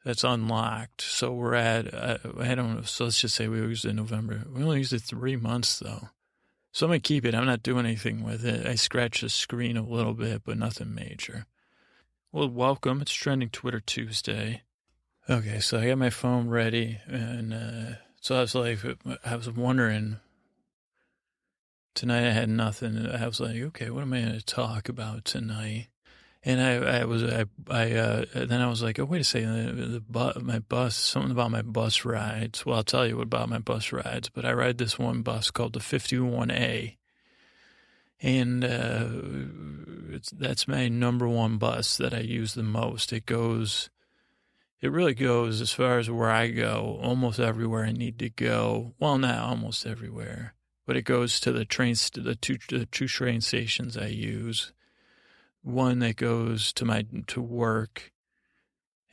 that's 0.03 0.23
unlocked. 0.23 1.01
So 1.01 1.31
we're 1.33 1.55
at, 1.55 1.93
uh, 1.93 2.17
I 2.39 2.55
don't 2.55 2.75
know, 2.75 2.81
so 2.81 3.05
let's 3.05 3.21
just 3.21 3.35
say 3.35 3.47
we 3.47 3.57
used 3.59 3.85
it 3.85 3.89
in 3.89 3.97
November. 3.97 4.43
We 4.51 4.63
only 4.63 4.79
used 4.79 4.93
it 4.93 5.01
three 5.01 5.35
months 5.35 5.79
though. 5.79 6.09
So 6.71 6.85
I'm 6.85 6.91
going 6.91 7.01
to 7.01 7.07
keep 7.07 7.25
it. 7.25 7.35
I'm 7.35 7.45
not 7.45 7.63
doing 7.63 7.85
anything 7.85 8.23
with 8.23 8.45
it. 8.45 8.65
I 8.65 8.75
scratched 8.75 9.21
the 9.21 9.29
screen 9.29 9.75
a 9.75 9.83
little 9.83 10.13
bit, 10.13 10.43
but 10.45 10.57
nothing 10.57 10.95
major. 10.95 11.45
Well, 12.31 12.49
welcome. 12.49 13.01
It's 13.01 13.13
Trending 13.13 13.49
Twitter 13.49 13.81
Tuesday. 13.81 14.61
Okay, 15.29 15.59
so 15.59 15.79
I 15.79 15.87
got 15.87 15.97
my 15.97 16.09
phone 16.09 16.47
ready. 16.47 16.99
And 17.07 17.53
uh, 17.53 17.95
so 18.21 18.37
I 18.37 18.41
was 18.41 18.55
like, 18.55 18.79
I 19.25 19.35
was 19.35 19.51
wondering, 19.51 20.17
tonight 21.93 22.25
I 22.25 22.31
had 22.31 22.49
nothing. 22.49 23.05
I 23.05 23.27
was 23.27 23.41
like, 23.41 23.57
okay, 23.57 23.89
what 23.89 24.03
am 24.03 24.13
I 24.13 24.21
going 24.21 24.39
to 24.39 24.45
talk 24.45 24.87
about 24.87 25.25
tonight? 25.25 25.87
And 26.43 26.60
I, 26.60 27.01
I 27.01 27.06
was, 27.06 27.23
I, 27.23 27.45
I, 27.69 27.91
uh, 27.91 28.25
then 28.34 28.62
I 28.62 28.67
was 28.67 28.82
like, 28.82 28.97
oh, 28.97 29.06
wait 29.06 29.21
a 29.21 29.23
second, 29.23 29.77
the, 29.77 29.86
the 29.86 29.99
bu- 29.99 30.39
my 30.41 30.58
bus, 30.58 30.95
something 30.95 31.32
about 31.32 31.51
my 31.51 31.62
bus 31.62 32.04
rides. 32.04 32.65
Well, 32.65 32.77
I'll 32.77 32.84
tell 32.84 33.06
you 33.06 33.21
about 33.21 33.49
my 33.49 33.60
bus 33.60 33.91
rides, 33.91 34.30
but 34.30 34.43
I 34.43 34.54
ride 34.54 34.80
this 34.80 34.97
one 34.97 35.21
bus 35.21 35.51
called 35.51 35.73
the 35.73 35.80
51A. 35.80 36.97
And 38.23 38.63
uh, 38.63 40.19
that's 40.34 40.67
my 40.67 40.88
number 40.88 41.27
one 41.27 41.58
bus 41.58 41.97
that 41.97 42.13
I 42.13 42.19
use 42.19 42.56
the 42.56 42.63
most. 42.63 43.13
It 43.13 43.27
goes, 43.27 43.91
it 44.80 44.91
really 44.91 45.13
goes 45.13 45.62
as 45.62 45.71
far 45.71 45.99
as 45.99 46.10
where 46.10 46.32
I 46.32 46.47
go, 46.47 46.99
almost 47.04 47.39
everywhere 47.39 47.86
I 47.86 47.91
need 47.91 48.17
to 48.17 48.30
go. 48.30 48.95
Well, 48.99 49.19
not 49.19 49.38
almost 49.38 49.86
everywhere, 49.86 50.56
but 50.88 50.97
it 50.97 51.04
goes 51.04 51.39
to 51.41 51.51
the 51.51 51.65
trains, 51.65 52.10
to 52.12 52.21
the 52.21 52.36
two, 52.36 52.58
the 52.69 52.88
two 52.88 53.08
train 53.08 53.41
stations 53.41 53.95
I 53.95 54.08
use 54.08 54.71
one 55.63 56.00
that 56.00 56.15
goes 56.15 56.74
to 56.74 56.86
my 56.86 57.06
to 57.28 57.41
work 57.41 58.12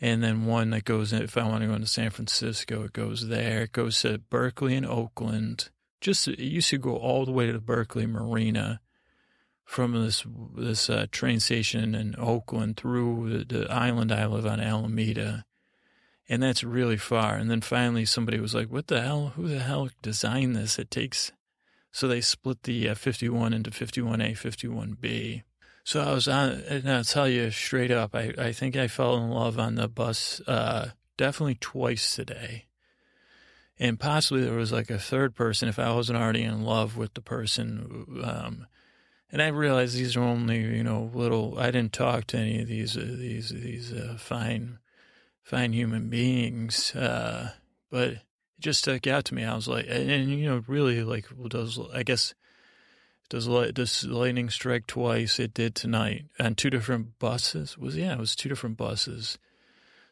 and 0.01 0.23
then 0.23 0.47
one 0.47 0.71
that 0.71 0.85
goes 0.85 1.13
if 1.13 1.37
I 1.37 1.47
want 1.47 1.63
to 1.63 1.67
go 1.67 1.75
into 1.75 1.87
San 1.87 2.11
Francisco, 2.11 2.85
it 2.85 2.93
goes 2.93 3.29
there. 3.29 3.63
It 3.63 3.73
goes 3.73 4.01
to 4.03 4.19
Berkeley 4.19 4.77
and 4.77 4.87
Oakland. 4.87 5.71
Just 6.01 6.29
it 6.29 6.39
used 6.39 6.71
to 6.71 6.79
go 6.79 6.97
all 6.97 7.25
the 7.25 7.33
way 7.33 7.47
to 7.47 7.53
the 7.53 7.61
Berkeley 7.61 8.07
Marina 8.07 8.81
from 9.65 9.93
this 9.93 10.25
this 10.57 10.89
uh, 10.89 11.07
train 11.11 11.41
station 11.41 11.95
in 11.95 12.15
Oakland 12.17 12.77
through 12.77 13.45
the, 13.45 13.59
the, 13.59 13.73
island 13.73 14.13
I 14.13 14.25
live 14.27 14.47
on, 14.47 14.61
Alameda, 14.61 15.45
and 16.29 16.43
that's 16.43 16.63
really 16.63 16.97
far. 16.97 17.35
And 17.35 17.51
then 17.51 17.61
finally, 17.61 18.05
somebody 18.05 18.39
was 18.39 18.55
like, 18.55 18.69
"What 18.69 18.87
the 18.87 19.03
hell? 19.03 19.33
Who 19.35 19.49
the 19.49 19.59
hell 19.59 19.91
designed 20.01 20.55
this? 20.55 20.79
It 20.79 20.93
takes." 20.93 21.33
So 21.91 22.07
they 22.07 22.21
split 22.21 22.63
the 22.63 22.91
uh, 22.91 22.95
51 22.95 23.53
into 23.53 23.71
51A, 23.71 24.33
51B 24.33 25.43
so 25.88 26.03
I 26.03 26.12
was 26.12 26.29
on, 26.29 26.51
and 26.68 26.92
I'll 26.92 27.03
tell 27.03 27.27
you 27.27 27.51
straight 27.51 27.90
up, 27.90 28.14
I, 28.14 28.35
I 28.37 28.53
think 28.53 28.77
I 28.77 28.88
fell 28.88 29.16
in 29.16 29.31
love 29.31 29.59
on 29.59 29.77
the 29.77 29.88
bus 29.88 30.38
uh, 30.46 30.90
definitely 31.16 31.55
twice 31.55 32.14
today. 32.14 32.66
And 33.79 33.98
possibly 33.98 34.44
there 34.44 34.53
was 34.53 34.70
like 34.70 34.90
a 34.90 34.98
third 34.98 35.35
person 35.35 35.66
if 35.66 35.79
I 35.79 35.90
wasn't 35.94 36.18
already 36.18 36.42
in 36.42 36.62
love 36.62 36.98
with 36.98 37.14
the 37.14 37.22
person. 37.22 38.20
Um, 38.22 38.66
and 39.33 39.40
I 39.40 39.46
realized 39.46 39.96
these 39.96 40.14
are 40.14 40.20
only, 40.20 40.61
you 40.61 40.85
know, 40.85 41.11
little, 41.14 41.59
I 41.59 41.70
didn't 41.70 41.94
talk 41.94 42.27
to 42.27 42.37
any 42.37 42.61
of 42.61 42.68
these, 42.68 42.94
uh, 42.94 43.01
these, 43.01 43.48
these 43.48 43.90
uh, 43.90 44.18
fine, 44.18 44.81
fine 45.42 45.72
human 45.72 46.11
beings. 46.11 46.94
Uh, 46.94 47.53
but 47.90 48.09
it 48.09 48.18
just 48.61 48.81
stuck 48.81 49.07
out 49.07 49.24
to 49.24 49.35
me. 49.35 49.42
I 49.42 49.55
was 49.55 49.68
like, 49.68 49.87
and, 49.88 50.11
and 50.11 50.29
you 50.29 50.51
know, 50.51 50.62
really 50.66 51.03
like, 51.03 51.24
does, 51.48 51.81
I 51.94 52.03
guess, 52.03 52.35
does 53.29 53.47
does 53.73 54.05
lightning 54.05 54.49
strike 54.49 54.87
twice? 54.87 55.38
It 55.38 55.53
did 55.53 55.75
tonight 55.75 56.27
on 56.41 56.55
two 56.55 56.71
different 56.71 57.19
buses. 57.19 57.77
Was 57.77 57.97
yeah, 57.97 58.14
it 58.14 58.19
was 58.19 58.35
two 58.35 58.49
different 58.49 58.77
buses. 58.77 59.38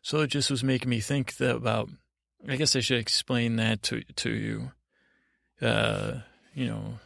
So 0.03 0.21
it 0.21 0.29
just 0.29 0.51
was 0.51 0.63
making 0.63 0.91
me 0.91 1.01
think 1.01 1.37
that 1.37 1.57
about. 1.57 1.89
I 2.49 2.57
guess 2.57 2.77
I 2.77 2.81
should 2.81 2.99
explain 2.99 3.57
that 3.57 3.83
to 3.85 4.03
to 4.03 4.31
you. 4.31 4.71
Uh, 5.61 6.21
you 6.55 6.67
know. 6.67 6.99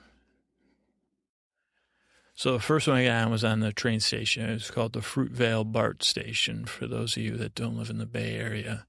So 2.34 2.54
the 2.54 2.60
first 2.60 2.88
one 2.88 2.96
I 2.96 3.04
got 3.04 3.26
on 3.26 3.30
was 3.30 3.44
on 3.44 3.60
the 3.60 3.72
train 3.72 4.00
station. 4.00 4.48
It 4.48 4.54
was 4.54 4.70
called 4.70 4.94
the 4.94 5.00
Fruitvale 5.00 5.70
BART 5.70 6.02
station. 6.02 6.64
For 6.64 6.86
those 6.86 7.16
of 7.16 7.22
you 7.22 7.36
that 7.36 7.54
don't 7.54 7.76
live 7.76 7.90
in 7.90 7.98
the 7.98 8.06
Bay 8.06 8.34
Area, 8.34 8.86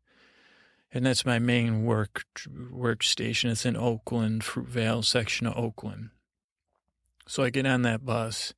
and 0.92 1.06
that's 1.06 1.26
my 1.26 1.38
main 1.38 1.84
work 1.84 2.24
work 2.72 3.04
station. 3.04 3.52
It's 3.52 3.66
in 3.66 3.78
Oakland, 3.78 4.42
Fruitvale 4.42 5.06
section 5.06 5.46
of 5.46 5.58
Oakland. 5.58 6.10
So 7.28 7.44
I 7.44 7.50
get 7.50 7.66
on 7.66 7.84
that 7.84 8.06
bus 8.06 8.54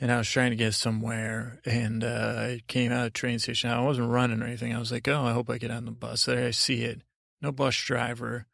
and 0.00 0.10
I 0.10 0.18
was 0.18 0.28
trying 0.28 0.50
to 0.50 0.56
get 0.56 0.74
somewhere 0.74 1.60
and 1.64 2.02
uh, 2.02 2.34
I 2.36 2.60
came 2.68 2.90
out 2.90 3.06
of 3.06 3.12
the 3.12 3.18
train 3.18 3.38
station. 3.38 3.70
I 3.70 3.80
wasn't 3.80 4.10
running 4.10 4.42
or 4.42 4.46
anything. 4.46 4.74
I 4.74 4.78
was 4.78 4.92
like, 4.92 5.06
oh, 5.08 5.24
I 5.24 5.32
hope 5.32 5.50
I 5.50 5.58
get 5.58 5.70
on 5.70 5.84
the 5.84 5.90
bus. 5.90 6.24
There 6.24 6.46
I 6.46 6.50
see 6.50 6.82
it. 6.82 7.02
No 7.42 7.52
bus 7.52 7.76
driver. 7.76 8.46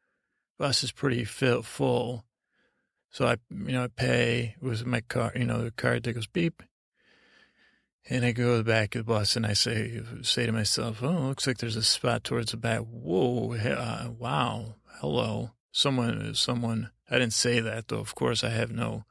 Bus 0.58 0.82
is 0.82 0.92
pretty 0.92 1.24
full. 1.24 2.24
So 3.10 3.26
I, 3.26 3.36
you 3.50 3.72
know, 3.72 3.84
I 3.84 3.88
pay 3.88 4.56
with 4.60 4.84
my 4.84 5.00
car, 5.00 5.32
you 5.34 5.44
know, 5.44 5.62
the 5.62 5.70
card 5.70 6.02
that 6.02 6.12
goes 6.12 6.26
beep. 6.26 6.62
And 8.08 8.24
I 8.24 8.32
go 8.32 8.52
to 8.52 8.58
the 8.58 8.64
back 8.64 8.94
of 8.94 9.04
the 9.04 9.12
bus 9.12 9.36
and 9.36 9.44
I 9.44 9.52
say, 9.52 10.00
say 10.22 10.46
to 10.46 10.52
myself, 10.52 11.02
oh, 11.02 11.10
looks 11.10 11.46
like 11.46 11.58
there's 11.58 11.76
a 11.76 11.82
spot 11.82 12.22
towards 12.22 12.52
the 12.52 12.56
back. 12.56 12.80
Whoa, 12.80 13.54
uh, 13.54 14.10
wow, 14.16 14.76
hello. 15.00 15.50
Someone, 15.76 16.34
someone, 16.34 16.90
I 17.10 17.18
didn't 17.18 17.34
say 17.34 17.60
that 17.60 17.88
though. 17.88 18.00
Of 18.00 18.14
course, 18.14 18.42
I 18.42 18.50
have 18.50 18.70
no 18.70 19.04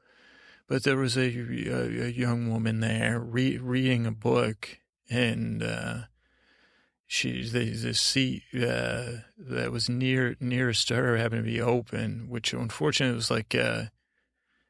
but 0.68 0.82
there 0.82 0.96
was 0.96 1.16
a, 1.16 1.26
a, 1.26 2.06
a 2.06 2.10
young 2.10 2.50
woman 2.50 2.80
there 2.80 3.20
re- 3.20 3.58
reading 3.58 4.06
a 4.06 4.12
book, 4.12 4.78
and 5.08 5.62
uh, 5.62 5.98
she 7.06 7.48
the, 7.48 7.70
the 7.70 7.94
seat 7.94 8.42
uh, 8.54 9.22
that 9.38 9.70
was 9.70 9.88
near 9.88 10.36
nearest 10.40 10.88
to 10.88 10.96
her 10.96 11.16
happened 11.16 11.44
to 11.44 11.50
be 11.50 11.60
open, 11.60 12.28
which 12.28 12.52
unfortunately 12.52 13.14
was 13.14 13.30
like 13.30 13.54
uh, 13.54 13.84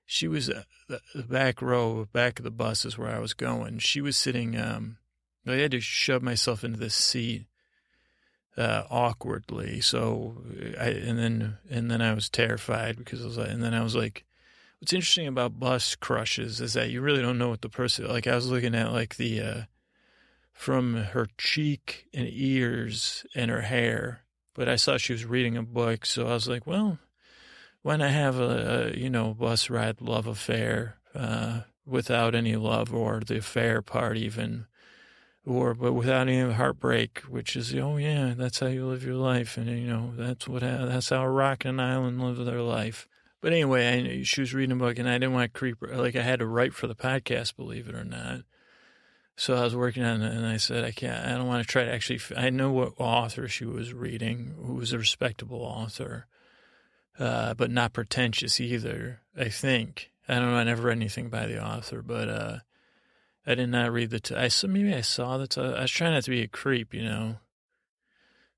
she 0.04 0.28
was 0.28 0.50
uh, 0.50 0.64
the 0.88 1.00
back 1.22 1.62
row, 1.62 2.06
back 2.12 2.38
of 2.38 2.44
the 2.44 2.50
bus 2.50 2.84
is 2.84 2.98
where 2.98 3.14
I 3.14 3.18
was 3.18 3.34
going. 3.34 3.78
She 3.78 4.00
was 4.00 4.16
sitting. 4.16 4.58
Um, 4.58 4.98
I 5.46 5.52
had 5.54 5.70
to 5.70 5.80
shove 5.80 6.22
myself 6.22 6.64
into 6.64 6.78
this 6.78 6.94
seat 6.94 7.46
uh, 8.56 8.84
awkwardly. 8.90 9.80
So 9.80 10.36
I 10.78 10.88
and 10.88 11.18
then 11.18 11.58
and 11.70 11.90
then 11.90 12.02
I 12.02 12.14
was 12.14 12.28
terrified 12.28 12.96
because 12.96 13.22
I 13.22 13.26
was 13.26 13.38
like, 13.38 13.50
and 13.50 13.62
then 13.62 13.74
I 13.74 13.82
was 13.82 13.94
like, 13.94 14.24
what's 14.80 14.92
interesting 14.92 15.26
about 15.26 15.60
bus 15.60 15.94
crushes 15.94 16.60
is 16.60 16.72
that 16.74 16.90
you 16.90 17.00
really 17.00 17.22
don't 17.22 17.38
know 17.38 17.50
what 17.50 17.62
the 17.62 17.68
person 17.68 18.08
like. 18.08 18.26
I 18.26 18.34
was 18.34 18.50
looking 18.50 18.74
at 18.74 18.92
like 18.92 19.16
the 19.16 19.40
uh, 19.40 19.62
from 20.52 20.94
her 20.94 21.28
cheek 21.38 22.06
and 22.14 22.28
ears 22.30 23.26
and 23.34 23.50
her 23.50 23.62
hair, 23.62 24.22
but 24.54 24.68
I 24.68 24.76
saw 24.76 24.96
she 24.96 25.12
was 25.12 25.24
reading 25.24 25.56
a 25.56 25.62
book, 25.62 26.06
so 26.06 26.26
I 26.26 26.32
was 26.32 26.48
like, 26.48 26.66
well, 26.66 26.98
when 27.82 28.00
I 28.00 28.08
have 28.08 28.38
a, 28.38 28.92
a 28.94 28.98
you 28.98 29.10
know 29.10 29.34
bus 29.34 29.68
ride 29.68 30.00
love 30.00 30.26
affair 30.26 30.96
uh, 31.14 31.62
without 31.84 32.34
any 32.34 32.56
love 32.56 32.94
or 32.94 33.20
the 33.20 33.38
affair 33.38 33.82
part 33.82 34.16
even. 34.16 34.66
Or, 35.46 35.74
but 35.74 35.92
without 35.92 36.28
any 36.28 36.52
heartbreak, 36.52 37.20
which 37.28 37.54
is, 37.54 37.72
oh 37.76 37.98
yeah, 37.98 38.34
that's 38.36 38.58
how 38.58 38.66
you 38.66 38.84
live 38.86 39.04
your 39.04 39.14
life, 39.14 39.56
and 39.56 39.68
you 39.68 39.86
know 39.86 40.12
that's 40.16 40.48
what 40.48 40.62
that's 40.62 41.10
how 41.10 41.24
rock 41.24 41.64
and 41.64 41.80
island 41.80 42.20
live 42.20 42.44
their 42.44 42.62
life. 42.62 43.06
But 43.40 43.52
anyway, 43.52 43.86
I, 43.86 44.22
she 44.24 44.40
was 44.40 44.54
reading 44.54 44.72
a 44.72 44.76
book, 44.76 44.98
and 44.98 45.08
I 45.08 45.18
didn't 45.18 45.34
want 45.34 45.54
to 45.54 45.58
creep. 45.58 45.76
Like 45.80 46.16
I 46.16 46.22
had 46.22 46.40
to 46.40 46.46
write 46.46 46.74
for 46.74 46.88
the 46.88 46.96
podcast, 46.96 47.54
believe 47.54 47.88
it 47.88 47.94
or 47.94 48.02
not. 48.02 48.40
So 49.36 49.54
I 49.54 49.62
was 49.62 49.76
working 49.76 50.02
on 50.02 50.20
it, 50.22 50.34
and 50.34 50.44
I 50.44 50.56
said, 50.56 50.82
I 50.82 50.90
can't. 50.90 51.24
I 51.24 51.36
don't 51.36 51.46
want 51.46 51.64
to 51.64 51.70
try 51.70 51.84
to 51.84 51.92
actually. 51.92 52.20
I 52.36 52.50
know 52.50 52.72
what 52.72 52.94
author 52.98 53.46
she 53.46 53.64
was 53.64 53.94
reading, 53.94 54.56
who 54.60 54.74
was 54.74 54.92
a 54.92 54.98
respectable 54.98 55.60
author, 55.60 56.26
uh, 57.20 57.54
but 57.54 57.70
not 57.70 57.92
pretentious 57.92 58.60
either. 58.60 59.20
I 59.38 59.48
think. 59.48 60.10
I 60.28 60.34
don't 60.34 60.50
know. 60.50 60.56
I 60.56 60.64
never 60.64 60.88
read 60.88 60.96
anything 60.96 61.28
by 61.28 61.46
the 61.46 61.64
author, 61.64 62.02
but 62.02 62.28
uh, 62.28 62.58
I 63.46 63.54
did 63.54 63.68
not 63.68 63.92
read 63.92 64.10
the. 64.10 64.20
T- 64.20 64.34
I 64.34 64.50
maybe 64.66 64.94
I 64.94 65.02
saw 65.02 65.38
the. 65.38 65.46
T- 65.46 65.60
I 65.60 65.82
was 65.82 65.90
trying 65.90 66.12
not 66.12 66.24
to 66.24 66.30
be 66.30 66.42
a 66.42 66.48
creep, 66.48 66.92
you 66.92 67.04
know. 67.04 67.36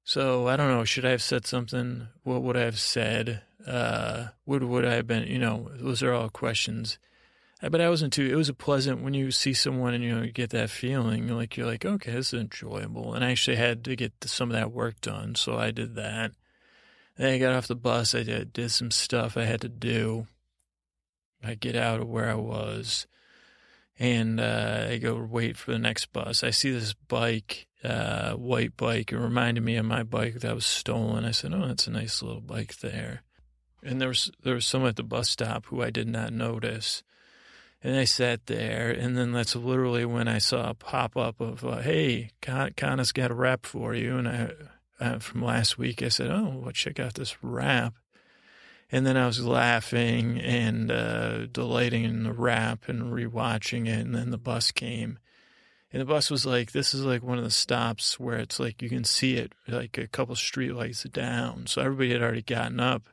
So 0.04 0.48
I 0.48 0.56
don't 0.56 0.68
know. 0.68 0.84
Should 0.84 1.04
I 1.04 1.10
have 1.10 1.22
said 1.22 1.46
something? 1.46 2.08
What 2.22 2.42
would 2.42 2.56
I 2.56 2.62
have 2.62 2.78
said? 2.78 3.42
Uh, 3.66 4.28
would 4.46 4.64
would 4.64 4.86
I 4.86 4.94
have 4.94 5.06
been? 5.06 5.26
You 5.28 5.38
know, 5.38 5.70
those 5.74 6.02
are 6.02 6.14
all 6.14 6.30
questions. 6.30 6.98
Uh, 7.62 7.68
but 7.68 7.80
I 7.80 7.90
wasn't 7.90 8.12
too. 8.12 8.24
It 8.24 8.36
was 8.36 8.48
a 8.48 8.54
pleasant 8.54 9.02
when 9.02 9.14
you 9.14 9.30
see 9.30 9.52
someone 9.52 9.92
and 9.92 10.02
you 10.02 10.14
know 10.14 10.22
you 10.22 10.32
get 10.32 10.50
that 10.50 10.70
feeling 10.70 11.28
like 11.28 11.56
you're 11.56 11.66
like 11.66 11.84
okay 11.84 12.12
this 12.12 12.32
is 12.32 12.40
enjoyable. 12.40 13.12
And 13.12 13.24
I 13.24 13.32
actually 13.32 13.56
had 13.56 13.84
to 13.84 13.96
get 13.96 14.12
some 14.24 14.50
of 14.50 14.54
that 14.54 14.72
work 14.72 15.00
done, 15.00 15.34
so 15.34 15.58
I 15.58 15.70
did 15.72 15.94
that. 15.96 16.32
Then 17.18 17.34
I 17.34 17.38
got 17.38 17.52
off 17.52 17.66
the 17.66 17.74
bus. 17.74 18.14
I 18.14 18.22
did 18.22 18.52
did 18.52 18.70
some 18.70 18.90
stuff 18.90 19.36
I 19.36 19.44
had 19.44 19.60
to 19.62 19.68
do. 19.68 20.26
I 21.42 21.54
get 21.54 21.76
out 21.76 22.00
of 22.00 22.08
where 22.08 22.30
I 22.30 22.34
was, 22.34 23.06
and 23.98 24.40
uh, 24.40 24.86
I 24.90 24.98
go 24.98 25.16
wait 25.16 25.56
for 25.56 25.72
the 25.72 25.78
next 25.78 26.12
bus. 26.12 26.44
I 26.44 26.50
see 26.50 26.70
this 26.70 26.94
bike, 26.94 27.66
uh, 27.82 28.32
white 28.34 28.76
bike. 28.76 29.12
It 29.12 29.18
reminded 29.18 29.64
me 29.64 29.76
of 29.76 29.86
my 29.86 30.04
bike 30.04 30.34
that 30.34 30.54
was 30.54 30.66
stolen. 30.66 31.24
I 31.24 31.32
said, 31.32 31.52
"Oh, 31.52 31.66
that's 31.66 31.86
a 31.86 31.90
nice 31.90 32.22
little 32.22 32.40
bike 32.40 32.78
there." 32.78 33.22
And 33.82 34.00
there 34.00 34.08
was 34.08 34.30
there 34.42 34.54
was 34.54 34.66
someone 34.66 34.90
at 34.90 34.96
the 34.96 35.02
bus 35.02 35.28
stop 35.28 35.66
who 35.66 35.82
I 35.82 35.90
did 35.90 36.08
not 36.08 36.32
notice. 36.32 37.02
And 37.80 37.96
I 37.96 38.04
sat 38.04 38.46
there, 38.46 38.90
and 38.90 39.16
then 39.16 39.30
that's 39.30 39.54
literally 39.54 40.04
when 40.04 40.26
I 40.26 40.38
saw 40.38 40.70
a 40.70 40.74
pop 40.74 41.16
up 41.16 41.40
of, 41.40 41.64
uh, 41.64 41.78
"Hey, 41.78 42.30
Con- 42.42 42.72
Connor's 42.76 43.12
got 43.12 43.30
a 43.30 43.34
rap 43.34 43.64
for 43.66 43.94
you." 43.94 44.16
And 44.16 44.28
I, 44.28 44.50
uh, 44.98 45.18
from 45.20 45.44
last 45.44 45.78
week, 45.78 46.02
I 46.02 46.08
said, 46.08 46.28
"Oh, 46.28 46.60
well, 46.62 46.72
check 46.72 46.98
out 46.98 47.14
this 47.14 47.36
rap." 47.42 47.94
And 48.90 49.06
then 49.06 49.16
I 49.16 49.26
was 49.26 49.44
laughing 49.44 50.40
and 50.40 50.90
uh, 50.90 51.46
delighting 51.46 52.04
in 52.04 52.22
the 52.24 52.32
rap 52.32 52.88
and 52.88 53.12
rewatching 53.12 53.86
it. 53.86 54.00
And 54.06 54.14
then 54.14 54.30
the 54.30 54.38
bus 54.38 54.70
came, 54.72 55.18
and 55.92 56.00
the 56.00 56.06
bus 56.06 56.30
was 56.30 56.46
like, 56.46 56.72
"This 56.72 56.94
is 56.94 57.04
like 57.04 57.22
one 57.22 57.38
of 57.38 57.44
the 57.44 57.50
stops 57.50 58.18
where 58.18 58.38
it's 58.38 58.58
like 58.60 58.82
you 58.82 58.88
can 58.88 59.04
see 59.04 59.36
it, 59.36 59.52
like 59.68 59.98
a 59.98 60.06
couple 60.06 60.34
street 60.36 60.72
lights 60.74 61.02
down." 61.04 61.66
So 61.66 61.82
everybody 61.82 62.12
had 62.12 62.22
already 62.22 62.42
gotten 62.42 62.80
up 62.80 63.08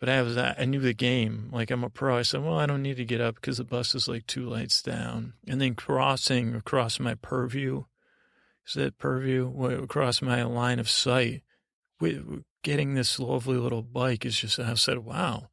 But 0.00 0.08
I 0.08 0.22
was, 0.22 0.36
I 0.38 0.64
knew 0.64 0.80
the 0.80 0.94
game. 0.94 1.50
Like 1.52 1.70
I'm 1.70 1.84
a 1.84 1.90
pro. 1.90 2.18
I 2.18 2.22
said, 2.22 2.42
well, 2.42 2.58
I 2.58 2.66
don't 2.66 2.82
need 2.82 2.96
to 2.96 3.04
get 3.04 3.20
up 3.20 3.34
because 3.36 3.58
the 3.58 3.64
bus 3.64 3.94
is 3.94 4.08
like 4.08 4.26
two 4.26 4.48
lights 4.48 4.82
down. 4.82 5.34
And 5.46 5.60
then 5.60 5.74
crossing 5.74 6.54
across 6.54 6.98
my 6.98 7.14
purview, 7.16 7.84
is 8.66 8.74
that 8.74 8.98
purview? 8.98 9.52
Across 9.82 10.22
my 10.22 10.42
line 10.42 10.78
of 10.78 10.88
sight, 10.88 11.42
getting 12.62 12.94
this 12.94 13.18
lovely 13.18 13.56
little 13.56 13.82
bike 13.82 14.24
is 14.24 14.38
just, 14.38 14.58
I 14.58 14.74
said, 14.74 14.98
wow, 14.98 15.48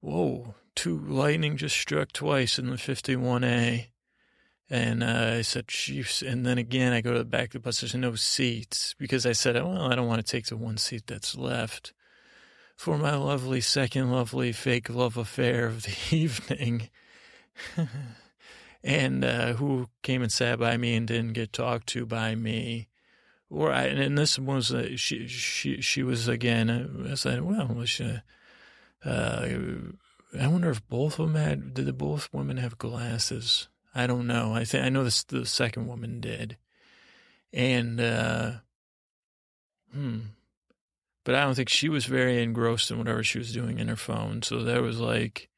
whoa, 0.00 0.54
two 0.74 0.98
lightning 0.98 1.56
just 1.56 1.76
struck 1.76 2.12
twice 2.12 2.58
in 2.58 2.70
the 2.70 2.76
51A. 2.76 3.86
And 4.70 5.02
uh, 5.02 5.34
I 5.38 5.42
said, 5.42 5.68
Chiefs. 5.68 6.22
And 6.22 6.46
then 6.46 6.56
again, 6.56 6.92
I 6.92 7.02
go 7.02 7.12
to 7.12 7.18
the 7.18 7.24
back 7.24 7.48
of 7.48 7.52
the 7.52 7.58
bus. 7.60 7.80
There's 7.80 7.94
no 7.94 8.14
seats 8.14 8.94
because 8.98 9.26
I 9.26 9.32
said, 9.32 9.54
well, 9.56 9.92
I 9.92 9.94
don't 9.94 10.06
want 10.06 10.24
to 10.24 10.30
take 10.30 10.46
the 10.46 10.56
one 10.56 10.78
seat 10.78 11.06
that's 11.06 11.36
left 11.36 11.92
for 12.74 12.96
my 12.96 13.14
lovely 13.14 13.60
second 13.60 14.10
lovely 14.10 14.50
fake 14.50 14.88
love 14.88 15.16
affair 15.16 15.66
of 15.66 15.82
the 15.82 15.96
evening. 16.16 16.88
and 18.84 19.24
uh, 19.24 19.52
who 19.54 19.88
came 20.02 20.22
and 20.22 20.32
sat 20.32 20.58
by 20.58 20.76
me 20.76 20.94
and 20.94 21.06
didn't 21.06 21.34
get 21.34 21.52
talked 21.52 21.86
to 21.88 22.06
by 22.06 22.34
me. 22.34 22.88
Or 23.52 23.70
and 23.70 24.16
this 24.16 24.38
was 24.38 24.72
uh, 24.72 24.96
she 24.96 25.28
she 25.28 25.82
she 25.82 26.02
was 26.02 26.26
again. 26.26 26.70
Uh, 26.70 27.12
I 27.12 27.14
said, 27.16 27.42
well, 27.42 27.84
she, 27.84 28.18
uh, 29.04 29.46
I 30.40 30.46
wonder 30.46 30.70
if 30.70 30.88
both 30.88 31.18
of 31.18 31.26
them 31.26 31.34
had. 31.34 31.74
Did 31.74 31.84
the 31.84 31.92
both 31.92 32.30
women 32.32 32.56
have 32.56 32.78
glasses? 32.78 33.68
I 33.94 34.06
don't 34.06 34.26
know. 34.26 34.54
I 34.54 34.64
think 34.64 34.86
I 34.86 34.88
know 34.88 35.04
this. 35.04 35.22
The 35.24 35.44
second 35.44 35.86
woman 35.86 36.18
did, 36.18 36.56
and 37.52 38.00
uh, 38.00 38.52
hmm. 39.92 40.20
But 41.24 41.34
I 41.34 41.44
don't 41.44 41.54
think 41.54 41.68
she 41.68 41.90
was 41.90 42.06
very 42.06 42.42
engrossed 42.42 42.90
in 42.90 42.98
whatever 42.98 43.22
she 43.22 43.38
was 43.38 43.52
doing 43.52 43.78
in 43.78 43.88
her 43.88 43.96
phone. 43.96 44.40
So 44.42 44.62
there 44.62 44.82
was 44.82 44.98
like, 44.98 45.50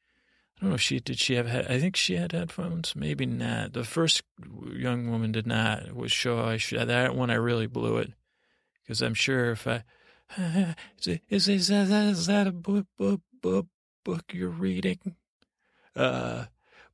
I 0.57 0.61
don't 0.61 0.69
know 0.69 0.75
if 0.75 0.81
she 0.81 0.99
did. 0.99 1.19
She 1.19 1.35
have. 1.35 1.47
I 1.47 1.79
think 1.79 1.95
she 1.95 2.15
had 2.15 2.31
headphones. 2.31 2.95
Maybe 2.95 3.25
not. 3.25 3.73
The 3.73 3.83
first 3.83 4.23
young 4.71 5.09
woman 5.09 5.31
did 5.31 5.45
not. 5.45 5.93
Was 5.93 6.11
show 6.11 6.39
I 6.39 6.57
should. 6.57 6.87
That 6.87 7.15
one 7.15 7.29
I 7.29 7.35
really 7.35 7.67
blew 7.67 7.97
it 7.97 8.13
because 8.81 9.01
I'm 9.01 9.13
sure 9.13 9.51
if 9.51 9.67
I 9.67 9.83
is, 10.37 11.19
is, 11.29 11.49
is, 11.49 11.67
that, 11.67 11.89
is 11.89 12.27
that 12.27 12.47
a 12.47 12.51
book, 12.51 12.85
book, 12.97 13.21
book, 13.41 13.67
book 14.03 14.23
you're 14.33 14.49
reading? 14.49 15.15
Uh, 15.95 16.45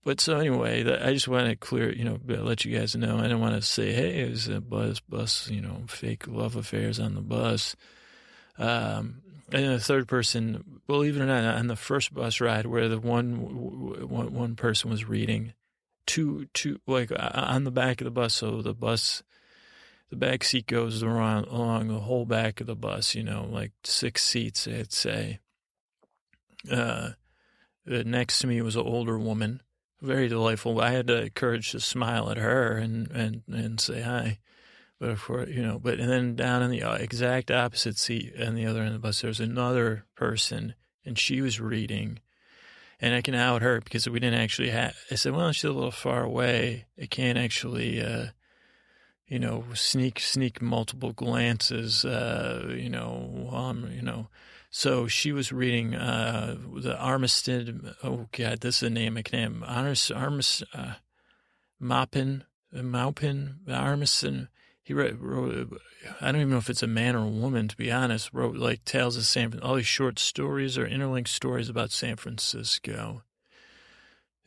but 0.03 0.19
so 0.19 0.37
anyway, 0.37 0.81
I 1.01 1.13
just 1.13 1.27
want 1.27 1.47
to 1.49 1.55
clear, 1.55 1.93
you 1.93 2.03
know, 2.03 2.19
let 2.25 2.65
you 2.65 2.77
guys 2.77 2.95
know. 2.95 3.19
I 3.19 3.27
don't 3.27 3.41
want 3.41 3.55
to 3.55 3.61
say, 3.61 3.93
hey, 3.93 4.21
it 4.21 4.31
was 4.31 4.47
a 4.47 4.59
bus, 4.59 4.99
bus, 4.99 5.49
you 5.49 5.61
know, 5.61 5.83
fake 5.87 6.27
love 6.27 6.55
affairs 6.55 6.99
on 6.99 7.15
the 7.15 7.21
bus. 7.21 7.75
Um, 8.57 9.21
and 9.51 9.65
the 9.65 9.79
third 9.79 10.07
person, 10.07 10.70
believe 10.87 11.17
it 11.17 11.21
or 11.21 11.25
not, 11.25 11.43
on 11.43 11.67
the 11.67 11.75
first 11.75 12.13
bus 12.13 12.41
ride 12.41 12.65
where 12.65 12.89
the 12.89 12.99
one 12.99 14.07
one, 14.07 14.33
one 14.33 14.55
person 14.55 14.89
was 14.89 15.05
reading, 15.05 15.53
two 16.05 16.47
two 16.53 16.79
like 16.87 17.11
on 17.17 17.63
the 17.63 17.71
back 17.71 18.01
of 18.01 18.05
the 18.05 18.11
bus, 18.11 18.35
so 18.35 18.61
the 18.61 18.73
bus 18.73 19.23
the 20.11 20.17
back 20.17 20.43
seat 20.43 20.67
goes 20.67 21.01
around 21.01 21.47
along 21.47 21.87
the 21.87 22.01
whole 22.01 22.25
back 22.25 22.59
of 22.59 22.67
the 22.67 22.75
bus, 22.75 23.15
you 23.15 23.23
know, 23.23 23.47
like 23.49 23.71
six 23.83 24.23
seats, 24.23 24.67
I'd 24.67 24.91
say. 24.91 25.39
Uh, 26.69 27.11
next 27.85 28.39
to 28.39 28.47
me 28.47 28.61
was 28.61 28.75
an 28.75 28.85
older 28.85 29.17
woman, 29.17 29.61
very 30.01 30.27
delightful. 30.27 30.81
I 30.81 30.91
had 30.91 31.07
the 31.07 31.31
courage 31.33 31.71
to 31.71 31.79
smile 31.79 32.29
at 32.29 32.37
her 32.37 32.77
and, 32.77 33.09
and, 33.11 33.43
and 33.47 33.79
say 33.79 34.01
hi. 34.01 34.39
But 35.01 35.19
course, 35.19 35.49
you 35.49 35.63
know, 35.63 35.79
but 35.79 35.99
and 35.99 36.11
then 36.11 36.35
down 36.35 36.61
in 36.61 36.69
the 36.69 36.83
uh, 36.83 36.93
exact 36.93 37.49
opposite 37.49 37.97
seat 37.97 38.35
on 38.39 38.53
the 38.53 38.67
other 38.67 38.81
end 38.81 38.89
of 38.89 38.93
the 38.93 38.99
bus, 38.99 39.21
there 39.21 39.29
was 39.29 39.39
another 39.39 40.05
person, 40.13 40.75
and 41.03 41.17
she 41.17 41.41
was 41.41 41.59
reading. 41.59 42.19
And 42.99 43.15
I 43.15 43.21
can 43.21 43.33
out 43.33 43.63
her 43.63 43.81
because 43.81 44.07
we 44.07 44.19
didn't 44.19 44.39
actually 44.39 44.69
have. 44.69 44.95
I 45.09 45.15
said, 45.15 45.33
"Well, 45.33 45.51
she's 45.53 45.63
a 45.63 45.71
little 45.71 45.89
far 45.89 46.21
away. 46.21 46.85
I 47.01 47.07
can't 47.07 47.39
actually, 47.39 47.99
uh, 47.99 48.27
you 49.25 49.39
know, 49.39 49.63
sneak 49.73 50.19
sneak 50.19 50.61
multiple 50.61 51.13
glances. 51.13 52.05
Uh, 52.05 52.67
you 52.69 52.89
know, 52.89 53.49
um, 53.51 53.89
you 53.91 54.03
know." 54.03 54.27
So 54.69 55.07
she 55.07 55.31
was 55.31 55.51
reading 55.51 55.95
uh, 55.95 56.57
the 56.75 56.93
Armistead. 56.93 57.95
Oh 58.03 58.27
God, 58.31 58.59
this 58.59 58.83
is 58.83 58.83
a 58.83 58.91
name 58.91 59.17
I 59.17 59.23
can 59.23 59.39
name. 59.39 59.63
Armis, 59.65 60.11
Armis, 60.11 60.61
uh, 60.75 60.93
Maupin, 61.79 62.43
Maupin, 62.71 63.55
Armisen 63.67 64.49
he 64.91 64.93
wrote, 64.93 65.19
wrote, 65.21 65.81
I 66.19 66.33
don't 66.33 66.41
even 66.41 66.49
know 66.49 66.57
if 66.57 66.69
it's 66.69 66.83
a 66.83 66.87
man 66.87 67.15
or 67.15 67.23
a 67.23 67.29
woman, 67.29 67.69
to 67.69 67.77
be 67.77 67.89
honest, 67.89 68.33
wrote 68.33 68.57
like 68.57 68.83
Tales 68.83 69.15
of 69.15 69.25
San 69.25 69.57
all 69.61 69.75
these 69.75 69.87
short 69.87 70.19
stories 70.19 70.77
or 70.77 70.85
interlinked 70.85 71.29
stories 71.29 71.69
about 71.69 71.91
San 71.91 72.17
Francisco. 72.17 73.23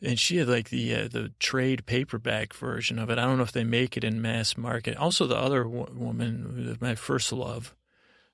And 0.03 0.19
she 0.19 0.37
had 0.37 0.47
like 0.47 0.69
the 0.69 0.93
uh, 0.93 1.07
the 1.07 1.31
trade 1.39 1.87
paperback 1.87 2.53
version 2.53 2.99
of 2.99 3.09
it. 3.09 3.17
I 3.17 3.23
don't 3.23 3.37
know 3.37 3.43
if 3.43 3.53
they 3.53 3.63
make 3.63 3.97
it 3.97 4.03
in 4.03 4.21
mass 4.21 4.55
market. 4.55 4.97
Also, 4.97 5.25
the 5.25 5.35
other 5.35 5.67
woman, 5.67 6.77
my 6.79 6.93
first 6.93 7.33
love 7.33 7.73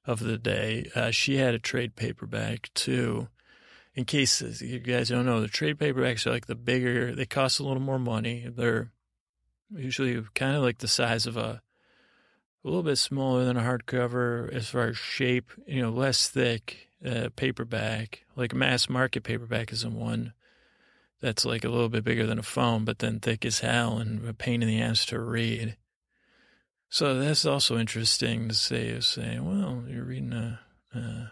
of 0.06 0.20
the 0.20 0.38
day, 0.38 0.90
uh, 0.94 1.12
she 1.12 1.38
had 1.38 1.54
a 1.54 1.60
trade 1.60 1.96
paperback 1.96 2.70
too. 2.74 3.30
In 3.96 4.04
case 4.04 4.42
you 4.62 4.80
guys 4.80 5.08
don't 5.08 5.26
know, 5.26 5.40
the 5.40 5.48
trade 5.48 5.78
paperbacks 5.78 6.28
are 6.28 6.32
like 6.32 6.48
the 6.48 6.56
bigger. 6.56 7.16
They 7.16 7.26
cost 7.26 7.62
a 7.62 7.64
little 7.64 7.82
more 7.82 8.00
money. 8.00 8.48
They're 8.54 8.92
usually 9.74 10.22
kind 10.36 10.58
of 10.58 10.64
like 10.64 10.80
the 10.80 10.90
size 10.90 11.26
of 11.26 11.38
a 11.38 11.62
a 12.64 12.68
little 12.68 12.84
bit 12.84 12.98
smaller 12.98 13.46
than 13.46 13.58
a 13.58 13.62
hardcover 13.62 14.52
as 14.54 14.70
far 14.70 14.88
as 14.88 14.98
shape, 14.98 15.52
you 15.66 15.82
know, 15.82 15.90
less 15.90 16.30
thick 16.30 16.90
uh, 17.06 17.30
paperback. 17.36 18.26
Like 18.36 18.54
mass 18.54 18.88
market 18.88 19.24
paperback 19.24 19.72
is 19.72 19.82
the 19.82 19.90
one 19.90 20.34
that's 21.22 21.46
like 21.46 21.64
a 21.64 21.70
little 21.70 21.90
bit 21.90 22.04
bigger 22.04 22.26
than 22.26 22.40
a 22.40 22.44
phone, 22.44 22.86
but 22.86 23.00
then 23.00 23.20
thick 23.20 23.46
as 23.46 23.60
hell 23.60 23.98
and 23.98 24.28
a 24.28 24.34
pain 24.34 24.62
in 24.62 24.68
the 24.68 24.82
ass 24.82 25.06
to 25.08 25.20
read. 25.20 25.78
So 26.90 27.20
that's 27.20 27.46
also 27.46 27.78
interesting 27.78 28.50
to 28.50 28.54
say, 28.54 29.00
say, 29.00 29.40
well, 29.40 29.84
you're 29.88 30.04
reading 30.04 30.34
a, 30.34 30.60
a 30.94 31.32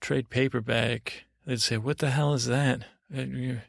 trade 0.00 0.30
paperback. 0.30 1.24
They'd 1.44 1.60
say, 1.60 1.76
what 1.76 1.98
the 1.98 2.10
hell 2.10 2.32
is 2.34 2.46
that? 2.46 2.84
You're, 3.10 3.64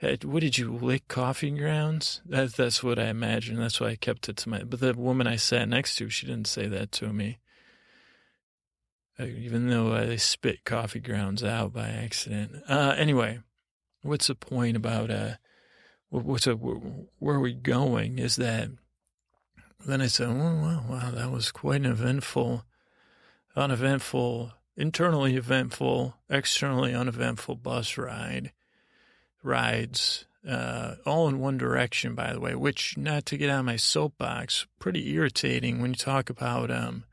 what 0.00 0.40
did 0.40 0.58
you 0.58 0.72
lick 0.72 1.08
coffee 1.08 1.50
grounds? 1.50 2.20
That, 2.26 2.54
that's 2.54 2.82
what 2.82 2.98
I 2.98 3.06
imagine. 3.06 3.56
That's 3.56 3.80
why 3.80 3.88
I 3.88 3.96
kept 3.96 4.28
it 4.28 4.36
to 4.38 4.48
my. 4.48 4.62
But 4.62 4.80
the 4.80 4.94
woman 4.94 5.26
I 5.26 5.36
sat 5.36 5.68
next 5.68 5.96
to, 5.96 6.10
she 6.10 6.26
didn't 6.26 6.48
say 6.48 6.66
that 6.66 6.92
to 6.92 7.12
me. 7.12 7.38
Uh, 9.18 9.24
even 9.24 9.70
though 9.70 9.94
I 9.94 10.16
spit 10.16 10.64
coffee 10.64 11.00
grounds 11.00 11.42
out 11.42 11.72
by 11.72 11.88
accident. 11.88 12.52
Uh, 12.68 12.94
anyway, 12.98 13.40
what's 14.02 14.26
the 14.26 14.34
point 14.34 14.76
about 14.76 15.10
uh, 15.10 15.36
what's 16.10 16.46
a, 16.46 16.54
where 16.54 17.36
are 17.36 17.40
we 17.40 17.54
going? 17.54 18.18
Is 18.18 18.36
that 18.36 18.68
then 19.86 20.02
I 20.02 20.08
said, 20.08 20.28
oh, 20.28 20.32
wow, 20.32 20.84
wow, 20.88 21.10
that 21.12 21.30
was 21.30 21.52
quite 21.52 21.82
an 21.82 21.86
eventful, 21.86 22.64
uneventful, 23.54 24.52
internally 24.76 25.36
eventful, 25.36 26.16
externally 26.28 26.92
uneventful 26.92 27.56
bus 27.56 27.96
ride 27.96 28.52
rides, 29.46 30.26
uh, 30.48 30.96
all 31.04 31.28
in 31.28 31.38
one 31.38 31.56
direction, 31.56 32.14
by 32.14 32.32
the 32.32 32.40
way, 32.40 32.54
which, 32.54 32.96
not 32.96 33.26
to 33.26 33.36
get 33.36 33.50
on 33.50 33.64
my 33.64 33.76
soapbox, 33.76 34.66
pretty 34.78 35.12
irritating 35.12 35.80
when 35.80 35.90
you 35.90 35.96
talk 35.96 36.30
about 36.30 36.70
um, 36.70 37.04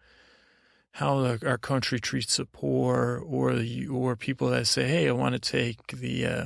how 0.92 1.20
the, 1.22 1.48
our 1.48 1.58
country 1.58 2.00
treats 2.00 2.38
the 2.38 2.46
poor 2.46 3.24
or 3.26 3.56
the, 3.56 3.88
or 3.88 4.16
people 4.16 4.50
that 4.50 4.68
say, 4.68 4.88
hey, 4.88 5.08
I 5.08 5.14
want 5.14 5.34
to 5.34 5.40
take 5.40 5.88
the, 5.88 6.26
uh, 6.26 6.46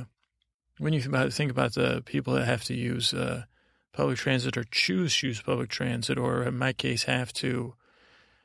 when 0.78 0.92
you 0.92 1.00
think 1.00 1.14
about, 1.14 1.32
think 1.32 1.50
about 1.50 1.74
the 1.74 2.02
people 2.06 2.34
that 2.34 2.46
have 2.46 2.64
to 2.64 2.74
use 2.74 3.12
uh, 3.12 3.44
public 3.92 4.16
transit 4.16 4.56
or 4.56 4.64
choose 4.64 5.18
to 5.18 5.26
use 5.26 5.42
public 5.42 5.68
transit, 5.68 6.18
or 6.18 6.44
in 6.44 6.56
my 6.56 6.72
case, 6.72 7.02
have 7.02 7.32
to, 7.34 7.74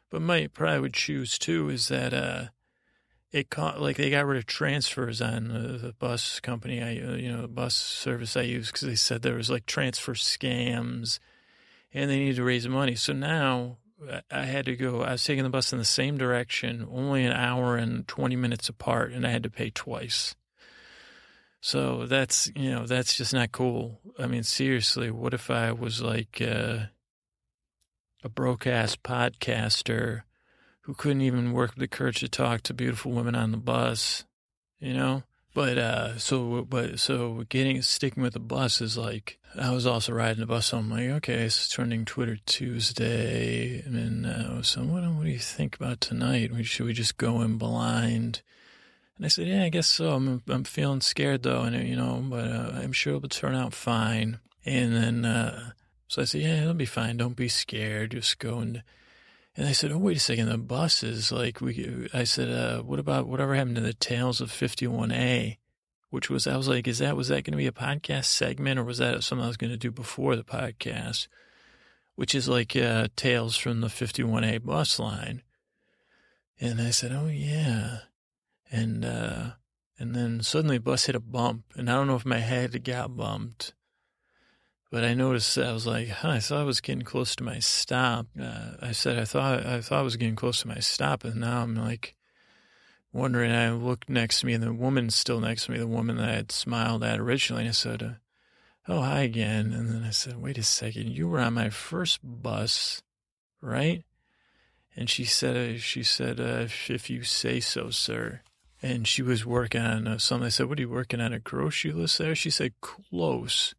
but 0.09 0.21
might 0.21 0.53
probably 0.53 0.79
would 0.79 0.93
choose 0.93 1.37
too, 1.37 1.69
is 1.69 1.87
that 1.87 2.13
uh, 2.13 2.45
it 3.33 3.49
caught 3.49 3.81
like 3.81 3.97
they 3.97 4.11
got 4.11 4.27
rid 4.27 4.37
of 4.37 4.45
transfers 4.45 5.19
on 5.19 5.47
the, 5.47 5.77
the 5.77 5.93
bus 5.93 6.39
company 6.39 6.81
I 6.81 7.05
uh, 7.05 7.15
you 7.15 7.35
know 7.35 7.47
bus 7.47 7.73
service 7.75 8.37
I 8.37 8.43
use 8.43 8.67
because 8.67 8.87
they 8.87 8.95
said 8.95 9.21
there 9.21 9.35
was 9.35 9.49
like 9.49 9.65
transfer 9.65 10.13
scams, 10.13 11.19
and 11.91 12.09
they 12.09 12.19
needed 12.19 12.37
to 12.37 12.43
raise 12.43 12.67
money. 12.67 12.95
So 12.95 13.11
now 13.11 13.77
I 14.31 14.43
had 14.43 14.65
to 14.65 14.75
go. 14.75 15.01
I 15.01 15.13
was 15.13 15.23
taking 15.23 15.43
the 15.43 15.49
bus 15.49 15.73
in 15.73 15.79
the 15.79 15.85
same 15.85 16.17
direction, 16.17 16.87
only 16.91 17.25
an 17.25 17.33
hour 17.33 17.75
and 17.75 18.07
twenty 18.07 18.35
minutes 18.35 18.69
apart, 18.69 19.11
and 19.11 19.25
I 19.25 19.31
had 19.31 19.43
to 19.43 19.49
pay 19.49 19.71
twice. 19.71 20.35
So 21.59 22.05
that's 22.05 22.51
you 22.55 22.69
know 22.69 22.85
that's 22.85 23.17
just 23.17 23.33
not 23.33 23.51
cool. 23.51 23.99
I 24.19 24.27
mean, 24.27 24.43
seriously, 24.43 25.09
what 25.09 25.33
if 25.33 25.49
I 25.49 25.71
was 25.71 26.03
like 26.03 26.39
uh, 26.39 26.85
a 28.23 28.29
broke 28.29 28.67
ass 28.67 28.95
podcaster? 28.95 30.21
Who 30.83 30.93
couldn't 30.93 31.21
even 31.21 31.53
work 31.53 31.75
the 31.75 31.87
courage 31.87 32.19
to 32.21 32.29
talk 32.29 32.61
to 32.63 32.73
beautiful 32.73 33.11
women 33.11 33.35
on 33.35 33.51
the 33.51 33.57
bus, 33.57 34.23
you 34.79 34.93
know? 34.93 35.23
But 35.53 35.77
uh, 35.77 36.17
so, 36.17 36.65
but 36.67 36.99
so 36.99 37.43
getting 37.49 37.81
sticking 37.83 38.23
with 38.23 38.33
the 38.33 38.39
bus 38.39 38.81
is 38.81 38.97
like 38.97 39.37
I 39.59 39.71
was 39.71 39.85
also 39.85 40.11
riding 40.11 40.39
the 40.39 40.47
bus. 40.47 40.67
So 40.67 40.79
I'm 40.79 40.89
like, 40.89 41.09
okay, 41.17 41.43
it's 41.43 41.69
trending 41.69 42.05
Twitter 42.05 42.37
Tuesday, 42.47 43.83
and 43.85 43.95
then 43.95 44.25
uh, 44.25 44.53
I 44.53 44.57
was 44.57 44.67
so 44.67 44.81
what, 44.81 45.03
what 45.03 45.25
do 45.25 45.29
you 45.29 45.37
think 45.37 45.75
about 45.75 46.01
tonight? 46.01 46.51
Should 46.65 46.87
we 46.87 46.93
just 46.93 47.17
go 47.17 47.41
in 47.41 47.57
blind? 47.57 48.41
And 49.17 49.25
I 49.25 49.29
said, 49.29 49.47
yeah, 49.47 49.63
I 49.63 49.69
guess 49.69 49.87
so. 49.87 50.11
I'm, 50.11 50.41
I'm 50.49 50.63
feeling 50.63 51.01
scared 51.01 51.43
though. 51.43 51.61
And, 51.61 51.87
you 51.87 51.95
know, 51.95 52.23
but 52.23 52.47
uh, 52.47 52.71
I'm 52.75 52.91
sure 52.91 53.15
it'll 53.15 53.29
turn 53.29 53.55
out 53.55 53.73
fine. 53.73 54.39
And 54.65 54.95
then, 54.95 55.25
uh, 55.25 55.71
so 56.07 56.21
I 56.21 56.25
said, 56.25 56.41
yeah, 56.41 56.61
it'll 56.61 56.73
be 56.73 56.85
fine. 56.85 57.17
Don't 57.17 57.35
be 57.35 57.47
scared. 57.47 58.11
Just 58.11 58.39
go 58.39 58.59
and, 58.59 58.83
and 59.55 59.67
I 59.67 59.71
said, 59.71 59.91
oh, 59.91 59.99
wait 59.99 60.17
a 60.17 60.19
second. 60.19 60.49
The 60.49 60.57
buses, 60.57 61.31
like 61.31 61.61
we, 61.61 62.09
I 62.13 62.23
said, 62.23 62.49
uh, 62.49 62.81
what 62.81 62.99
about 62.99 63.27
whatever 63.27 63.53
happened 63.53 63.75
to 63.75 63.81
the 63.81 63.93
Tales 63.93 64.41
of 64.41 64.51
51A? 64.51 65.57
Which 66.09 66.29
was, 66.29 66.47
I 66.47 66.57
was 66.57 66.67
like, 66.67 66.87
is 66.87 66.99
that, 66.99 67.15
was 67.15 67.27
that 67.27 67.43
going 67.43 67.53
to 67.53 67.57
be 67.57 67.67
a 67.67 67.71
podcast 67.71 68.25
segment 68.25 68.79
or 68.79 68.83
was 68.83 68.99
that 68.99 69.23
something 69.23 69.43
I 69.43 69.47
was 69.47 69.57
going 69.57 69.71
to 69.71 69.77
do 69.77 69.91
before 69.91 70.35
the 70.35 70.43
podcast? 70.43 71.27
Which 72.15 72.33
is 72.33 72.47
like, 72.47 72.75
uh, 72.75 73.07
Tales 73.15 73.55
from 73.55 73.81
the 73.81 73.87
51A 73.87 74.63
bus 74.63 74.99
line. 74.99 75.43
And 76.59 76.81
I 76.81 76.91
said, 76.91 77.11
oh, 77.11 77.27
yeah. 77.27 77.99
And, 78.71 79.05
uh, 79.05 79.51
and 79.99 80.15
then 80.15 80.41
suddenly 80.41 80.77
the 80.77 80.83
bus 80.83 81.05
hit 81.05 81.15
a 81.15 81.19
bump 81.19 81.65
and 81.75 81.89
I 81.89 81.95
don't 81.95 82.07
know 82.07 82.15
if 82.15 82.25
my 82.25 82.39
head 82.39 82.83
got 82.83 83.15
bumped 83.15 83.73
but 84.93 85.03
I 85.03 85.15
noticed 85.15 85.57
I 85.57 85.73
was 85.73 85.87
like, 85.87 86.07
huh, 86.09 86.29
I 86.29 86.39
thought 86.39 86.61
I 86.61 86.65
was 86.65 86.79
getting 86.79 87.01
close 87.01 87.35
to 87.37 87.43
my 87.43 87.57
stop. 87.57 88.27
Uh, 88.39 88.73
I 88.79 88.91
said 88.91 89.17
I 89.17 89.25
thought 89.25 89.65
I 89.65 89.81
thought 89.81 89.97
I 89.97 90.03
was 90.03 90.17
getting 90.17 90.35
close 90.35 90.61
to 90.61 90.67
my 90.67 90.77
stop, 90.81 91.23
and 91.23 91.37
now 91.37 91.63
I'm 91.63 91.75
like 91.75 92.13
wondering. 93.11 93.51
I 93.51 93.71
looked 93.71 94.07
next 94.07 94.41
to 94.41 94.45
me, 94.45 94.53
and 94.53 94.61
the 94.61 94.71
woman's 94.71 95.15
still 95.15 95.39
next 95.39 95.65
to 95.65 95.71
me, 95.71 95.79
the 95.79 95.87
woman 95.87 96.17
that 96.17 96.29
I 96.29 96.33
had 96.33 96.51
smiled 96.51 97.03
at 97.03 97.19
originally. 97.19 97.63
And 97.63 97.69
I 97.69 97.71
said, 97.71 98.17
"Oh, 98.87 99.01
hi 99.01 99.21
again." 99.21 99.73
And 99.73 99.89
then 99.89 100.03
I 100.03 100.11
said, 100.11 100.39
"Wait 100.39 100.59
a 100.59 100.63
second, 100.63 101.07
you 101.07 101.27
were 101.27 101.39
on 101.39 101.55
my 101.55 101.71
first 101.71 102.19
bus, 102.21 103.01
right?" 103.61 104.03
And 104.95 105.09
she 105.09 105.25
said, 105.25 105.57
uh, 105.57 105.79
"She 105.79 106.03
said, 106.03 106.39
uh, 106.39 106.67
if 106.87 107.09
you 107.09 107.23
say 107.23 107.61
so, 107.61 107.89
sir." 107.89 108.41
And 108.79 109.07
she 109.07 109.23
was 109.23 109.43
working 109.43 109.81
on 109.81 110.07
uh, 110.07 110.17
something. 110.19 110.45
I 110.45 110.49
said, 110.49 110.67
"What 110.67 110.77
are 110.77 110.83
you 110.83 110.89
working 110.89 111.19
on? 111.19 111.33
A 111.33 111.39
grocery 111.39 111.93
list 111.93 112.19
there?" 112.19 112.35
She 112.35 112.51
said, 112.51 112.73
"Close." 112.79 113.73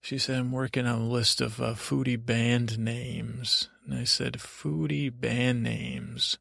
She 0.00 0.18
said, 0.18 0.38
I'm 0.38 0.52
working 0.52 0.86
on 0.86 1.00
a 1.00 1.08
list 1.08 1.40
of 1.40 1.60
uh, 1.60 1.74
foodie 1.74 2.24
band 2.24 2.78
names. 2.78 3.68
And 3.84 3.98
I 3.98 4.04
said, 4.04 4.34
foodie 4.34 5.12
band 5.12 5.62
names. 5.62 6.38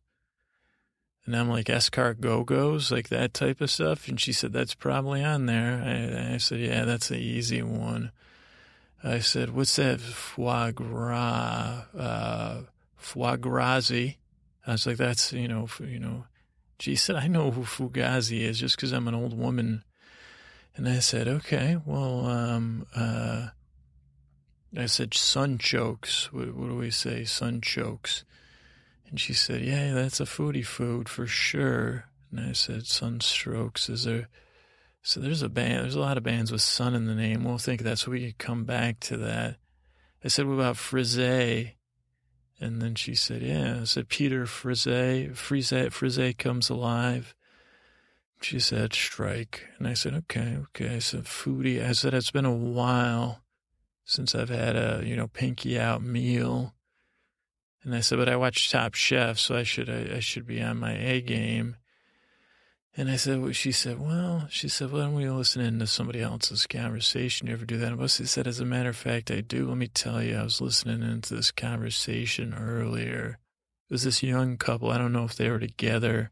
And 1.25 1.35
I'm 1.35 1.49
like, 1.49 1.65
escargots, 1.65 2.91
like 2.91 3.09
that 3.09 3.33
type 3.33 3.59
of 3.59 3.69
stuff. 3.69 4.07
And 4.07 4.19
she 4.19 4.31
said, 4.31 4.53
that's 4.53 4.73
probably 4.73 5.23
on 5.23 5.45
there. 5.45 5.83
I, 5.85 6.35
I 6.35 6.37
said, 6.37 6.59
yeah, 6.59 6.85
that's 6.85 7.11
an 7.11 7.17
easy 7.17 7.61
one. 7.61 8.11
I 9.03 9.19
said, 9.19 9.53
what's 9.53 9.75
that 9.75 9.99
foie 9.99 10.71
gras, 10.71 11.83
uh, 11.97 12.61
foie 12.95 13.35
grasy? 13.35 14.17
I 14.65 14.71
was 14.71 14.87
like, 14.87 14.97
that's, 14.97 15.33
you 15.33 15.47
know, 15.47 15.67
you 15.79 15.99
know, 15.99 16.25
she 16.79 16.95
said, 16.95 17.15
I 17.15 17.27
know 17.27 17.51
who 17.51 17.63
Fugazi 17.63 18.41
is 18.41 18.59
just 18.59 18.75
because 18.75 18.91
I'm 18.91 19.07
an 19.07 19.15
old 19.15 19.37
woman 19.37 19.83
and 20.77 20.87
I 20.87 20.99
said, 20.99 21.27
okay, 21.27 21.77
well, 21.85 22.25
um, 22.27 22.85
uh, 22.95 23.47
I 24.77 24.85
said, 24.85 25.11
sunchokes. 25.11 26.25
What, 26.25 26.53
what 26.55 26.69
do 26.69 26.75
we 26.75 26.91
say? 26.91 27.21
Sunchokes. 27.21 28.23
And 29.09 29.19
she 29.19 29.33
said, 29.33 29.61
yeah, 29.61 29.93
that's 29.93 30.19
a 30.19 30.25
foodie 30.25 30.65
food 30.65 31.09
for 31.09 31.25
sure. 31.25 32.05
And 32.29 32.39
I 32.39 32.51
said, 32.51 32.81
sunstrokes. 32.81 33.89
Is 33.89 34.03
there, 34.03 34.27
so 35.01 35.19
there's 35.19 35.41
a 35.41 35.49
band, 35.49 35.83
there's 35.83 35.95
a 35.95 35.99
lot 35.99 36.17
of 36.17 36.23
bands 36.23 36.51
with 36.51 36.61
sun 36.61 36.93
in 36.93 37.07
the 37.07 37.15
name. 37.15 37.43
We'll 37.43 37.57
think 37.57 37.81
that's, 37.81 38.01
so 38.01 38.11
we 38.11 38.25
could 38.25 38.37
come 38.37 38.65
back 38.65 38.99
to 39.01 39.17
that. 39.17 39.55
I 40.23 40.27
said, 40.27 40.45
what 40.45 40.55
about 40.55 40.77
Frise? 40.77 41.17
And 42.59 42.81
then 42.81 42.95
she 42.95 43.15
said, 43.15 43.41
yeah. 43.41 43.79
I 43.81 43.83
said, 43.85 44.09
Peter 44.09 44.45
Frise, 44.45 45.35
Frise, 45.35 45.91
Frise 45.91 46.35
comes 46.37 46.69
alive. 46.69 47.33
She 48.39 48.59
said, 48.59 48.93
strike. 48.93 49.67
And 49.77 49.87
I 49.87 49.93
said, 49.93 50.13
okay, 50.13 50.57
okay. 50.69 50.95
I 50.95 50.99
said, 50.99 51.23
foodie. 51.23 51.83
I 51.83 51.91
said, 51.93 52.13
it's 52.13 52.31
been 52.31 52.45
a 52.45 52.53
while 52.53 53.41
since 54.05 54.35
I've 54.35 54.49
had 54.49 54.75
a, 54.75 55.01
you 55.03 55.15
know, 55.15 55.27
pinky 55.27 55.79
out 55.79 56.01
meal. 56.01 56.73
And 57.83 57.95
I 57.95 58.01
said, 58.01 58.17
but 58.17 58.29
I 58.29 58.35
watch 58.35 58.69
Top 58.69 58.93
Chef, 58.93 59.39
so 59.39 59.55
I 59.55 59.63
should, 59.63 59.89
I, 59.89 60.17
I 60.17 60.19
should 60.19 60.45
be 60.45 60.61
on 60.61 60.77
my 60.77 60.93
A 60.93 61.21
game. 61.21 61.77
And 62.95 63.11
I 63.11 63.15
said, 63.15 63.41
well, 63.41 63.51
she 63.51 63.71
said, 63.71 63.99
well, 63.99 64.47
she 64.49 64.67
said, 64.67 64.91
well, 64.91 65.11
we 65.11 65.29
listening 65.29 65.77
to 65.79 65.87
somebody 65.87 66.19
else's 66.19 66.65
conversation? 66.65 67.47
You 67.47 67.53
ever 67.53 67.65
do 67.65 67.77
that? 67.77 67.91
And 67.91 68.01
I 68.01 68.07
said, 68.07 68.47
as 68.47 68.59
a 68.59 68.65
matter 68.65 68.89
of 68.89 68.97
fact, 68.97 69.29
I 69.29 69.41
do. 69.41 69.67
Let 69.67 69.77
me 69.77 69.87
tell 69.87 70.21
you, 70.23 70.35
I 70.35 70.43
was 70.43 70.61
listening 70.61 71.03
into 71.03 71.35
this 71.35 71.51
conversation 71.51 72.55
earlier. 72.55 73.37
It 73.89 73.93
was 73.93 74.03
this 74.03 74.23
young 74.23 74.57
couple. 74.57 74.89
I 74.89 74.97
don't 74.97 75.13
know 75.13 75.25
if 75.25 75.35
they 75.35 75.49
were 75.49 75.59
together 75.59 76.31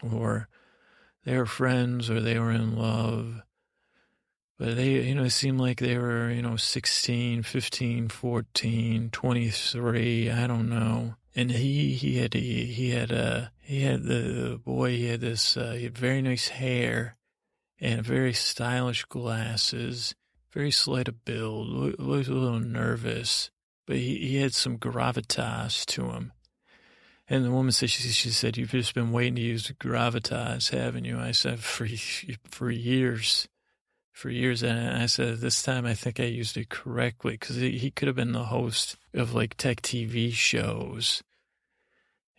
or 0.00 0.48
they 1.24 1.36
were 1.36 1.46
friends 1.46 2.10
or 2.10 2.20
they 2.20 2.38
were 2.38 2.52
in 2.52 2.76
love. 2.76 3.42
But 4.58 4.76
they, 4.76 4.90
you 5.06 5.14
know, 5.14 5.24
it 5.24 5.30
seemed 5.30 5.58
like 5.58 5.80
they 5.80 5.96
were, 5.96 6.30
you 6.30 6.42
know, 6.42 6.56
16, 6.56 7.42
15, 7.42 8.08
14, 8.08 9.10
23, 9.10 10.30
I 10.30 10.46
don't 10.46 10.68
know. 10.68 11.14
And 11.34 11.50
he, 11.50 11.94
he 11.94 12.18
had, 12.18 12.34
he, 12.34 12.66
he 12.66 12.90
had, 12.90 13.10
uh, 13.10 13.46
he 13.60 13.82
had 13.82 14.02
the 14.02 14.60
boy, 14.62 14.90
he 14.90 15.06
had 15.06 15.20
this, 15.20 15.56
uh, 15.56 15.72
he 15.72 15.84
had 15.84 15.96
very 15.96 16.20
nice 16.20 16.48
hair 16.48 17.16
and 17.80 18.04
very 18.04 18.34
stylish 18.34 19.04
glasses, 19.06 20.14
very 20.52 20.70
slight 20.70 21.08
of 21.08 21.24
build, 21.24 21.68
looked 21.98 22.28
a 22.28 22.34
little 22.34 22.60
nervous, 22.60 23.50
but 23.86 23.96
he, 23.96 24.16
he 24.16 24.36
had 24.36 24.52
some 24.52 24.76
gravitas 24.76 25.86
to 25.86 26.10
him. 26.10 26.32
And 27.32 27.44
the 27.44 27.52
woman 27.52 27.70
said, 27.70 27.90
she, 27.90 28.08
she 28.08 28.30
said, 28.30 28.56
you've 28.56 28.72
just 28.72 28.92
been 28.92 29.12
waiting 29.12 29.36
to 29.36 29.40
use 29.40 29.70
gravitas, 29.78 30.70
haven't 30.70 31.04
you? 31.04 31.16
I 31.16 31.30
said, 31.30 31.60
for, 31.60 31.86
for 32.50 32.70
years, 32.72 33.46
for 34.10 34.30
years. 34.30 34.64
And 34.64 35.00
I 35.00 35.06
said, 35.06 35.38
this 35.38 35.62
time 35.62 35.86
I 35.86 35.94
think 35.94 36.18
I 36.18 36.24
used 36.24 36.56
it 36.56 36.68
correctly 36.68 37.34
because 37.34 37.54
he 37.54 37.92
could 37.92 38.08
have 38.08 38.16
been 38.16 38.32
the 38.32 38.46
host 38.46 38.96
of 39.14 39.32
like 39.32 39.56
tech 39.56 39.80
TV 39.80 40.32
shows. 40.32 41.22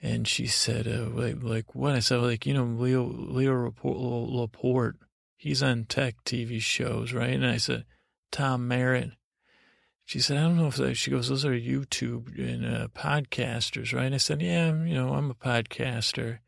And 0.02 0.28
she 0.28 0.46
said, 0.46 0.88
uh, 0.88 1.08
like, 1.10 1.42
like 1.42 1.74
what? 1.74 1.96
I 1.96 2.00
said, 2.00 2.18
like, 2.18 2.46
you 2.46 2.54
know, 2.54 2.66
Leo, 2.66 3.04
Leo 3.06 3.74
Laporte, 3.84 4.98
he's 5.38 5.64
on 5.64 5.86
tech 5.86 6.16
TV 6.26 6.60
shows, 6.60 7.14
right? 7.14 7.34
And 7.34 7.46
I 7.46 7.58
said, 7.58 7.86
Tom 8.30 8.68
Merritt, 8.68 9.12
she 10.12 10.20
said, 10.20 10.36
I 10.36 10.42
don't 10.42 10.58
know 10.58 10.68
if 10.68 10.76
that, 10.76 10.98
she 10.98 11.10
goes, 11.10 11.30
those 11.30 11.46
are 11.46 11.58
YouTube 11.58 12.38
and 12.38 12.66
uh, 12.66 12.88
podcasters, 12.90 13.94
right? 13.94 14.08
And 14.08 14.14
I 14.14 14.18
said, 14.18 14.42
yeah, 14.42 14.68
you 14.84 14.94
know, 14.94 15.14
I'm 15.14 15.32
a 15.32 15.34
podcaster. 15.34 16.40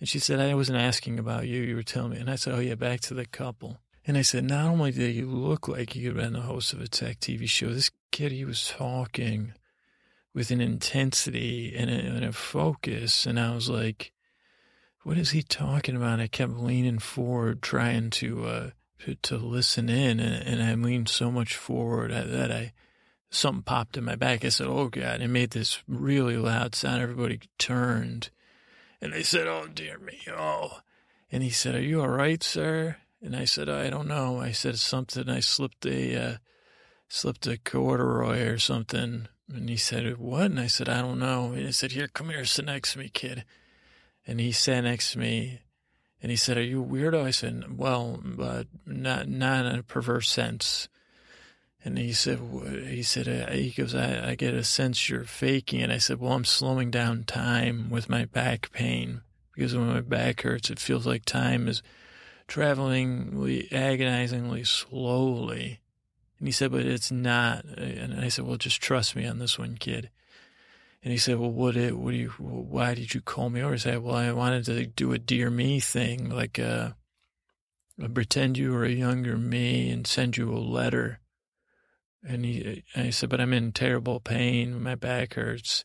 And 0.00 0.08
she 0.08 0.18
said, 0.18 0.40
I 0.40 0.54
wasn't 0.54 0.78
asking 0.78 1.18
about 1.18 1.46
you. 1.46 1.60
You 1.60 1.76
were 1.76 1.82
telling 1.82 2.12
me. 2.12 2.16
And 2.16 2.30
I 2.30 2.36
said, 2.36 2.54
oh, 2.54 2.60
yeah, 2.60 2.76
back 2.76 3.00
to 3.00 3.12
the 3.12 3.26
couple. 3.26 3.78
And 4.06 4.16
I 4.16 4.22
said, 4.22 4.44
not 4.44 4.70
only 4.70 4.90
did 4.90 5.14
you 5.14 5.26
look 5.26 5.68
like 5.68 5.94
you 5.94 6.06
had 6.06 6.16
been 6.16 6.32
the 6.32 6.40
host 6.40 6.72
of 6.72 6.80
a 6.80 6.88
tech 6.88 7.20
TV 7.20 7.46
show, 7.46 7.68
this 7.68 7.90
kid, 8.10 8.32
he 8.32 8.46
was 8.46 8.72
talking 8.74 9.52
with 10.32 10.50
an 10.50 10.62
intensity 10.62 11.74
and 11.76 11.90
a, 11.90 11.94
and 11.94 12.24
a 12.24 12.32
focus. 12.32 13.26
And 13.26 13.38
I 13.38 13.54
was 13.54 13.68
like, 13.68 14.12
what 15.02 15.18
is 15.18 15.32
he 15.32 15.42
talking 15.42 15.94
about? 15.94 16.20
I 16.20 16.26
kept 16.26 16.56
leaning 16.56 17.00
forward, 17.00 17.60
trying 17.60 18.08
to, 18.12 18.46
uh, 18.46 18.70
to, 19.00 19.14
to 19.16 19.36
listen 19.36 19.90
in. 19.90 20.20
And, 20.20 20.42
and 20.42 20.62
I 20.62 20.72
leaned 20.72 21.10
so 21.10 21.30
much 21.30 21.54
forward 21.54 22.10
that 22.10 22.50
I, 22.50 22.72
something 23.34 23.62
popped 23.62 23.96
in 23.96 24.04
my 24.04 24.16
back. 24.16 24.44
I 24.44 24.48
said, 24.48 24.66
Oh 24.66 24.88
God, 24.88 25.20
it 25.20 25.28
made 25.28 25.50
this 25.50 25.82
really 25.86 26.36
loud 26.36 26.74
sound. 26.74 27.02
Everybody 27.02 27.40
turned 27.58 28.30
and 29.00 29.12
they 29.12 29.22
said, 29.22 29.46
Oh 29.46 29.66
dear 29.66 29.98
me. 29.98 30.20
Oh. 30.28 30.80
And 31.30 31.42
he 31.42 31.50
said, 31.50 31.74
Are 31.74 31.82
you 31.82 32.00
all 32.00 32.08
right, 32.08 32.42
sir? 32.42 32.96
And 33.20 33.34
I 33.34 33.44
said, 33.44 33.68
I 33.68 33.90
don't 33.90 34.08
know. 34.08 34.40
I 34.40 34.52
said 34.52 34.78
something. 34.78 35.28
I 35.28 35.40
slipped 35.40 35.86
a, 35.86 36.16
uh, 36.16 36.36
slipped 37.08 37.46
a 37.46 37.58
corduroy 37.58 38.42
or 38.42 38.58
something. 38.58 39.28
And 39.52 39.68
he 39.68 39.76
said, 39.76 40.18
What? 40.18 40.46
And 40.46 40.60
I 40.60 40.66
said, 40.66 40.88
I 40.88 41.00
don't 41.00 41.18
know. 41.18 41.52
And 41.52 41.66
he 41.66 41.72
said, 41.72 41.92
Here, 41.92 42.08
come 42.08 42.30
here, 42.30 42.44
sit 42.44 42.66
next 42.66 42.92
to 42.92 42.98
me, 42.98 43.08
kid. 43.08 43.44
And 44.26 44.40
he 44.40 44.52
sat 44.52 44.84
next 44.84 45.12
to 45.12 45.18
me 45.18 45.60
and 46.22 46.30
he 46.30 46.36
said, 46.36 46.56
Are 46.56 46.62
you 46.62 46.82
a 46.82 46.86
weirdo? 46.86 47.22
I 47.22 47.30
said, 47.30 47.76
Well, 47.76 48.20
but 48.24 48.68
not, 48.86 49.28
not 49.28 49.66
in 49.66 49.80
a 49.80 49.82
perverse 49.82 50.30
sense. 50.30 50.88
And 51.84 51.98
he 51.98 52.14
said, 52.14 52.40
he 52.88 53.02
said, 53.02 53.28
uh, 53.28 53.52
he 53.52 53.70
goes, 53.70 53.94
I, 53.94 54.30
I 54.30 54.34
get 54.36 54.54
a 54.54 54.64
sense 54.64 55.10
you're 55.10 55.24
faking. 55.24 55.82
And 55.82 55.92
I 55.92 55.98
said, 55.98 56.18
well, 56.18 56.32
I'm 56.32 56.46
slowing 56.46 56.90
down 56.90 57.24
time 57.24 57.90
with 57.90 58.08
my 58.08 58.24
back 58.24 58.72
pain 58.72 59.20
because 59.52 59.76
when 59.76 59.88
my 59.88 60.00
back 60.00 60.40
hurts, 60.40 60.70
it 60.70 60.78
feels 60.78 61.06
like 61.06 61.26
time 61.26 61.68
is 61.68 61.82
traveling 62.48 63.68
agonizingly 63.70 64.64
slowly. 64.64 65.80
And 66.38 66.48
he 66.48 66.52
said, 66.52 66.72
but 66.72 66.86
it's 66.86 67.12
not. 67.12 67.64
And 67.64 68.18
I 68.18 68.28
said, 68.28 68.46
well, 68.46 68.56
just 68.56 68.80
trust 68.80 69.14
me 69.14 69.26
on 69.26 69.38
this 69.38 69.58
one, 69.58 69.76
kid. 69.76 70.08
And 71.02 71.12
he 71.12 71.18
said, 71.18 71.38
well, 71.38 71.52
what, 71.52 71.76
it, 71.76 71.98
what 71.98 72.12
do 72.12 72.16
you, 72.16 72.30
why 72.30 72.94
did 72.94 73.12
you 73.12 73.20
call 73.20 73.50
me 73.50 73.60
over? 73.60 73.74
I 73.74 73.76
said, 73.76 74.02
well, 74.02 74.14
I 74.14 74.32
wanted 74.32 74.64
to 74.64 74.86
do 74.86 75.12
a 75.12 75.18
dear 75.18 75.50
me 75.50 75.80
thing, 75.80 76.30
like, 76.30 76.58
uh, 76.58 76.92
pretend 78.14 78.56
you 78.56 78.72
were 78.72 78.84
a 78.84 78.90
younger 78.90 79.36
me 79.36 79.90
and 79.90 80.06
send 80.06 80.38
you 80.38 80.50
a 80.50 80.56
letter 80.58 81.20
and 82.26 82.44
he, 82.44 82.84
I 82.96 83.10
said, 83.10 83.28
but 83.28 83.40
I'm 83.40 83.52
in 83.52 83.72
terrible 83.72 84.20
pain. 84.20 84.82
My 84.82 84.94
back 84.94 85.34
hurts. 85.34 85.84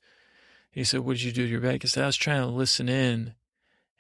He 0.72 0.84
said, 0.84 1.02
what 1.02 1.18
did 1.18 1.24
you 1.24 1.32
do 1.32 1.46
to 1.46 1.52
your 1.52 1.62
back? 1.62 1.84
I 1.84 1.88
said, 1.88 2.04
I 2.04 2.08
was 2.08 2.16
trying 2.16 2.42
to 2.42 2.48
listen 2.48 2.88
in 2.90 3.34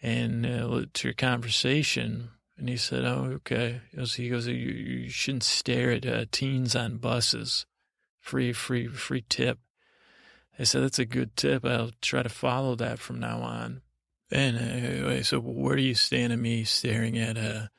and 0.01 0.45
uh, 0.45 0.85
to 0.93 1.07
your 1.07 1.13
conversation. 1.13 2.29
And 2.57 2.67
he 2.67 2.75
said, 2.75 3.05
"Oh, 3.05 3.37
okay." 3.37 3.79
He 3.89 4.27
goes, 4.27 4.45
you, 4.45 4.53
you 4.53 5.09
shouldn't 5.09 5.43
stare 5.43 5.91
at 5.91 6.05
uh, 6.05 6.25
teens 6.29 6.75
on 6.75 6.97
buses. 6.97 7.65
Free, 8.19 8.51
free, 8.51 8.87
free 8.87 9.23
tip. 9.29 9.59
I 10.59 10.63
said, 10.63 10.83
"That's 10.83 10.99
a 10.99 11.05
good 11.05 11.37
tip. 11.37 11.63
I'll 11.63 11.91
try 12.01 12.21
to 12.21 12.27
follow 12.27 12.75
that 12.75 12.99
from 12.99 13.17
now 13.17 13.39
on." 13.39 13.81
And 14.29 14.57
uh, 14.57 15.09
I 15.09 15.21
said, 15.21 15.39
well, 15.39 15.53
where 15.53 15.75
do 15.75 15.81
you 15.81 15.95
stand 15.95 16.33
at 16.33 16.39
me 16.39 16.63
staring 16.63 17.17
at 17.17 17.37
a, 17.37 17.69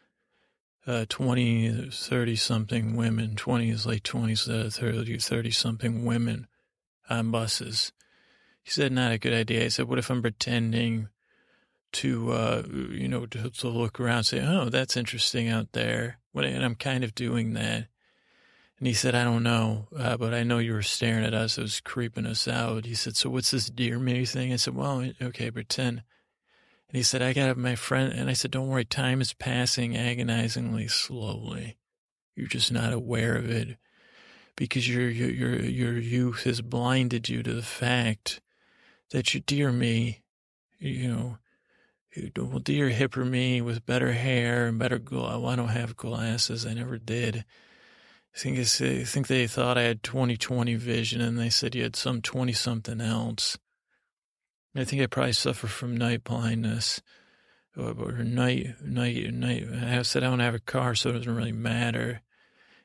uh, 0.86 1.04
20, 1.08 1.90
30 1.90 2.36
something 2.36 2.96
women, 2.96 3.34
20s, 3.34 3.86
late 3.86 4.04
20s, 4.04 4.66
uh, 4.66 4.70
30, 4.70 5.18
30 5.18 5.50
something 5.50 6.04
women 6.04 6.46
on 7.08 7.30
buses? 7.30 7.92
He 8.62 8.70
said, 8.70 8.92
not 8.92 9.12
a 9.12 9.18
good 9.18 9.34
idea. 9.34 9.64
I 9.64 9.68
said, 9.68 9.88
what 9.88 9.98
if 9.98 10.10
I'm 10.10 10.22
pretending 10.22 11.08
to, 11.92 12.32
uh, 12.32 12.62
you 12.70 13.08
know, 13.08 13.26
to, 13.26 13.50
to 13.50 13.68
look 13.68 13.98
around 13.98 14.24
say, 14.24 14.40
oh, 14.40 14.68
that's 14.68 14.96
interesting 14.96 15.48
out 15.48 15.72
there. 15.72 16.18
And 16.34 16.64
I'm 16.64 16.76
kind 16.76 17.02
of 17.04 17.14
doing 17.14 17.54
that. 17.54 17.88
And 18.78 18.86
he 18.86 18.94
said, 18.94 19.14
I 19.14 19.24
don't 19.24 19.42
know, 19.42 19.88
uh, 19.96 20.16
but 20.16 20.32
I 20.32 20.42
know 20.42 20.58
you 20.58 20.72
were 20.72 20.82
staring 20.82 21.24
at 21.24 21.34
us. 21.34 21.58
It 21.58 21.62
was 21.62 21.80
creeping 21.80 22.24
us 22.24 22.48
out. 22.48 22.86
He 22.86 22.94
said, 22.94 23.14
so 23.14 23.28
what's 23.28 23.50
this 23.50 23.68
dear 23.68 23.98
me 23.98 24.24
thing? 24.24 24.52
I 24.52 24.56
said, 24.56 24.74
well, 24.74 25.10
okay, 25.20 25.50
pretend. 25.50 26.02
And 26.90 26.96
he 26.96 27.04
said, 27.04 27.22
I 27.22 27.32
got 27.32 27.56
my 27.56 27.76
friend. 27.76 28.12
And 28.12 28.28
I 28.28 28.32
said, 28.32 28.50
don't 28.50 28.68
worry, 28.68 28.84
time 28.84 29.20
is 29.20 29.32
passing 29.32 29.96
agonizingly 29.96 30.88
slowly. 30.88 31.76
You're 32.34 32.48
just 32.48 32.72
not 32.72 32.92
aware 32.92 33.36
of 33.36 33.48
it 33.48 33.76
because 34.56 34.88
your, 34.88 35.08
your, 35.08 35.30
your, 35.30 35.60
your 35.60 35.98
youth 35.98 36.42
has 36.42 36.60
blinded 36.62 37.28
you 37.28 37.44
to 37.44 37.54
the 37.54 37.62
fact 37.62 38.40
that 39.12 39.34
you, 39.34 39.40
dear 39.40 39.70
me, 39.70 40.22
you 40.80 41.08
know, 41.08 41.38
well, 42.36 42.58
dear 42.58 42.90
hipper 42.90 43.24
me 43.24 43.60
with 43.60 43.86
better 43.86 44.12
hair 44.12 44.66
and 44.66 44.76
better 44.78 44.98
glow. 44.98 45.46
I 45.46 45.54
don't 45.54 45.68
have 45.68 45.96
glasses. 45.96 46.66
I 46.66 46.74
never 46.74 46.98
did. 46.98 47.44
I 48.34 48.38
think 48.38 48.58
I 48.58 49.04
think 49.04 49.28
they 49.28 49.46
thought 49.46 49.78
I 49.78 49.82
had 49.82 50.02
20/20 50.02 50.76
vision, 50.76 51.20
and 51.20 51.38
they 51.38 51.50
said 51.50 51.74
you 51.74 51.84
had 51.84 51.96
some 51.96 52.20
20 52.20 52.52
something 52.52 53.00
else. 53.00 53.58
I 54.74 54.84
think 54.84 55.02
I 55.02 55.06
probably 55.06 55.32
suffer 55.32 55.66
from 55.66 55.96
night 55.96 56.24
blindness 56.24 57.00
or, 57.76 57.92
or 57.98 58.12
night, 58.24 58.74
night, 58.84 59.32
night. 59.32 59.66
I 59.82 60.02
said 60.02 60.22
I 60.22 60.30
don't 60.30 60.40
have 60.40 60.54
a 60.54 60.60
car, 60.60 60.94
so 60.94 61.10
it 61.10 61.14
doesn't 61.14 61.34
really 61.34 61.52
matter. 61.52 62.22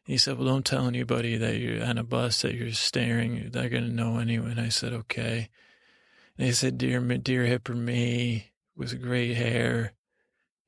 He 0.06 0.18
said, 0.18 0.38
well, 0.38 0.48
don't 0.48 0.66
tell 0.66 0.88
anybody 0.88 1.36
that 1.38 1.58
you're 1.58 1.84
on 1.84 1.98
a 1.98 2.04
bus, 2.04 2.44
that 2.44 2.54
you're 2.54 2.72
staring. 2.72 3.50
They're 3.52 3.70
going 3.70 3.86
to 3.88 3.94
know 3.94 4.20
anyway. 4.20 4.52
And 4.52 4.60
I 4.60 4.70
said, 4.70 4.94
okay. 4.94 5.50
And 6.38 6.46
he 6.46 6.54
said, 6.54 6.78
dear, 6.78 7.00
dear 7.00 7.46
hipper 7.46 7.76
me 7.76 8.52
with 8.76 9.02
great 9.02 9.36
hair. 9.36 9.94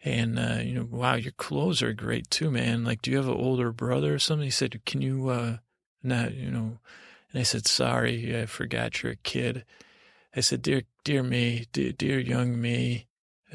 And, 0.04 0.40
uh, 0.40 0.60
you 0.64 0.74
know, 0.74 0.88
wow, 0.90 1.16
your 1.16 1.34
clothes 1.34 1.84
are 1.84 1.94
great 1.94 2.30
too, 2.30 2.50
man. 2.50 2.84
Like, 2.84 3.02
do 3.02 3.12
you 3.12 3.18
have 3.18 3.28
an 3.28 3.34
older 3.34 3.72
brother 3.72 4.14
or 4.14 4.20
something? 4.20 4.46
He 4.46 4.52
said, 4.52 4.84
can 4.86 5.02
you, 5.02 5.30
uh, 5.30 5.58
not, 6.02 6.34
you 6.34 6.50
know, 6.50 6.80
and 7.32 7.40
I 7.40 7.44
said, 7.44 7.68
sorry, 7.68 8.40
I 8.40 8.46
forgot 8.46 9.04
you're 9.04 9.12
a 9.12 9.18
kid. 9.18 9.66
I 10.36 10.42
said, 10.42 10.62
dear, 10.62 10.84
dear 11.04 11.24
me, 11.24 11.66
dear, 11.72 11.92
dear 11.92 12.20
young 12.20 12.60
me, 12.60 13.08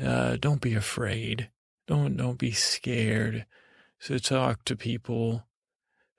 uh, 0.03 0.37
don't 0.37 0.61
be 0.61 0.75
afraid. 0.75 1.51
Don't, 1.87 2.17
don't 2.17 2.39
be 2.39 2.53
scared 2.53 3.47
to 4.05 4.19
talk 4.19 4.65
to 4.65 4.77
people, 4.77 5.45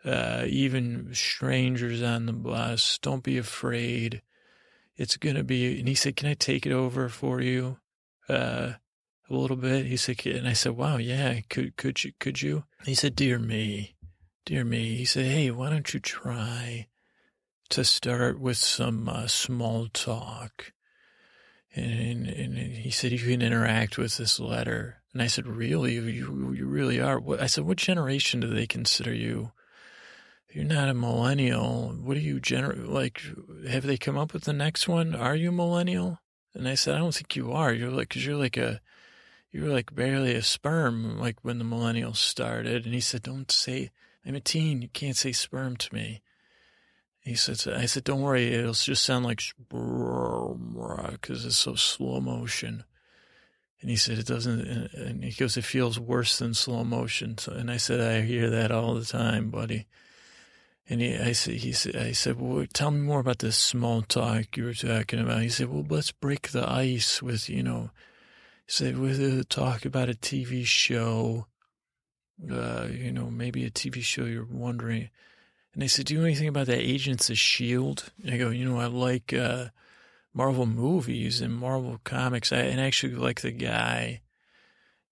uh, 0.06 0.44
even 0.48 1.10
strangers 1.14 2.02
on 2.02 2.26
the 2.26 2.34
bus. 2.34 2.98
Don't 3.02 3.24
be 3.24 3.38
afraid. 3.38 4.22
It's 4.96 5.18
going 5.18 5.36
to 5.36 5.44
be, 5.44 5.80
and 5.80 5.88
he 5.88 5.96
said, 5.96 6.16
can 6.16 6.30
I 6.30 6.36
take 6.36 6.66
it 6.66 6.72
over 6.72 7.10
for 7.10 7.42
you? 7.42 7.78
Uh, 8.30 8.74
a 9.30 9.34
little 9.34 9.58
bit. 9.58 9.86
He 9.86 9.98
said, 9.98 10.26
and 10.26 10.48
I 10.48 10.54
said, 10.54 10.74
wow, 10.74 10.98
yeah, 10.98 11.40
could, 11.50 11.76
could 11.78 12.04
you, 12.04 12.12
could 12.20 12.42
you? 12.42 12.66
He 12.86 12.94
said, 12.94 13.16
dear 13.16 13.40
me, 13.40 13.96
dear 14.46 14.64
me. 14.64 14.96
He 14.96 15.06
said, 15.06 15.26
hey, 15.26 15.50
why 15.50 15.70
don't 15.70 15.94
you 15.94 16.00
try 16.00 16.88
to 17.74 17.84
start 17.84 18.40
with 18.40 18.58
some 18.58 19.10
uh, 19.10 19.26
small 19.26 19.88
talk. 19.92 20.74
And, 21.76 22.28
and, 22.28 22.56
he 22.56 22.92
said, 22.92 23.12
you 23.12 23.18
can 23.18 23.42
interact 23.42 23.98
with 23.98 24.16
this 24.18 24.40
letter. 24.40 25.02
And 25.12 25.24
I 25.24 25.28
said, 25.28 25.48
really? 25.48 25.96
You, 25.96 26.54
you 26.54 26.68
really 26.68 27.02
are? 27.02 27.20
I 27.40 27.48
said, 27.48 27.64
what 27.64 27.78
generation 27.78 28.42
do 28.42 28.48
they 28.48 28.68
consider 28.68 29.12
you? 29.12 29.54
You're 30.52 30.66
not 30.66 30.88
a 30.88 30.94
millennial. 30.94 31.96
What 32.00 32.16
are 32.16 32.20
you, 32.20 32.40
gener- 32.40 32.88
like, 32.88 33.24
have 33.68 33.88
they 33.88 33.98
come 33.98 34.20
up 34.20 34.34
with 34.34 34.44
the 34.44 34.54
next 34.54 34.88
one? 34.88 35.16
Are 35.16 35.36
you 35.36 35.52
millennial? 35.52 36.20
And 36.54 36.68
I 36.68 36.76
said, 36.76 36.94
I 36.94 37.00
don't 37.00 37.16
think 37.16 37.36
you 37.36 37.54
are. 37.54 37.74
You're 37.74 37.90
like, 37.90 38.10
cause 38.10 38.24
you're 38.24 38.38
like 38.38 38.56
a, 38.56 38.82
you're 39.52 39.74
like 39.74 39.96
barely 39.96 40.36
a 40.36 40.44
sperm, 40.44 41.18
like 41.18 41.38
when 41.42 41.58
the 41.58 41.66
millennials 41.66 42.18
started. 42.18 42.86
And 42.86 42.94
he 42.94 43.00
said, 43.00 43.24
don't 43.24 43.50
say, 43.50 43.90
I'm 44.24 44.36
a 44.36 44.40
teen. 44.40 44.84
You 44.84 44.90
can't 44.90 45.18
say 45.18 45.32
sperm 45.32 45.76
to 45.78 45.92
me. 45.92 46.22
He 47.24 47.36
said, 47.36 47.74
I 47.74 47.86
said, 47.86 48.04
don't 48.04 48.22
worry, 48.22 48.54
it'll 48.54 48.74
just 48.74 49.04
sound 49.04 49.24
like 49.24 49.42
because 49.70 51.46
it's 51.46 51.58
so 51.58 51.76
slow 51.76 52.20
motion. 52.20 52.84
And 53.80 53.90
he 53.90 53.96
said, 53.96 54.18
it 54.18 54.28
doesn't, 54.28 54.62
and 54.94 55.24
he 55.24 55.32
goes, 55.32 55.56
it 55.58 55.64
feels 55.64 56.00
worse 56.00 56.38
than 56.40 56.54
slow 56.54 56.84
motion. 56.84 57.38
So, 57.38 57.54
and 57.54 57.72
I 57.72 57.78
said, 57.78 58.02
I 58.02 58.22
hear 58.22 58.50
that 58.50 58.72
all 58.72 58.96
the 58.96 59.06
time, 59.06 59.50
buddy. 59.50 59.88
And 60.90 61.00
he, 61.00 61.16
I 61.18 61.32
said, 61.32 61.56
he 61.56 61.72
said, 61.72 61.96
I 61.96 62.12
said, 62.12 62.40
well, 62.40 62.66
tell 62.74 62.92
me 62.92 63.00
more 63.00 63.20
about 63.20 63.40
this 63.40 63.58
small 63.58 64.02
talk 64.02 64.58
you 64.58 64.66
were 64.66 64.74
talking 64.74 65.20
about. 65.20 65.42
He 65.42 65.50
said, 65.50 65.70
well, 65.70 65.86
let's 65.90 66.12
break 66.12 66.52
the 66.52 66.70
ice 66.70 67.22
with, 67.22 67.50
you 67.50 67.64
know, 67.64 67.92
he 68.66 68.72
said, 68.72 68.98
we'll 68.98 69.44
talk 69.46 69.86
about 69.86 70.10
a 70.10 70.14
TV 70.14 70.66
show, 70.66 71.48
uh, 72.52 72.88
you 72.90 73.12
know, 73.12 73.30
maybe 73.30 73.66
a 73.66 73.70
TV 73.70 74.02
show 74.02 74.26
you're 74.26 74.46
wondering. 74.46 75.10
And 75.74 75.82
they 75.82 75.88
said, 75.88 76.06
Do 76.06 76.14
you 76.14 76.20
know 76.20 76.26
anything 76.26 76.48
about 76.48 76.68
that 76.68 76.80
Agents 76.80 77.30
of 77.30 77.34
S.H.I.E.L.D.? 77.34 78.04
And 78.24 78.34
I 78.34 78.38
go, 78.38 78.50
You 78.50 78.66
know, 78.66 78.80
I 78.80 78.86
like 78.86 79.34
uh, 79.34 79.68
Marvel 80.34 80.66
movies 80.66 81.42
and 81.42 81.54
Marvel 81.54 82.00
comics. 82.04 82.52
I 82.52 82.58
and 82.58 82.80
I 82.80 82.86
actually 82.86 83.16
like 83.16 83.42
the 83.42 83.52
guy. 83.52 84.22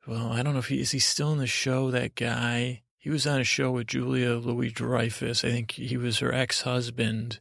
Well, 0.07 0.31
I 0.31 0.41
don't 0.41 0.53
know 0.53 0.59
if 0.59 0.67
he 0.67 0.81
is 0.81 0.91
he 0.91 0.99
still 0.99 1.31
in 1.31 1.39
the 1.39 1.47
show, 1.47 1.91
that 1.91 2.15
guy. 2.15 2.81
He 2.97 3.09
was 3.09 3.25
on 3.25 3.41
a 3.41 3.43
show 3.43 3.71
with 3.71 3.87
Julia 3.87 4.35
Louis 4.35 4.71
Dreyfus. 4.71 5.43
I 5.43 5.49
think 5.49 5.71
he 5.71 5.97
was 5.97 6.19
her 6.19 6.33
ex 6.33 6.61
husband. 6.61 7.39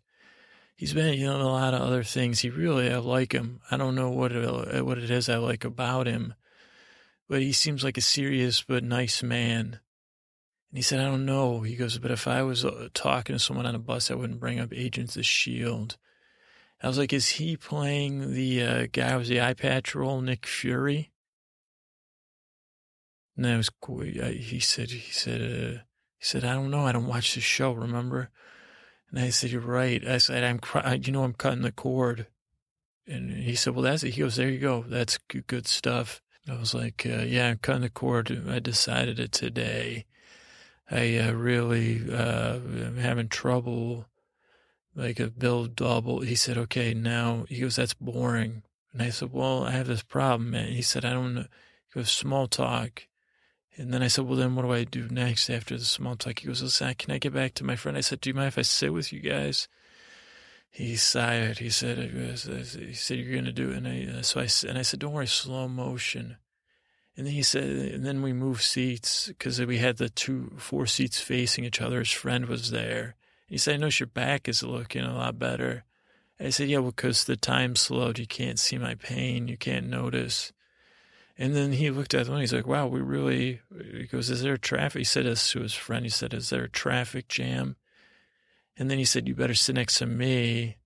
He's 0.75 0.95
been, 0.95 1.19
you 1.19 1.27
know, 1.27 1.37
a 1.37 1.45
lot 1.45 1.75
of 1.75 1.83
other 1.83 2.03
things. 2.03 2.41
He 2.41 2.49
really, 2.49 2.91
I 2.91 2.97
like 2.97 3.33
him. 3.33 3.61
I 3.71 3.77
don't 3.77 3.95
know 3.95 4.09
what 4.09 4.33
it, 4.33 4.85
what 4.87 4.97
it 4.97 5.11
is 5.11 5.29
I 5.29 5.37
like 5.37 5.65
about 5.65 6.07
him, 6.07 6.33
but 7.29 7.43
he 7.43 7.53
seems 7.53 7.85
like 7.85 7.99
a 7.99 8.03
serious 8.03 8.63
but 8.63 8.83
nice 8.83 9.23
man. 9.23 9.81
And 10.71 10.79
he 10.79 10.83
said, 10.83 11.01
I 11.01 11.05
don't 11.05 11.27
know. 11.27 11.61
He 11.61 11.75
goes, 11.75 11.99
but 11.99 12.13
if 12.13 12.29
I 12.29 12.43
was 12.43 12.65
uh, 12.65 12.89
talking 12.95 13.35
to 13.35 13.41
someone 13.41 13.67
on 13.67 13.75
a 13.75 13.81
bus, 13.81 14.11
I 14.11 14.15
wouldn't 14.15 14.41
bring 14.41 14.61
up 14.61 14.73
Agents 14.73 15.17
of 15.17 15.21
S.H.I.E.L.D. 15.21 15.97
I 16.83 16.87
was 16.87 16.97
like, 16.97 17.13
is 17.13 17.29
he 17.31 17.57
playing 17.57 18.33
the 18.33 18.63
uh, 18.63 18.87
guy 18.91 19.17
with 19.17 19.27
the 19.27 19.41
eye 19.41 19.55
patch 19.55 19.95
role, 19.95 20.21
Nick 20.21 20.47
Fury? 20.47 21.11
And 23.37 23.45
that 23.45 23.57
was 23.57 23.69
cool. 23.69 24.01
He 24.01 24.61
said, 24.61 24.91
he 24.91 25.13
said, 25.13 25.41
uh, 25.41 25.79
he 26.19 26.25
said, 26.25 26.45
I 26.45 26.55
don't 26.55 26.71
know. 26.71 26.87
I 26.87 26.93
don't 26.93 27.07
watch 27.07 27.35
the 27.35 27.41
show, 27.41 27.73
remember? 27.73 28.31
And 29.11 29.19
I 29.19 29.31
said, 29.31 29.51
you're 29.51 29.61
right. 29.61 30.07
I 30.07 30.19
said, 30.19 30.45
I'm, 30.45 30.61
you 31.03 31.13
know, 31.13 31.25
I'm 31.25 31.35
cutting 31.35 31.63
the 31.63 31.73
cord. 31.73 32.29
And 33.07 33.31
he 33.33 33.57
said, 33.57 33.75
well, 33.75 33.83
that's 33.83 34.05
it. 34.05 34.15
He 34.15 34.21
goes, 34.21 34.37
there 34.37 34.49
you 34.49 34.59
go. 34.59 34.85
That's 34.87 35.19
good 35.19 35.67
stuff. 35.67 36.23
I 36.49 36.59
was 36.59 36.75
like, 36.75 37.05
uh, 37.05 37.23
yeah, 37.23 37.49
I'm 37.49 37.59
cutting 37.59 37.83
the 37.83 37.91
cord. 37.91 38.45
I 38.49 38.61
decided 38.61 39.19
it 39.19 39.33
today. 39.33 40.07
I 40.91 41.19
uh, 41.19 41.33
really 41.33 42.03
uh, 42.13 42.57
am 42.57 42.97
having 42.97 43.29
trouble. 43.29 44.07
Like 44.95 45.21
a 45.21 45.29
bill 45.29 45.67
double. 45.67 46.21
He 46.21 46.35
said, 46.35 46.59
okay, 46.59 46.95
now, 46.95 47.47
he 47.49 47.61
goes, 47.61 47.77
that's 47.77 47.95
boring. 47.95 48.65
And 48.93 49.01
I 49.01 49.11
said, 49.11 49.33
well, 49.33 49.63
I 49.63 49.71
have 49.71 49.87
this 49.87 50.03
problem, 50.03 50.53
And 50.53 50.75
He 50.75 50.83
said, 50.83 51.05
I 51.05 51.13
don't 51.13 51.35
know. 51.35 51.47
He 51.93 52.01
goes, 52.01 52.11
small 52.11 52.49
talk. 52.49 53.07
And 53.77 53.95
then 53.95 54.03
I 54.03 54.09
said, 54.09 54.27
well, 54.27 54.37
then 54.37 54.57
what 54.57 54.63
do 54.63 54.73
I 54.73 54.85
do 54.85 55.09
next 55.09 55.49
after 55.49 55.79
the 55.79 55.85
small 55.85 56.17
talk? 56.17 56.41
He 56.41 56.49
goes, 56.49 56.63
listen, 56.63 56.93
can 56.95 57.13
I 57.13 57.19
get 57.19 57.33
back 57.33 57.55
to 57.55 57.65
my 57.65 57.77
friend? 57.77 57.97
I 57.97 58.01
said, 58.01 58.21
do 58.21 58.31
you 58.31 58.35
mind 58.35 58.49
if 58.49 58.59
I 58.59 58.63
sit 58.63 58.93
with 58.93 59.13
you 59.13 59.21
guys? 59.21 59.69
He 60.71 60.97
sighed. 60.97 61.59
He 61.59 61.71
said, 61.71 61.99
he 61.99 62.95
said, 62.95 63.19
you're 63.19 63.33
going 63.33 63.45
to 63.45 63.53
do 63.53 63.71
it. 63.71 63.77
And 63.77 63.89
I, 63.89 64.19
uh, 64.19 64.23
so 64.23 64.41
I, 64.41 64.49
and 64.69 64.77
I 64.77 64.83
said, 64.83 65.01
don't 65.01 65.13
worry, 65.13 65.29
slow 65.29 65.69
motion. 65.69 66.37
And 67.17 67.27
then 67.27 67.35
he 67.35 67.43
said, 67.43 67.65
and 67.65 68.07
then 68.07 68.23
we 68.23 68.33
moved 68.33 68.63
seats 68.63 69.29
because 69.29 69.61
we 69.61 69.79
had 69.79 69.99
the 69.99 70.09
two, 70.09 70.53
four 70.57 70.87
seats 70.87 71.21
facing 71.21 71.65
each 71.65 71.81
other. 71.81 71.99
His 71.99 72.13
friend 72.13 72.47
was 72.47 72.71
there. 72.71 73.17
He 73.47 73.59
said, 73.59 73.75
I 73.75 73.79
notice 73.79 74.01
your 74.01 74.07
back 74.07 74.49
is 74.49 74.63
looking 74.63 75.03
a 75.03 75.15
lot 75.15 75.39
better. 75.39 75.85
I 76.39 76.51
said, 76.51 76.69
yeah, 76.69 76.79
well, 76.79 76.93
because 76.93 77.25
the 77.25 77.37
time 77.37 77.77
slowed. 77.77 78.19
You 78.19 78.27
can't 78.27 78.59
see 78.59 78.79
my 78.79 78.95
pain. 78.95 79.49
You 79.49 79.59
can't 79.59 79.89
notice. 79.89 80.53
And 81.37 81.55
then 81.55 81.73
he 81.73 81.91
looked 81.91 82.15
at 82.15 82.27
the 82.27 82.33
one. 82.33 82.41
He's 82.41 82.53
like, 82.53 82.67
wow, 82.67 82.87
we 82.87 83.01
really, 83.01 83.61
he 83.93 84.05
goes, 84.05 84.31
is 84.31 84.43
there 84.43 84.55
a 84.55 84.59
traffic? 84.59 85.01
He 85.01 85.05
said 85.05 85.27
this 85.27 85.51
to 85.53 85.61
his 85.61 85.75
friend. 85.75 86.05
He 86.05 86.11
said, 86.11 86.33
is 86.33 86.51
there 86.51 86.65
a 86.65 86.71
traffic 86.71 87.29
jam? 87.29 87.77
And 88.77 88.91
then 88.91 88.99
he 88.99 89.05
said, 89.05 89.29
you 89.29 89.35
better 89.35 89.55
sit 89.55 89.75
next 89.75 89.99
to 89.99 90.07
me. 90.07 90.77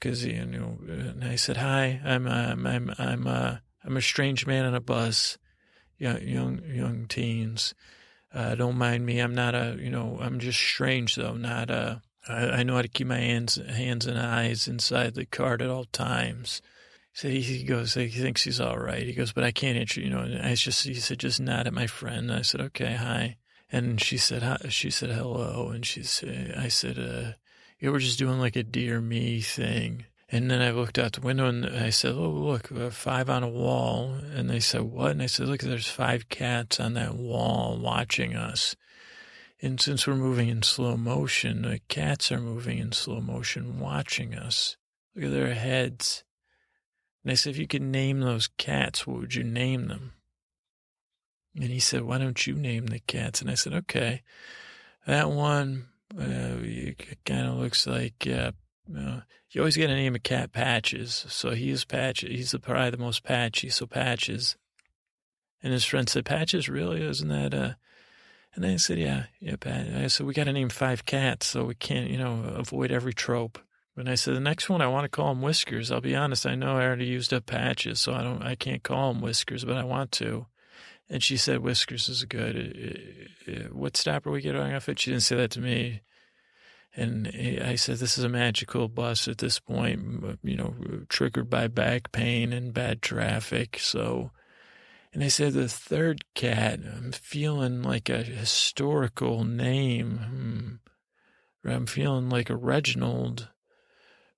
Cause, 0.00 0.24
you 0.24 0.44
know, 0.46 0.78
and 0.86 1.24
I 1.24 1.36
said, 1.36 1.56
hi, 1.56 2.00
I'm, 2.04 2.26
uh, 2.26 2.30
I'm, 2.30 2.94
I'm, 2.98 3.26
uh, 3.26 3.56
I'm 3.84 3.96
a 3.96 4.02
strange 4.02 4.46
man 4.46 4.64
on 4.64 4.74
a 4.74 4.80
bus, 4.80 5.38
young, 5.98 6.22
young, 6.22 6.62
young 6.64 7.06
teens. 7.08 7.74
Uh, 8.32 8.54
don't 8.54 8.76
mind 8.76 9.04
me. 9.06 9.20
I'm 9.20 9.34
not 9.34 9.54
a, 9.54 9.76
you 9.78 9.90
know, 9.90 10.18
I'm 10.20 10.38
just 10.38 10.58
strange 10.58 11.16
though. 11.16 11.34
Not 11.34 11.70
a, 11.70 12.02
I, 12.28 12.34
I 12.48 12.62
know 12.62 12.76
how 12.76 12.82
to 12.82 12.88
keep 12.88 13.06
my 13.06 13.18
hands, 13.18 13.56
hands 13.56 14.06
and 14.06 14.18
eyes 14.18 14.68
inside 14.68 15.14
the 15.14 15.26
cart 15.26 15.62
at 15.62 15.70
all 15.70 15.84
times. 15.84 16.62
So 17.14 17.28
he 17.28 17.64
goes, 17.64 17.94
he 17.94 18.08
thinks 18.08 18.44
he's 18.44 18.60
all 18.60 18.78
right. 18.78 19.04
He 19.04 19.12
goes, 19.12 19.32
but 19.32 19.42
I 19.42 19.50
can't 19.50 19.76
answer, 19.76 20.00
you 20.00 20.10
know, 20.10 20.20
and 20.20 20.40
I 20.40 20.54
just, 20.54 20.84
he 20.84 20.94
said, 20.94 21.18
just 21.18 21.40
nod 21.40 21.66
at 21.66 21.72
my 21.72 21.88
friend. 21.88 22.30
And 22.30 22.38
I 22.38 22.42
said, 22.42 22.60
okay, 22.60 22.94
hi. 22.94 23.38
And 23.72 24.00
she 24.00 24.16
said, 24.16 24.42
hi, 24.42 24.58
she 24.68 24.90
said, 24.90 25.10
hello. 25.10 25.70
And 25.70 25.84
she 25.84 26.04
said, 26.04 26.54
I 26.56 26.68
said, 26.68 26.98
uh, 26.98 27.32
you 27.80 27.90
were 27.90 27.98
just 27.98 28.18
doing 28.18 28.38
like 28.38 28.56
a 28.56 28.62
dear 28.62 29.00
me 29.00 29.40
thing. 29.40 30.04
And 30.30 30.50
then 30.50 30.60
I 30.60 30.70
looked 30.72 30.98
out 30.98 31.12
the 31.12 31.22
window 31.22 31.46
and 31.46 31.64
I 31.66 31.88
said, 31.88 32.12
Oh, 32.12 32.28
look, 32.28 32.70
uh, 32.70 32.90
five 32.90 33.30
on 33.30 33.42
a 33.42 33.48
wall. 33.48 34.14
And 34.34 34.50
they 34.50 34.60
said, 34.60 34.82
What? 34.82 35.12
And 35.12 35.22
I 35.22 35.26
said, 35.26 35.48
Look, 35.48 35.60
there's 35.60 35.88
five 35.88 36.28
cats 36.28 36.78
on 36.78 36.94
that 36.94 37.14
wall 37.14 37.78
watching 37.78 38.36
us. 38.36 38.76
And 39.60 39.80
since 39.80 40.06
we're 40.06 40.14
moving 40.14 40.48
in 40.48 40.62
slow 40.62 40.96
motion, 40.96 41.62
the 41.62 41.80
cats 41.88 42.30
are 42.30 42.40
moving 42.40 42.78
in 42.78 42.92
slow 42.92 43.20
motion 43.20 43.80
watching 43.80 44.34
us. 44.34 44.76
Look 45.14 45.24
at 45.24 45.30
their 45.30 45.54
heads. 45.54 46.24
And 47.24 47.32
I 47.32 47.34
said, 47.34 47.50
If 47.50 47.58
you 47.58 47.66
could 47.66 47.82
name 47.82 48.20
those 48.20 48.48
cats, 48.58 49.06
what 49.06 49.20
would 49.20 49.34
you 49.34 49.44
name 49.44 49.88
them? 49.88 50.12
And 51.54 51.70
he 51.70 51.80
said, 51.80 52.02
Why 52.02 52.18
don't 52.18 52.46
you 52.46 52.54
name 52.54 52.86
the 52.86 53.00
cats? 53.00 53.40
And 53.40 53.50
I 53.50 53.54
said, 53.54 53.72
Okay. 53.72 54.22
That 55.06 55.30
one 55.30 55.88
uh, 56.18 56.58
kind 57.24 57.48
of 57.48 57.54
looks 57.56 57.86
like 57.86 58.26
uh, 58.30 58.52
uh, 58.96 59.20
you 59.50 59.60
always 59.60 59.76
get 59.76 59.90
a 59.90 59.94
name 59.94 60.14
of 60.14 60.22
cat 60.22 60.52
Patches. 60.52 61.26
So 61.28 61.50
he's 61.50 61.84
Patches. 61.84 62.30
He's 62.30 62.50
the, 62.52 62.58
probably 62.58 62.90
the 62.90 62.98
most 62.98 63.22
patchy. 63.24 63.70
So 63.70 63.86
Patches. 63.86 64.56
And 65.62 65.72
his 65.72 65.84
friend 65.84 66.08
said, 66.08 66.24
Patches, 66.24 66.68
really? 66.68 67.02
Isn't 67.02 67.28
that, 67.28 67.52
uh, 67.52 67.72
and 68.54 68.64
I 68.64 68.76
said, 68.76 68.98
yeah, 68.98 69.24
yeah, 69.40 69.56
Pat. 69.56 69.88
I 69.94 70.06
said, 70.06 70.26
we 70.26 70.34
got 70.34 70.44
to 70.44 70.52
name 70.52 70.68
five 70.68 71.04
cats 71.04 71.46
so 71.46 71.64
we 71.64 71.74
can't, 71.74 72.10
you 72.10 72.18
know, 72.18 72.44
avoid 72.56 72.92
every 72.92 73.12
trope. 73.12 73.58
And 73.96 74.08
I 74.08 74.14
said, 74.14 74.36
the 74.36 74.40
next 74.40 74.68
one, 74.68 74.80
I 74.80 74.86
want 74.86 75.04
to 75.04 75.08
call 75.08 75.32
him 75.32 75.42
Whiskers. 75.42 75.90
I'll 75.90 76.00
be 76.00 76.14
honest. 76.14 76.46
I 76.46 76.54
know 76.54 76.76
I 76.76 76.84
already 76.84 77.06
used 77.06 77.34
up 77.34 77.46
Patches, 77.46 77.98
so 77.98 78.14
I 78.14 78.22
don't, 78.22 78.42
I 78.42 78.54
can't 78.54 78.84
call 78.84 79.10
him 79.10 79.20
Whiskers, 79.20 79.64
but 79.64 79.76
I 79.76 79.82
want 79.82 80.12
to. 80.12 80.46
And 81.10 81.22
she 81.22 81.36
said, 81.36 81.60
Whiskers 81.60 82.08
is 82.08 82.24
good. 82.24 83.26
Uh, 83.48 83.52
uh, 83.52 83.68
what 83.72 83.96
stop 83.96 84.26
are 84.26 84.30
we 84.30 84.40
getting 84.40 84.60
off 84.60 84.88
at? 84.88 85.00
She 85.00 85.10
didn't 85.10 85.24
say 85.24 85.36
that 85.36 85.50
to 85.52 85.60
me. 85.60 86.02
And 86.96 87.28
I 87.62 87.76
said, 87.76 87.98
This 87.98 88.18
is 88.18 88.24
a 88.24 88.28
magical 88.28 88.88
bus 88.88 89.28
at 89.28 89.38
this 89.38 89.60
point, 89.60 90.38
you 90.42 90.56
know, 90.56 90.74
triggered 91.08 91.48
by 91.48 91.68
back 91.68 92.12
pain 92.12 92.52
and 92.52 92.74
bad 92.74 93.02
traffic. 93.02 93.78
So, 93.78 94.30
and 95.12 95.22
I 95.22 95.28
said, 95.28 95.52
The 95.52 95.68
third 95.68 96.24
cat, 96.34 96.80
I'm 96.84 97.12
feeling 97.12 97.82
like 97.82 98.08
a 98.08 98.22
historical 98.22 99.44
name. 99.44 100.80
Hmm. 101.64 101.68
I'm 101.68 101.86
feeling 101.86 102.30
like 102.30 102.50
a 102.50 102.56
Reginald. 102.56 103.48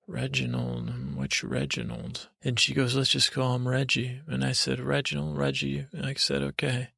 Reginald, 0.07 1.15
which 1.15 1.43
Reginald? 1.43 2.27
And 2.43 2.59
she 2.59 2.73
goes, 2.73 2.95
Let's 2.95 3.09
just 3.09 3.31
call 3.31 3.55
him 3.55 3.67
Reggie. 3.67 4.21
And 4.27 4.43
I 4.43 4.51
said, 4.51 4.79
Reginald, 4.79 5.37
Reggie. 5.37 5.85
And 5.93 6.05
I 6.05 6.15
said, 6.15 6.41
Okay. 6.41 6.89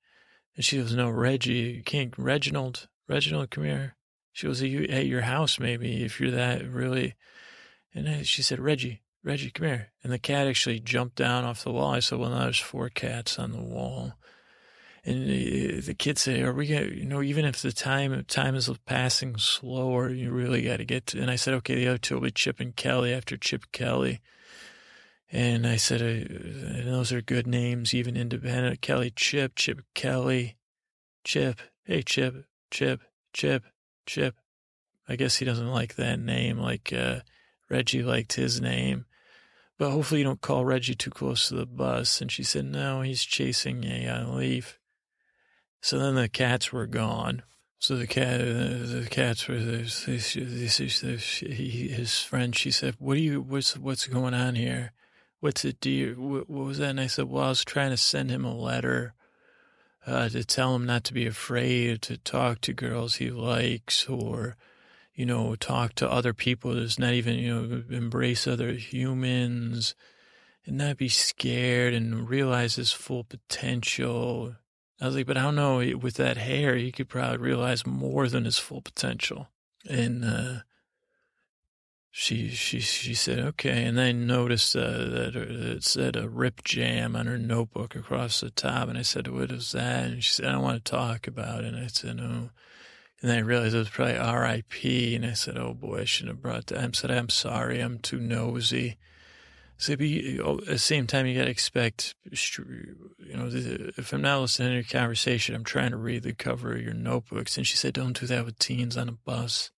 And 0.56 0.66
she 0.66 0.78
goes, 0.78 0.96
No, 0.96 1.10
Reggie, 1.10 1.76
you 1.78 1.84
can't, 1.84 2.18
Reginald, 2.18 2.88
Reginald, 3.08 3.52
come 3.52 3.66
here. 3.66 3.96
She 4.34 4.48
was 4.48 4.62
at 4.62 5.06
your 5.06 5.22
house, 5.22 5.60
maybe, 5.60 6.04
if 6.04 6.20
you're 6.20 6.32
that 6.32 6.68
really. 6.68 7.16
And 7.94 8.26
she 8.26 8.42
said, 8.42 8.60
Reggie, 8.60 9.02
Reggie, 9.24 9.52
come 9.52 9.68
here. 9.68 9.92
And 10.04 10.12
the 10.12 10.20
cat 10.20 10.48
actually 10.48 10.80
jumped 10.80 11.16
down 11.16 11.46
off 11.46 11.64
the 11.64 11.72
wall. 11.72 11.94
I 11.94 12.00
said, 12.00 12.18
well, 12.18 12.32
now 12.32 12.40
there's 12.40 12.60
four 12.60 12.90
cats 12.90 13.38
on 13.38 13.52
the 13.52 13.62
wall. 13.62 14.14
And 15.06 15.30
the 15.84 15.94
kid 15.94 16.18
said, 16.18 16.42
are 16.42 16.54
we 16.54 16.68
going 16.68 16.98
you 16.98 17.06
know, 17.06 17.22
even 17.22 17.46
if 17.46 17.62
the 17.62 17.74
time, 17.74 18.24
time 18.26 18.56
is 18.56 18.70
passing 18.86 19.38
slower, 19.38 20.10
you 20.10 20.32
really 20.32 20.64
got 20.64 20.78
to 20.78 20.86
get 20.86 21.08
to, 21.08 21.20
and 21.20 21.30
I 21.30 21.36
said, 21.36 21.54
okay, 21.56 21.76
the 21.76 21.88
other 21.90 21.98
two 21.98 22.16
will 22.16 22.22
be 22.22 22.32
Chip 22.32 22.62
and 22.62 22.76
Kelly 22.76 23.14
after 23.14 23.36
Chip 23.36 23.66
Kelly. 23.74 24.22
And 25.30 25.68
I 25.68 25.76
said, 25.76 26.02
uh, 26.02 26.86
those 26.86 27.12
are 27.12 27.22
good 27.22 27.48
names, 27.48 27.94
even 27.94 28.16
independent. 28.16 28.82
Kelly 28.82 29.12
Chip, 29.14 29.56
Chip 29.56 29.82
Kelly, 29.94 30.56
Chip. 31.26 31.60
Hey, 31.84 32.02
Chip, 32.02 32.46
Chip, 32.72 33.02
Chip. 33.34 33.64
Chip. 34.06 34.36
I 35.08 35.16
guess 35.16 35.38
he 35.38 35.46
doesn't 35.46 35.72
like 35.72 35.96
that 35.96 36.20
name, 36.20 36.58
like 36.58 36.94
uh, 36.94 37.20
Reggie 37.70 38.04
liked 38.04 38.34
his 38.34 38.62
name. 38.62 39.06
But 39.78 39.92
hopefully 39.92 40.22
you 40.22 40.26
don't 40.26 40.42
call 40.42 40.66
Reggie 40.66 40.96
too 40.96 41.10
close 41.10 41.48
to 41.48 41.56
the 41.56 41.66
bus. 41.66 42.22
And 42.22 42.32
she 42.32 42.44
said, 42.44 42.66
no, 42.66 43.02
he's 43.02 43.24
chasing 43.24 43.84
a 43.84 44.08
uh, 44.08 44.30
leaf. 44.30 44.80
So 45.82 46.00
then 46.00 46.16
the 46.16 46.30
cats 46.30 46.72
were 46.72 46.88
gone. 46.88 47.44
So 47.84 47.98
the 47.98 48.08
cat, 48.08 48.40
uh, 48.40 49.02
the 49.02 49.08
cats 49.12 49.46
were 49.50 49.56
his, 49.56 50.06
his 50.06 52.20
friend. 52.22 52.56
She 52.56 52.72
said, 52.72 52.96
"What 52.98 53.18
are 53.18 53.20
you? 53.20 53.42
What's 53.42 53.78
what's 53.78 54.08
going 54.08 54.34
on 54.34 54.56
here? 54.56 54.94
What's 55.42 55.66
it? 55.66 55.82
Do? 55.82 56.16
What, 56.18 56.50
what 56.50 56.66
was 56.66 56.78
that?" 56.78 56.92
And 56.92 57.02
I 57.02 57.08
said, 57.08 57.26
"Well, 57.26 57.44
I 57.44 57.50
was 57.50 57.66
trying 57.66 57.90
to 57.90 57.98
send 57.98 58.30
him 58.30 58.46
a 58.46 58.56
letter 58.56 59.16
uh, 60.06 60.30
to 60.30 60.44
tell 60.44 60.76
him 60.76 60.86
not 60.86 61.04
to 61.06 61.14
be 61.14 61.26
afraid 61.26 62.02
to 62.04 62.18
talk 62.18 62.62
to 62.62 62.74
girls 62.74 63.16
he 63.16 63.30
likes 63.30 64.08
or, 64.08 64.58
you 65.14 65.26
know, 65.26 65.56
talk 65.56 65.94
to 65.96 66.12
other 66.12 66.34
people. 66.34 66.74
There's 66.74 67.00
not 67.00 67.14
even, 67.14 67.36
you 67.36 67.54
know, 67.54 67.84
embrace 67.90 68.48
other 68.48 68.74
humans 68.74 69.96
and 70.66 70.78
not 70.78 70.98
be 70.98 71.10
scared 71.10 71.94
and 71.94 72.30
realize 72.30 72.76
his 72.76 72.92
full 72.92 73.24
potential. 73.24 74.56
I 75.02 75.06
was 75.06 75.16
like, 75.16 75.28
but 75.28 75.38
I 75.38 75.44
don't 75.44 75.56
know, 75.56 75.98
with 75.98 76.16
that 76.16 76.38
hair, 76.38 76.76
he 76.76 76.92
could 76.92 77.10
probably 77.10 77.38
realize 77.38 77.86
more 77.86 78.28
than 78.28 78.46
his 78.46 78.58
full 78.58 78.82
potential. 78.82 79.50
And, 79.90 80.24
uh, 80.24 80.60
she 82.16 82.50
she 82.50 82.80
she 82.80 83.16
said 83.16 83.40
okay, 83.40 83.86
and 83.86 83.98
then 83.98 84.06
I 84.06 84.12
noticed 84.12 84.76
uh, 84.76 84.82
that 84.82 85.36
it 85.36 85.84
said 85.84 86.16
a 86.16 86.30
rip 86.30 86.64
jam 86.64 87.16
on 87.16 87.26
her 87.26 87.40
notebook 87.40 87.96
across 87.96 88.40
the 88.40 88.52
top, 88.52 88.88
and 88.88 89.00
I 89.00 89.02
said, 89.02 89.28
"What 89.28 89.52
is 89.52 89.72
that?" 89.72 90.06
And 90.06 90.24
she 90.24 90.32
said, 90.32 90.46
"I 90.46 90.52
don't 90.52 90.62
want 90.62 90.86
to 90.86 90.92
talk 90.92 91.26
about 91.26 91.64
it." 91.64 91.74
And 91.74 91.84
I 91.84 91.88
said, 91.88 92.18
"No." 92.18 92.52
And 93.20 93.32
then 93.32 93.38
I 93.40 93.42
realized 93.42 93.74
it 93.74 93.80
was 93.80 93.90
probably 93.90 94.18
R.I.P. 94.18 95.16
And 95.16 95.26
I 95.26 95.34
said, 95.34 95.58
"Oh 95.58 95.74
boy, 95.74 96.02
I 96.02 96.04
shouldn't 96.04 96.36
have 96.36 96.42
brought 96.44 96.68
that." 96.68 96.78
I 96.78 96.90
said, 96.94 97.10
"I'm 97.10 97.30
sorry, 97.30 97.80
I'm 97.80 97.98
too 97.98 98.20
nosy." 98.20 98.98
So, 99.78 99.96
but 99.96 100.06
you, 100.06 100.60
at 100.62 100.68
the 100.68 100.78
same 100.78 101.08
time, 101.08 101.26
you 101.26 101.36
got 101.36 101.46
to 101.46 101.50
expect, 101.50 102.14
you 102.30 103.36
know, 103.36 103.50
if 103.52 104.14
I'm 104.14 104.22
not 104.22 104.40
listening 104.40 104.70
to 104.70 104.76
your 104.76 104.84
conversation, 104.84 105.56
I'm 105.56 105.64
trying 105.64 105.92
to 105.92 105.98
read 105.98 106.22
the 106.22 106.34
cover 106.34 106.74
of 106.74 106.82
your 106.82 106.94
notebooks. 106.94 107.58
And 107.58 107.66
she 107.66 107.76
said, 107.76 107.96
"Don't 107.96 108.20
do 108.20 108.28
that 108.28 108.46
with 108.46 108.60
teens 108.60 108.98
on 108.98 109.10
a 109.10 109.14
bus." 109.14 109.72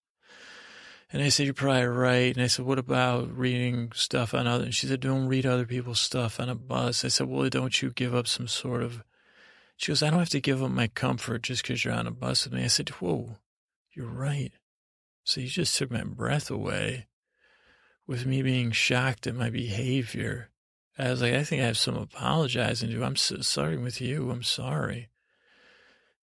And 1.11 1.21
I 1.21 1.29
said, 1.29 1.45
You're 1.45 1.53
probably 1.53 1.85
right. 1.85 2.35
And 2.35 2.43
I 2.43 2.47
said, 2.47 2.65
What 2.65 2.79
about 2.79 3.35
reading 3.35 3.91
stuff 3.93 4.33
on 4.33 4.47
other? 4.47 4.65
And 4.65 4.75
she 4.75 4.87
said, 4.87 4.99
Don't 4.99 5.27
read 5.27 5.45
other 5.45 5.65
people's 5.65 5.99
stuff 5.99 6.39
on 6.39 6.49
a 6.49 6.55
bus. 6.55 7.05
I 7.05 7.09
said, 7.09 7.27
Well, 7.27 7.47
don't 7.49 7.81
you 7.81 7.91
give 7.91 8.15
up 8.15 8.27
some 8.27 8.47
sort 8.47 8.81
of. 8.81 9.03
She 9.77 9.91
goes, 9.91 10.01
I 10.01 10.09
don't 10.09 10.19
have 10.19 10.29
to 10.29 10.41
give 10.41 10.63
up 10.63 10.71
my 10.71 10.87
comfort 10.87 11.43
just 11.43 11.61
because 11.61 11.83
you're 11.83 11.93
on 11.93 12.07
a 12.07 12.11
bus 12.11 12.45
with 12.45 12.53
me. 12.53 12.63
I 12.63 12.67
said, 12.67 12.89
Whoa, 12.89 13.37
you're 13.91 14.07
right. 14.07 14.51
So 15.23 15.41
you 15.41 15.47
just 15.47 15.77
took 15.77 15.91
my 15.91 16.03
breath 16.03 16.49
away 16.49 17.07
with 18.07 18.25
me 18.25 18.41
being 18.41 18.71
shocked 18.71 19.27
at 19.27 19.35
my 19.35 19.49
behavior. 19.49 20.49
I 20.97 21.09
was 21.09 21.21
like, 21.21 21.33
I 21.33 21.43
think 21.43 21.61
I 21.61 21.65
have 21.65 21.77
some 21.77 21.97
apologizing 21.97 22.89
to. 22.89 22.95
do. 22.95 23.03
I'm 23.03 23.15
so 23.15 23.41
sorry 23.41 23.77
with 23.77 23.99
you. 24.01 24.31
I'm 24.31 24.43
sorry. 24.43 25.09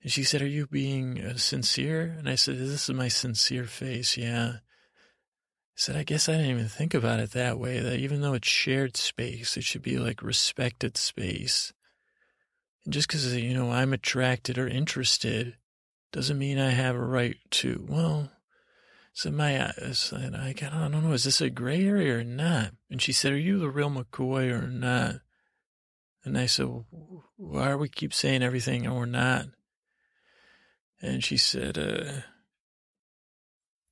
And 0.02 0.10
she 0.10 0.24
said, 0.24 0.42
Are 0.42 0.46
you 0.46 0.66
being 0.66 1.20
uh, 1.20 1.36
sincere? 1.36 2.16
And 2.18 2.28
I 2.28 2.34
said, 2.34 2.58
This 2.58 2.88
is 2.88 2.94
my 2.94 3.08
sincere 3.08 3.64
face. 3.64 4.16
Yeah 4.16 4.56
said, 5.74 5.96
I 5.96 6.02
guess 6.02 6.28
I 6.28 6.32
didn't 6.32 6.50
even 6.50 6.68
think 6.68 6.94
about 6.94 7.20
it 7.20 7.32
that 7.32 7.58
way, 7.58 7.80
that 7.80 7.98
even 7.98 8.20
though 8.20 8.34
it's 8.34 8.48
shared 8.48 8.96
space, 8.96 9.56
it 9.56 9.64
should 9.64 9.82
be 9.82 9.98
like 9.98 10.22
respected 10.22 10.96
space. 10.96 11.72
And 12.84 12.92
just 12.92 13.08
because, 13.08 13.34
you 13.34 13.54
know, 13.54 13.70
I'm 13.70 13.92
attracted 13.92 14.58
or 14.58 14.68
interested 14.68 15.56
doesn't 16.12 16.38
mean 16.38 16.58
I 16.58 16.70
have 16.70 16.94
a 16.94 17.00
right 17.00 17.36
to, 17.50 17.86
well, 17.88 18.30
so 19.14 19.30
my, 19.30 19.66
I, 19.66 19.92
said, 19.92 20.34
I 20.34 20.52
don't 20.52 21.04
know, 21.04 21.12
is 21.12 21.24
this 21.24 21.40
a 21.40 21.50
gray 21.50 21.86
area 21.86 22.18
or 22.18 22.24
not? 22.24 22.72
And 22.90 23.00
she 23.00 23.12
said, 23.12 23.32
are 23.32 23.38
you 23.38 23.58
the 23.58 23.70
real 23.70 23.90
McCoy 23.90 24.50
or 24.50 24.66
not? 24.66 25.16
And 26.24 26.38
I 26.38 26.46
said, 26.46 26.68
why 27.36 27.70
are 27.70 27.78
we 27.78 27.88
keep 27.88 28.14
saying 28.14 28.42
everything 28.42 28.86
or 28.86 29.06
not? 29.06 29.46
And 31.00 31.24
she 31.24 31.36
said, 31.36 31.78
uh, 31.78 32.22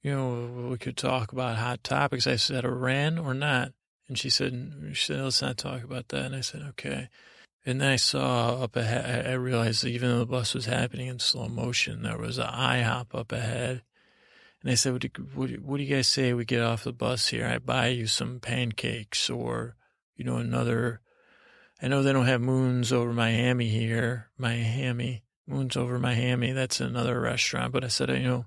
you 0.02 0.14
know, 0.14 0.68
we 0.70 0.78
could 0.78 0.96
talk 0.96 1.32
about 1.32 1.58
hot 1.58 1.84
topics. 1.84 2.26
I 2.26 2.36
said, 2.36 2.64
uh, 2.64 2.68
Iran 2.68 3.18
or 3.18 3.34
not? 3.34 3.72
And 4.08 4.18
she 4.18 4.30
said, 4.30 4.52
mm, 4.52 4.94
she 4.94 5.06
said, 5.06 5.20
let's 5.20 5.42
not 5.42 5.58
talk 5.58 5.84
about 5.84 6.08
that. 6.08 6.26
And 6.26 6.36
I 6.36 6.40
said, 6.40 6.62
okay. 6.70 7.08
And 7.66 7.80
then 7.80 7.90
I 7.90 7.96
saw 7.96 8.62
up 8.62 8.74
ahead, 8.74 9.26
I 9.26 9.32
realized 9.32 9.84
that 9.84 9.90
even 9.90 10.08
though 10.08 10.20
the 10.20 10.26
bus 10.26 10.54
was 10.54 10.64
happening 10.64 11.08
in 11.08 11.18
slow 11.18 11.48
motion, 11.48 12.02
there 12.02 12.16
was 12.16 12.38
an 12.38 12.46
IHOP 12.46 13.14
up 13.14 13.32
ahead. 13.32 13.82
And 14.62 14.70
I 14.70 14.74
said, 14.74 14.92
what 14.92 15.02
do, 15.02 15.08
what, 15.34 15.50
what 15.60 15.76
do 15.76 15.82
you 15.82 15.94
guys 15.94 16.08
say 16.08 16.32
we 16.32 16.44
get 16.44 16.62
off 16.62 16.84
the 16.84 16.92
bus 16.92 17.28
here? 17.28 17.46
I 17.46 17.58
buy 17.58 17.88
you 17.88 18.06
some 18.06 18.40
pancakes 18.40 19.28
or, 19.28 19.76
you 20.16 20.24
know, 20.24 20.36
another, 20.36 21.02
I 21.82 21.88
know 21.88 22.02
they 22.02 22.12
don't 22.12 22.26
have 22.26 22.40
moons 22.40 22.92
over 22.92 23.12
Miami 23.12 23.68
here. 23.68 24.30
Miami. 24.38 25.22
Moons 25.46 25.76
over 25.76 25.98
Miami. 25.98 26.52
That's 26.52 26.80
another 26.80 27.20
restaurant. 27.20 27.72
But 27.72 27.84
I 27.84 27.88
said, 27.88 28.08
you 28.10 28.20
know, 28.20 28.46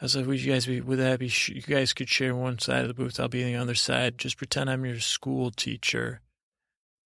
I 0.00 0.06
like, 0.14 0.26
would 0.26 0.40
you 0.40 0.52
guys 0.52 0.66
be, 0.66 0.80
would 0.80 1.00
that 1.00 1.18
be, 1.18 1.32
you 1.48 1.62
guys 1.62 1.92
could 1.92 2.08
share 2.08 2.34
one 2.34 2.60
side 2.60 2.82
of 2.82 2.88
the 2.88 2.94
booth. 2.94 3.18
I'll 3.18 3.28
be 3.28 3.42
on 3.42 3.50
the 3.50 3.56
other 3.56 3.74
side. 3.74 4.16
Just 4.16 4.36
pretend 4.36 4.70
I'm 4.70 4.84
your 4.84 5.00
school 5.00 5.50
teacher. 5.50 6.20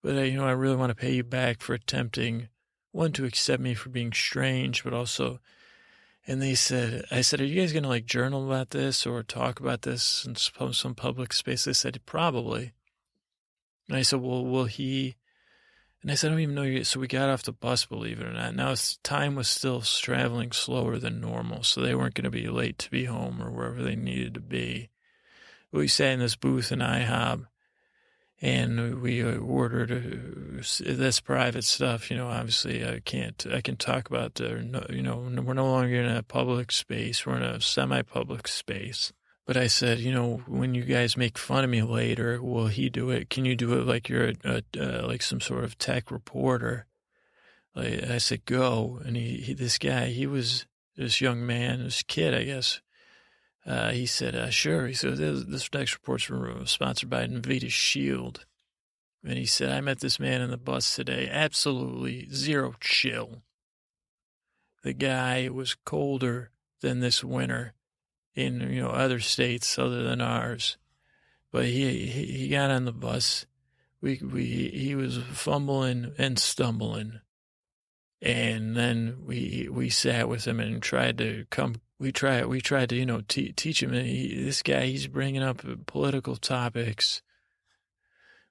But, 0.02 0.16
uh, 0.16 0.20
you 0.20 0.36
know, 0.36 0.46
I 0.46 0.52
really 0.52 0.76
want 0.76 0.90
to 0.90 0.94
pay 0.94 1.14
you 1.14 1.24
back 1.24 1.62
for 1.62 1.72
attempting, 1.72 2.48
one, 2.90 3.12
to 3.12 3.24
accept 3.24 3.62
me 3.62 3.72
for 3.72 3.88
being 3.88 4.12
strange, 4.12 4.84
but 4.84 4.92
also, 4.92 5.40
and 6.26 6.42
they 6.42 6.54
said, 6.54 7.06
I 7.10 7.22
said, 7.22 7.40
are 7.40 7.46
you 7.46 7.60
guys 7.60 7.72
going 7.72 7.84
to 7.84 7.88
like 7.88 8.04
journal 8.04 8.46
about 8.46 8.70
this 8.70 9.06
or 9.06 9.22
talk 9.22 9.58
about 9.58 9.82
this 9.82 10.26
in 10.26 10.36
some 10.36 10.94
public 10.94 11.32
space? 11.32 11.64
They 11.64 11.72
said, 11.72 11.98
probably. 12.04 12.72
And 13.88 13.96
I 13.96 14.02
said, 14.02 14.20
well, 14.20 14.44
will 14.44 14.66
he, 14.66 15.16
and 16.02 16.10
I 16.10 16.14
said, 16.14 16.28
I 16.28 16.30
don't 16.32 16.40
even 16.40 16.54
know 16.56 16.62
you. 16.62 16.82
So 16.82 16.98
we 16.98 17.06
got 17.06 17.28
off 17.28 17.44
the 17.44 17.52
bus, 17.52 17.86
believe 17.86 18.20
it 18.20 18.26
or 18.26 18.32
not. 18.32 18.56
Now 18.56 18.74
time 19.04 19.36
was 19.36 19.48
still 19.48 19.80
traveling 19.82 20.50
slower 20.50 20.98
than 20.98 21.20
normal, 21.20 21.62
so 21.62 21.80
they 21.80 21.94
weren't 21.94 22.14
going 22.14 22.24
to 22.24 22.30
be 22.30 22.48
late 22.48 22.78
to 22.78 22.90
be 22.90 23.04
home 23.04 23.40
or 23.40 23.50
wherever 23.50 23.82
they 23.82 23.94
needed 23.94 24.34
to 24.34 24.40
be. 24.40 24.90
We 25.70 25.88
sat 25.88 26.12
in 26.12 26.18
this 26.18 26.36
booth 26.36 26.72
in 26.72 26.80
IHOB, 26.80 27.46
and 28.42 29.00
we 29.00 29.22
ordered 29.22 29.92
uh, 29.92 30.62
this 30.84 31.20
private 31.20 31.64
stuff. 31.64 32.10
You 32.10 32.16
know, 32.16 32.26
obviously, 32.26 32.84
I 32.84 32.98
can't. 32.98 33.46
I 33.50 33.60
can 33.60 33.76
talk 33.76 34.10
about 34.10 34.34
the. 34.34 34.88
You 34.90 35.02
know, 35.02 35.30
we're 35.42 35.54
no 35.54 35.70
longer 35.70 36.02
in 36.02 36.10
a 36.10 36.22
public 36.24 36.72
space. 36.72 37.24
We're 37.24 37.36
in 37.36 37.44
a 37.44 37.60
semi-public 37.60 38.48
space. 38.48 39.12
But 39.44 39.56
I 39.56 39.66
said, 39.66 39.98
you 39.98 40.12
know, 40.12 40.42
when 40.46 40.74
you 40.74 40.82
guys 40.84 41.16
make 41.16 41.36
fun 41.36 41.64
of 41.64 41.70
me 41.70 41.82
later, 41.82 42.40
will 42.40 42.68
he 42.68 42.88
do 42.88 43.10
it? 43.10 43.28
Can 43.28 43.44
you 43.44 43.56
do 43.56 43.72
it 43.74 43.86
like 43.86 44.08
you're 44.08 44.28
a, 44.28 44.34
a 44.44 44.62
uh, 44.78 45.06
like 45.06 45.22
some 45.22 45.40
sort 45.40 45.64
of 45.64 45.76
tech 45.78 46.10
reporter? 46.10 46.86
Like, 47.74 48.04
I 48.04 48.18
said, 48.18 48.44
go. 48.44 49.00
And 49.04 49.16
he, 49.16 49.38
he, 49.38 49.54
this 49.54 49.78
guy, 49.78 50.06
he 50.06 50.26
was 50.26 50.66
this 50.96 51.20
young 51.20 51.44
man, 51.44 51.82
this 51.82 52.02
kid, 52.02 52.34
I 52.34 52.44
guess. 52.44 52.80
Uh, 53.66 53.90
he 53.90 54.06
said, 54.06 54.36
uh, 54.36 54.50
sure. 54.50 54.86
He 54.86 54.94
said, 54.94 55.16
this, 55.16 55.44
this 55.44 55.68
next 55.72 55.94
report's 55.94 56.30
sponsored 56.70 57.10
by 57.10 57.26
Nvidia 57.26 57.70
Shield. 57.70 58.44
And 59.24 59.38
he 59.38 59.46
said, 59.46 59.70
I 59.70 59.80
met 59.80 60.00
this 60.00 60.20
man 60.20 60.40
on 60.40 60.50
the 60.50 60.56
bus 60.56 60.94
today. 60.94 61.28
Absolutely 61.30 62.28
zero 62.32 62.74
chill. 62.80 63.42
The 64.82 64.92
guy 64.92 65.48
was 65.48 65.74
colder 65.74 66.50
than 66.80 67.00
this 67.00 67.22
winter 67.22 67.74
in 68.34 68.60
you 68.72 68.82
know 68.82 68.90
other 68.90 69.20
states 69.20 69.78
other 69.78 70.02
than 70.02 70.20
ours. 70.20 70.76
But 71.50 71.66
he 71.66 72.06
he, 72.06 72.48
got 72.48 72.70
on 72.70 72.84
the 72.84 72.92
bus. 72.92 73.46
We 74.00 74.20
we 74.22 74.70
he 74.72 74.94
was 74.94 75.18
fumbling 75.18 76.12
and 76.18 76.38
stumbling, 76.38 77.20
and 78.20 78.76
then 78.76 79.18
we 79.26 79.68
we 79.70 79.90
sat 79.90 80.28
with 80.28 80.46
him 80.46 80.60
and 80.60 80.82
tried 80.82 81.18
to 81.18 81.44
come. 81.50 81.76
We 81.98 82.10
tried 82.10 82.46
we 82.46 82.60
tried 82.60 82.88
to 82.88 82.96
you 82.96 83.06
know 83.06 83.20
te- 83.20 83.52
teach 83.52 83.82
him. 83.82 83.92
He, 83.92 84.44
this 84.44 84.62
guy 84.62 84.86
he's 84.86 85.06
bringing 85.06 85.42
up 85.42 85.62
political 85.86 86.36
topics 86.36 87.22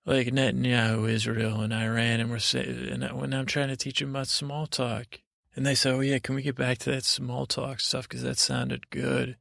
like 0.06 0.28
Netanyahu, 0.28 1.10
Israel, 1.10 1.62
and 1.62 1.74
Iran, 1.74 2.20
and 2.20 2.32
we're 2.32 2.40
saying, 2.40 2.88
and 2.90 3.20
when 3.20 3.34
I'm 3.34 3.46
trying 3.46 3.68
to 3.70 3.78
teach 3.78 4.02
him 4.02 4.12
about 4.12 4.28
small 4.28 4.66
talk, 4.66 5.20
and 5.56 5.66
they 5.66 5.76
say, 5.76 5.92
"Oh 5.92 6.00
yeah, 6.00 6.20
can 6.20 6.36
we 6.36 6.42
get 6.42 6.56
back 6.56 6.78
to 6.80 6.92
that 6.92 7.04
small 7.04 7.46
talk 7.46 7.80
stuff 7.80 8.08
because 8.08 8.24
that 8.24 8.40
sounded 8.40 8.90
good." 8.90 9.38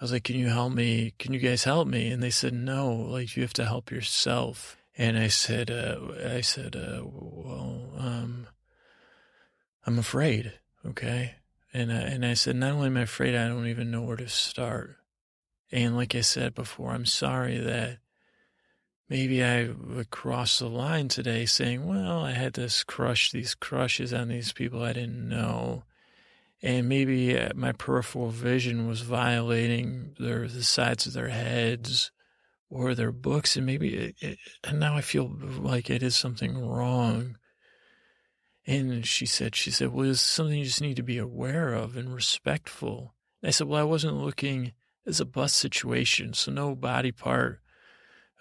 I 0.00 0.04
was 0.04 0.12
like, 0.12 0.24
can 0.24 0.36
you 0.36 0.48
help 0.48 0.72
me? 0.72 1.12
Can 1.18 1.34
you 1.34 1.40
guys 1.40 1.64
help 1.64 1.86
me? 1.86 2.08
And 2.08 2.22
they 2.22 2.30
said, 2.30 2.54
no, 2.54 2.90
like 2.90 3.36
you 3.36 3.42
have 3.42 3.52
to 3.54 3.66
help 3.66 3.90
yourself. 3.90 4.78
And 4.96 5.18
I 5.18 5.28
said, 5.28 5.70
uh, 5.70 5.98
I 6.26 6.40
said, 6.40 6.74
uh, 6.74 7.02
well, 7.04 7.92
um, 7.98 8.46
I'm 9.86 9.98
afraid. 9.98 10.54
Okay. 10.86 11.34
And, 11.74 11.92
I, 11.92 11.96
and 11.96 12.24
I 12.24 12.32
said, 12.32 12.56
not 12.56 12.72
only 12.72 12.86
am 12.86 12.96
I 12.96 13.02
afraid, 13.02 13.34
I 13.34 13.46
don't 13.46 13.66
even 13.66 13.90
know 13.90 14.00
where 14.00 14.16
to 14.16 14.28
start. 14.28 14.96
And 15.70 15.96
like 15.96 16.14
I 16.14 16.22
said 16.22 16.54
before, 16.54 16.92
I'm 16.92 17.06
sorry 17.06 17.58
that 17.58 17.98
maybe 19.10 19.44
I 19.44 19.68
would 19.68 20.08
cross 20.08 20.60
the 20.60 20.68
line 20.68 21.08
today 21.08 21.44
saying, 21.44 21.86
well, 21.86 22.24
I 22.24 22.32
had 22.32 22.54
this 22.54 22.84
crush, 22.84 23.32
these 23.32 23.54
crushes 23.54 24.14
on 24.14 24.28
these 24.28 24.52
people 24.54 24.82
I 24.82 24.94
didn't 24.94 25.28
know 25.28 25.84
and 26.62 26.88
maybe 26.88 27.38
uh, 27.38 27.50
my 27.54 27.72
peripheral 27.72 28.28
vision 28.28 28.86
was 28.86 29.00
violating 29.00 30.14
their 30.18 30.46
the 30.46 30.62
sides 30.62 31.06
of 31.06 31.12
their 31.12 31.28
heads 31.28 32.10
or 32.68 32.94
their 32.94 33.12
books, 33.12 33.56
and 33.56 33.66
maybe 33.66 33.94
it, 33.94 34.14
it, 34.20 34.38
and 34.62 34.78
now 34.78 34.96
I 34.96 35.00
feel 35.00 35.30
like 35.60 35.90
it 35.90 36.02
is 36.02 36.14
something 36.14 36.56
wrong. 36.58 37.36
And 38.66 39.04
she 39.06 39.26
said, 39.26 39.56
she 39.56 39.70
said, 39.70 39.88
well, 39.88 40.08
it's 40.08 40.20
something 40.20 40.56
you 40.56 40.64
just 40.64 40.82
need 40.82 40.96
to 40.96 41.02
be 41.02 41.18
aware 41.18 41.74
of 41.74 41.96
and 41.96 42.14
respectful. 42.14 43.14
And 43.42 43.48
I 43.48 43.50
said, 43.50 43.66
well, 43.66 43.80
I 43.80 43.84
wasn't 43.84 44.18
looking. 44.18 44.72
It's 45.06 45.18
a 45.18 45.24
bus 45.24 45.52
situation, 45.52 46.34
so 46.34 46.52
no 46.52 46.76
body 46.76 47.10
part. 47.10 47.60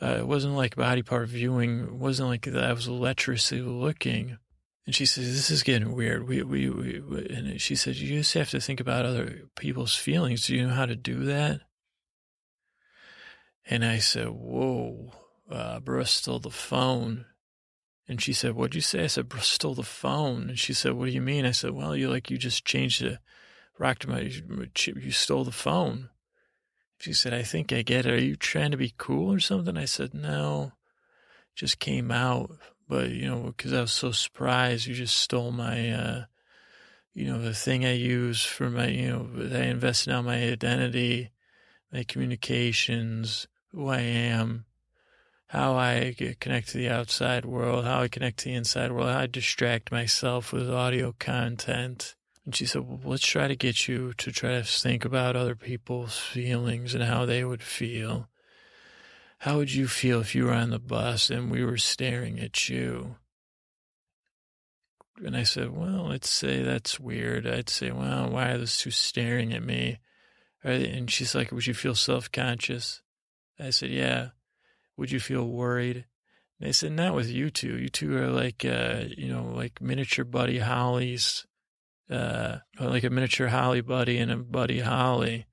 Uh, 0.02 0.18
it 0.20 0.28
wasn't 0.28 0.56
like 0.56 0.76
body 0.76 1.02
part 1.02 1.30
viewing. 1.30 1.80
It 1.80 1.94
wasn't 1.94 2.30
like 2.30 2.46
that 2.46 2.64
I 2.64 2.74
was 2.74 2.88
lecherously 2.88 3.62
looking. 3.62 4.38
And 4.90 4.96
she 4.96 5.06
says, 5.06 5.32
"This 5.36 5.52
is 5.52 5.62
getting 5.62 5.94
weird." 5.94 6.28
We, 6.28 6.42
we, 6.42 6.68
we, 6.68 7.28
and 7.30 7.62
she 7.62 7.76
says, 7.76 8.02
"You 8.02 8.18
just 8.18 8.34
have 8.34 8.50
to 8.50 8.60
think 8.60 8.80
about 8.80 9.06
other 9.06 9.44
people's 9.56 9.96
feelings. 9.96 10.48
Do 10.48 10.56
you 10.56 10.66
know 10.66 10.74
how 10.74 10.88
to 10.88 10.96
do 10.96 11.26
that?" 11.26 11.62
And 13.68 13.86
I 13.86 14.00
said, 14.00 14.30
"Whoa, 14.30 15.14
uh, 15.48 15.80
Bristol, 15.82 16.40
the 16.40 16.50
phone." 16.50 17.28
And 18.08 18.20
she 18.20 18.34
said, 18.34 18.56
"What'd 18.56 18.74
you 18.74 18.82
say?" 18.82 19.04
I 19.04 19.06
said, 19.06 19.30
"Bristol, 19.30 19.76
the 19.76 19.84
phone." 19.84 20.50
And 20.50 20.58
she 20.58 20.74
said, 20.74 20.94
"What 20.94 21.06
do 21.06 21.12
you 21.12 21.22
mean?" 21.22 21.46
I 21.46 21.52
said, 21.52 21.70
"Well, 21.70 21.96
you 21.96 22.10
like 22.10 22.32
you 22.32 22.40
just 22.40 22.66
changed 22.66 23.04
the 23.04 23.20
rocked 23.78 24.08
my 24.08 24.22
you 24.22 25.12
stole 25.12 25.44
the 25.44 25.52
phone." 25.52 26.10
She 26.98 27.14
said, 27.14 27.32
"I 27.32 27.44
think 27.44 27.72
I 27.72 27.84
get 27.84 28.08
it. 28.08 28.14
Are 28.14 28.20
you 28.20 28.36
trying 28.36 28.72
to 28.72 28.78
be 28.78 28.96
cool 28.98 29.32
or 29.32 29.40
something?" 29.40 29.78
I 29.78 29.86
said, 29.86 30.16
"No, 30.16 30.72
just 31.54 31.78
came 31.78 32.10
out." 32.10 32.58
But 32.90 33.12
you 33.12 33.28
know, 33.28 33.54
because 33.56 33.72
I 33.72 33.82
was 33.82 33.94
so 33.94 34.12
surprised, 34.12 34.88
you 34.88 34.96
just 34.96 35.16
stole 35.16 35.52
my, 35.52 35.92
uh, 35.92 36.24
you 37.14 37.28
know, 37.28 37.40
the 37.40 37.54
thing 37.54 37.86
I 37.86 37.94
use 37.94 38.44
for 38.44 38.70
my, 38.70 38.88
you 38.88 39.10
know, 39.10 39.30
I 39.56 39.66
invested 39.66 40.12
on 40.12 40.26
my 40.26 40.44
identity, 40.44 41.30
my 41.94 42.04
communications, 42.04 43.48
who 43.72 43.88
I 43.88 44.00
am, 44.00 44.66
how 45.48 45.76
I 45.76 46.16
connect 46.40 46.70
to 46.70 46.78
the 46.78 46.90
outside 46.90 47.46
world, 47.46 47.86
how 47.86 48.02
I 48.02 48.08
connect 48.08 48.40
to 48.40 48.46
the 48.46 48.56
inside 48.56 48.92
world, 48.92 49.10
how 49.10 49.20
I 49.20 49.28
distract 49.28 49.92
myself 49.92 50.52
with 50.52 50.70
audio 50.70 51.14
content. 51.20 52.16
And 52.46 52.56
she 52.56 52.66
said, 52.66 52.88
well, 52.88 53.00
let's 53.04 53.26
try 53.26 53.48
to 53.48 53.56
get 53.56 53.88
you 53.88 54.14
to 54.14 54.32
try 54.32 54.52
to 54.52 54.64
think 54.64 55.06
about 55.06 55.36
other 55.36 55.56
people's 55.56 56.18
feelings 56.18 56.96
and 56.96 57.04
how 57.04 57.26
they 57.26 57.44
would 57.44 57.62
feel. 57.62 58.30
How 59.40 59.56
would 59.56 59.74
you 59.74 59.88
feel 59.88 60.20
if 60.20 60.36
you 60.36 60.46
were 60.46 60.54
on 60.54 60.70
the 60.70 60.80
bus 60.80 61.30
and 61.30 61.50
we 61.50 61.64
were 61.64 61.78
staring 61.78 62.40
at 62.40 62.68
you? 62.68 63.16
And 65.24 65.36
I 65.36 65.44
said, 65.44 65.72
Well, 65.72 66.12
I'd 66.12 66.26
say 66.26 66.62
that's 66.62 67.00
weird. 67.00 67.48
I'd 67.48 67.70
say, 67.70 67.92
Well, 67.92 68.30
why 68.30 68.50
are 68.50 68.58
those 68.58 68.78
two 68.78 68.92
staring 68.92 69.54
at 69.54 69.64
me? 69.64 70.00
And 70.62 71.10
she's 71.10 71.36
like, 71.36 71.54
Would 71.54 71.68
you 71.68 71.74
feel 71.74 71.96
self 71.96 72.30
conscious? 72.30 73.02
I 73.58 73.70
said, 73.70 73.92
Yeah. 73.92 74.30
Would 74.98 75.12
you 75.12 75.22
feel 75.22 75.48
worried? 75.48 76.06
And 76.60 76.68
they 76.68 76.74
said, 76.74 76.92
Not 76.92 77.16
with 77.16 77.30
you 77.30 77.50
two. 77.50 77.78
You 77.78 77.88
two 77.88 78.18
are 78.18 78.28
like, 78.28 78.66
uh, 78.66 79.04
you 79.18 79.32
know, 79.32 79.54
like 79.56 79.82
miniature 79.82 80.26
Buddy 80.26 80.60
Hollies, 80.60 81.48
uh, 82.10 82.58
like 82.78 83.06
a 83.06 83.10
miniature 83.10 83.48
Holly 83.48 83.82
Buddy 83.82 84.18
and 84.18 84.32
a 84.32 84.38
Buddy 84.38 84.80
Holly 84.80 85.46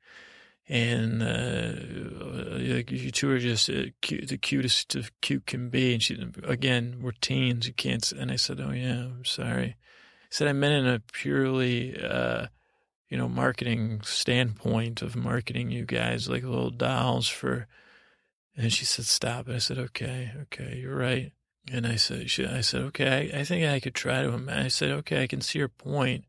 and 0.68 1.22
uh, 1.22 2.56
you 2.58 3.10
two 3.12 3.30
are 3.30 3.38
just 3.38 3.70
uh, 3.70 3.84
cute, 4.02 4.28
the 4.28 4.38
cutest 4.38 4.96
of 4.96 5.12
cute 5.20 5.46
can 5.46 5.68
be. 5.68 5.94
And 5.94 6.02
she, 6.02 6.18
again, 6.42 6.98
we're 7.00 7.12
teens. 7.12 7.66
You 7.66 7.72
can't. 7.72 8.10
And 8.12 8.32
I 8.32 8.36
said, 8.36 8.60
"Oh 8.60 8.72
yeah, 8.72 9.04
I'm 9.04 9.24
sorry." 9.24 9.76
I 9.76 10.28
said 10.30 10.48
I 10.48 10.52
meant 10.52 10.86
in 10.86 10.92
a 10.92 11.00
purely, 11.12 11.96
uh, 12.02 12.46
you 13.08 13.16
know, 13.16 13.28
marketing 13.28 14.00
standpoint 14.02 15.02
of 15.02 15.14
marketing 15.14 15.70
you 15.70 15.84
guys 15.84 16.28
like 16.28 16.42
little 16.42 16.70
dolls 16.70 17.28
for. 17.28 17.68
And 18.56 18.72
she 18.72 18.84
said, 18.84 19.04
"Stop." 19.04 19.46
And 19.46 19.56
I 19.56 19.60
said, 19.60 19.78
"Okay, 19.78 20.32
okay, 20.42 20.78
you're 20.80 20.96
right." 20.96 21.32
And 21.70 21.86
I 21.86 21.96
said, 21.96 22.30
she, 22.30 22.46
"I 22.46 22.60
said, 22.60 22.82
okay, 22.82 23.30
I, 23.32 23.40
I 23.40 23.44
think 23.44 23.66
I 23.66 23.80
could 23.80 23.94
try 23.94 24.22
to." 24.22 24.46
I 24.48 24.68
said, 24.68 24.90
"Okay, 24.90 25.22
I 25.22 25.26
can 25.26 25.40
see 25.40 25.60
your 25.60 25.68
point." 25.68 26.24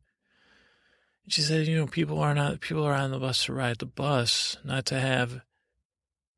She 1.27 1.41
said, 1.41 1.67
you 1.67 1.75
know, 1.75 1.87
people 1.87 2.19
are 2.19 2.33
not 2.33 2.61
people 2.61 2.83
are 2.83 2.93
on 2.93 3.11
the 3.11 3.19
bus 3.19 3.45
to 3.45 3.53
ride 3.53 3.79
the 3.79 3.85
bus, 3.85 4.57
not 4.63 4.85
to 4.87 4.99
have, 4.99 5.41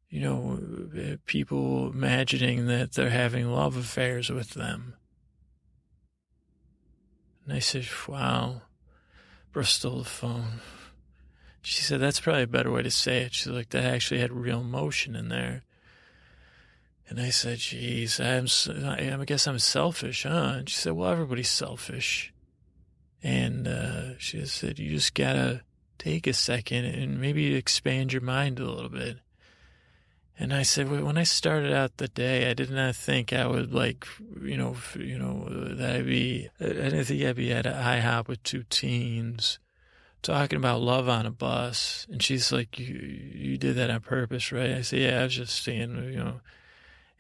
you 0.10 0.20
know, 0.20 0.60
eh, 0.98 1.16
people 1.26 1.92
imagining 1.92 2.66
that 2.68 2.94
they're 2.94 3.12
having 3.12 3.52
love 3.52 3.78
affairs 3.78 4.30
with 4.30 4.52
them. 4.52 4.96
And 7.46 7.54
I 7.54 7.60
said, 7.60 7.88
wow, 8.08 8.64
Bristol 9.52 10.00
the 10.00 10.06
phone. 10.06 10.62
She 11.62 11.82
said, 11.82 12.00
that's 12.00 12.20
probably 12.20 12.44
a 12.44 12.48
better 12.48 12.72
way 12.72 12.82
to 12.84 12.92
say 12.92 13.24
it. 13.24 13.34
She's 13.34 13.48
like, 13.48 13.70
that 13.70 13.84
actually 13.84 14.22
had 14.22 14.32
real 14.32 14.62
emotion 14.62 15.16
in 15.16 15.30
there. 15.30 15.64
And 17.10 17.20
I 17.20 17.30
said, 17.30 17.58
geez, 17.58 18.20
I'm, 18.20 18.48
I 18.86 19.24
guess 19.26 19.48
I'm 19.48 19.60
selfish, 19.60 20.24
huh? 20.24 20.54
And 20.58 20.70
she 20.70 20.76
said, 20.76 20.94
well, 20.94 21.10
everybody's 21.12 21.50
selfish. 21.50 22.32
And 23.22 23.68
uh, 23.68 24.18
she 24.18 24.46
said, 24.46 24.80
you 24.80 24.92
just 24.92 25.14
got 25.14 25.34
to 25.34 25.62
take 25.98 26.28
a 26.28 26.34
second 26.34 26.86
and 26.86 27.20
maybe 27.20 27.56
expand 27.56 28.14
your 28.14 28.22
mind 28.22 28.60
a 28.60 28.70
little 28.70 28.90
bit. 28.90 29.18
And 30.42 30.54
I 30.54 30.64
said, 30.64 30.90
when 30.90 31.18
I 31.18 31.24
started 31.24 31.74
out 31.74 31.98
the 31.98 32.08
day, 32.08 32.50
I 32.50 32.54
did 32.54 32.72
not 32.72 32.96
think 32.96 33.34
I 33.34 33.46
would 33.46 33.74
like, 33.74 34.08
you 34.42 34.56
know, 34.56 34.78
you 34.98 35.20
know, 35.20 35.50
that 35.76 35.98
I'd 35.98 36.06
be, 36.06 36.48
I 36.62 36.64
didn't 36.64 37.04
think 37.04 37.24
I'd 37.24 37.36
be 37.36 37.52
at 37.52 37.66
a 37.66 37.72
IHOP 37.72 38.30
with 38.30 38.44
two 38.44 38.64
teens 38.70 39.60
talking 40.22 40.58
about 40.58 40.80
love 40.80 41.10
on 41.10 41.26
a 41.26 41.32
bus. 41.32 42.08
And 42.10 42.24
she's 42.24 42.54
like, 42.54 42.80
you, 42.80 42.86
you 42.96 43.58
did 43.58 43.76
that 43.76 43.90
on 43.90 44.00
purpose, 44.00 44.54
right? 44.54 44.72
I 44.72 44.82
said, 44.82 45.00
yeah, 45.00 45.20
I 45.20 45.24
was 45.24 45.36
just 45.36 45.62
saying, 45.62 45.96
you 46.14 46.20
know. 46.20 46.40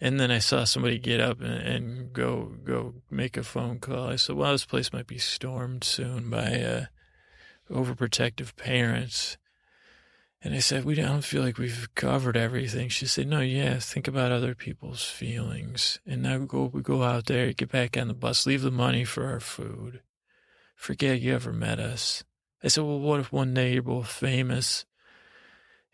And 0.02 0.20
then 0.20 0.32
I 0.32 0.40
saw 0.40 0.64
somebody 0.64 0.98
get 0.98 1.20
up 1.20 1.42
and, 1.42 1.54
and 1.54 2.14
go, 2.14 2.54
go 2.64 2.96
make 3.10 3.36
a 3.36 3.44
phone 3.44 3.80
call. 3.80 4.10
I 4.10 4.16
said, 4.16 4.36
well, 4.36 4.54
this 4.54 4.66
place 4.66 4.94
might 4.94 5.08
be 5.08 5.18
stormed 5.18 5.84
soon 5.84 6.30
by, 6.30 6.62
uh, 6.62 6.86
overprotective 7.70 8.56
parents. 8.56 9.38
And 10.42 10.56
I 10.56 10.60
said, 10.60 10.86
we 10.86 10.96
don't 10.96 11.24
feel 11.24 11.44
like 11.44 11.58
we've 11.58 11.90
covered 11.96 12.38
everything. 12.38 12.88
She 12.88 13.06
said, 13.06 13.28
no, 13.28 13.42
yeah, 13.42 13.78
think 13.80 14.08
about 14.08 14.32
other 14.32 14.56
people's 14.56 15.04
feelings. 15.04 16.00
And 16.06 16.24
now 16.24 16.38
go, 16.40 16.72
we 16.74 16.82
go 16.82 17.04
out 17.04 17.26
there, 17.26 17.52
get 17.52 17.72
back 17.72 17.98
on 17.98 18.08
the 18.08 18.14
bus, 18.14 18.46
leave 18.46 18.62
the 18.62 18.72
money 18.72 19.04
for 19.04 19.26
our 19.26 19.42
food. 19.42 20.02
Forget 20.76 21.20
you 21.20 21.36
ever 21.36 21.52
met 21.52 21.80
us. 21.80 22.24
I 22.64 22.70
said, 22.70 22.86
well, 22.86 23.00
what 23.00 23.20
if 23.20 23.34
one 23.34 23.54
day 23.54 23.74
you're 23.74 23.82
both 23.82 24.08
famous? 24.08 24.86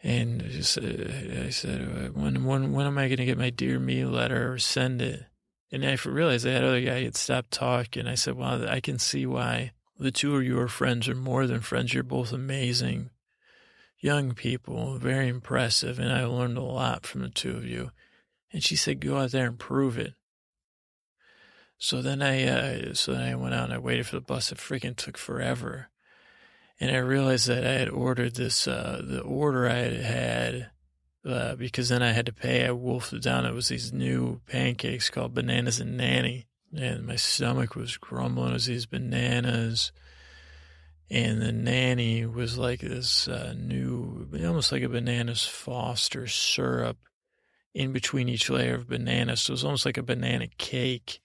And 0.04 0.44
I 0.44 0.62
said, 1.50 2.16
when, 2.16 2.46
when, 2.46 2.74
when 2.74 2.86
am 2.86 2.98
I 2.98 3.08
going 3.08 3.18
to 3.18 3.26
get 3.26 3.38
my 3.38 3.50
Dear 3.50 3.80
Me 3.80 4.06
letter 4.06 4.54
or 4.54 4.60
send 4.60 5.02
it? 5.02 5.26
And 5.72 5.86
I 5.86 5.98
realized 6.06 6.46
that 6.46 6.64
other 6.64 6.82
guy 6.82 7.04
had 7.04 7.16
stopped 7.16 7.52
talking. 7.52 8.08
I 8.08 8.16
said, 8.16 8.36
well, 8.36 8.68
I 8.70 8.80
can 8.80 9.00
see 9.00 9.26
why 9.26 9.72
the 9.98 10.12
two 10.12 10.36
of 10.36 10.44
you 10.44 10.60
are 10.60 10.68
friends 10.68 11.10
or 11.10 11.16
more 11.16 11.48
than 11.48 11.62
friends. 11.62 11.94
You're 11.94 12.04
both 12.04 12.32
amazing 12.32 13.10
young 14.00 14.34
people, 14.34 15.00
very 15.00 15.28
impressive. 15.28 15.98
And 15.98 16.14
I 16.14 16.26
learned 16.26 16.58
a 16.58 16.62
lot 16.62 17.06
from 17.06 17.22
the 17.22 17.30
two 17.30 17.56
of 17.58 17.66
you. 17.66 17.92
And 18.54 18.64
she 18.64 18.76
said, 18.76 19.00
go 19.00 19.18
out 19.18 19.32
there 19.32 19.48
and 19.48 19.58
prove 19.58 19.98
it. 19.98 20.14
So 21.78 22.02
then 22.02 22.22
I, 22.22 22.44
uh, 22.44 22.94
so 22.94 23.14
then 23.14 23.24
I 23.24 23.36
went 23.36 23.56
out 23.56 23.66
and 23.66 23.74
I 23.74 23.80
waited 23.80 24.08
for 24.08 24.16
the 24.16 24.22
bus. 24.22 24.52
It 24.52 24.60
freaking 24.60 24.96
took 24.96 25.18
forever 25.18 25.90
and 26.80 26.92
I 26.92 27.00
realized 27.00 27.48
that 27.48 27.66
I 27.66 27.74
had 27.74 27.90
ordered 27.90 28.36
this, 28.36 28.68
uh, 28.68 29.02
the 29.04 29.22
order 29.22 29.68
I 29.68 29.76
had 29.76 29.94
had, 29.94 30.70
uh, 31.26 31.56
because 31.56 31.90
then 31.90 32.04
I 32.04 32.12
had 32.12 32.26
to 32.26 32.34
pay. 32.34 32.66
I 32.66 32.72
wolfed 32.72 33.14
it 33.14 33.24
down. 33.24 33.46
It 33.46 33.54
was 33.54 33.70
these 33.70 33.94
new 33.94 34.42
pancakes 34.48 35.10
called 35.10 35.34
Bananas 35.34 35.80
and 35.80 35.98
Nanny. 35.98 36.48
And 36.76 37.08
my 37.08 37.16
stomach 37.16 37.76
was 37.76 37.98
grumbling 37.98 38.54
as 38.54 38.66
these 38.66 38.86
bananas. 38.86 39.92
And 41.10 41.42
the 41.42 41.52
nanny 41.52 42.26
was 42.26 42.58
like 42.58 42.82
this 42.82 43.28
uh, 43.28 43.54
new, 43.58 44.28
almost 44.46 44.72
like 44.72 44.84
a 44.84 44.90
bananas 44.90 45.46
foster 45.46 46.28
syrup 46.28 46.98
in 47.74 47.94
between 47.94 48.28
each 48.28 48.50
layer 48.50 48.76
of 48.76 48.90
bananas. 48.90 49.44
So 49.44 49.52
it 49.52 49.54
was 49.54 49.64
almost 49.64 49.86
like 49.86 49.98
a 49.98 50.04
banana 50.04 50.48
cake. 50.58 51.22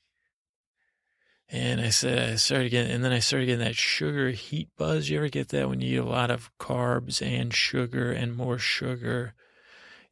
And 1.53 1.81
I 1.81 1.89
said, 1.89 2.31
I 2.31 2.37
started 2.37 2.71
getting, 2.71 2.93
and 2.93 3.05
then 3.05 3.13
I 3.13 3.19
started 3.19 3.47
getting 3.47 3.65
that 3.65 3.75
sugar 3.75 4.31
heat 4.31 4.69
buzz. 4.79 5.11
You 5.11 5.19
ever 5.19 5.29
get 5.29 5.49
that 5.49 5.69
when 5.69 5.81
you 5.81 5.95
eat 5.95 6.07
a 6.07 6.09
lot 6.09 6.31
of 6.31 6.49
carbs 6.61 7.21
and 7.21 7.53
sugar 7.53 8.13
and 8.13 8.37
more 8.37 8.59
sugar 8.59 9.35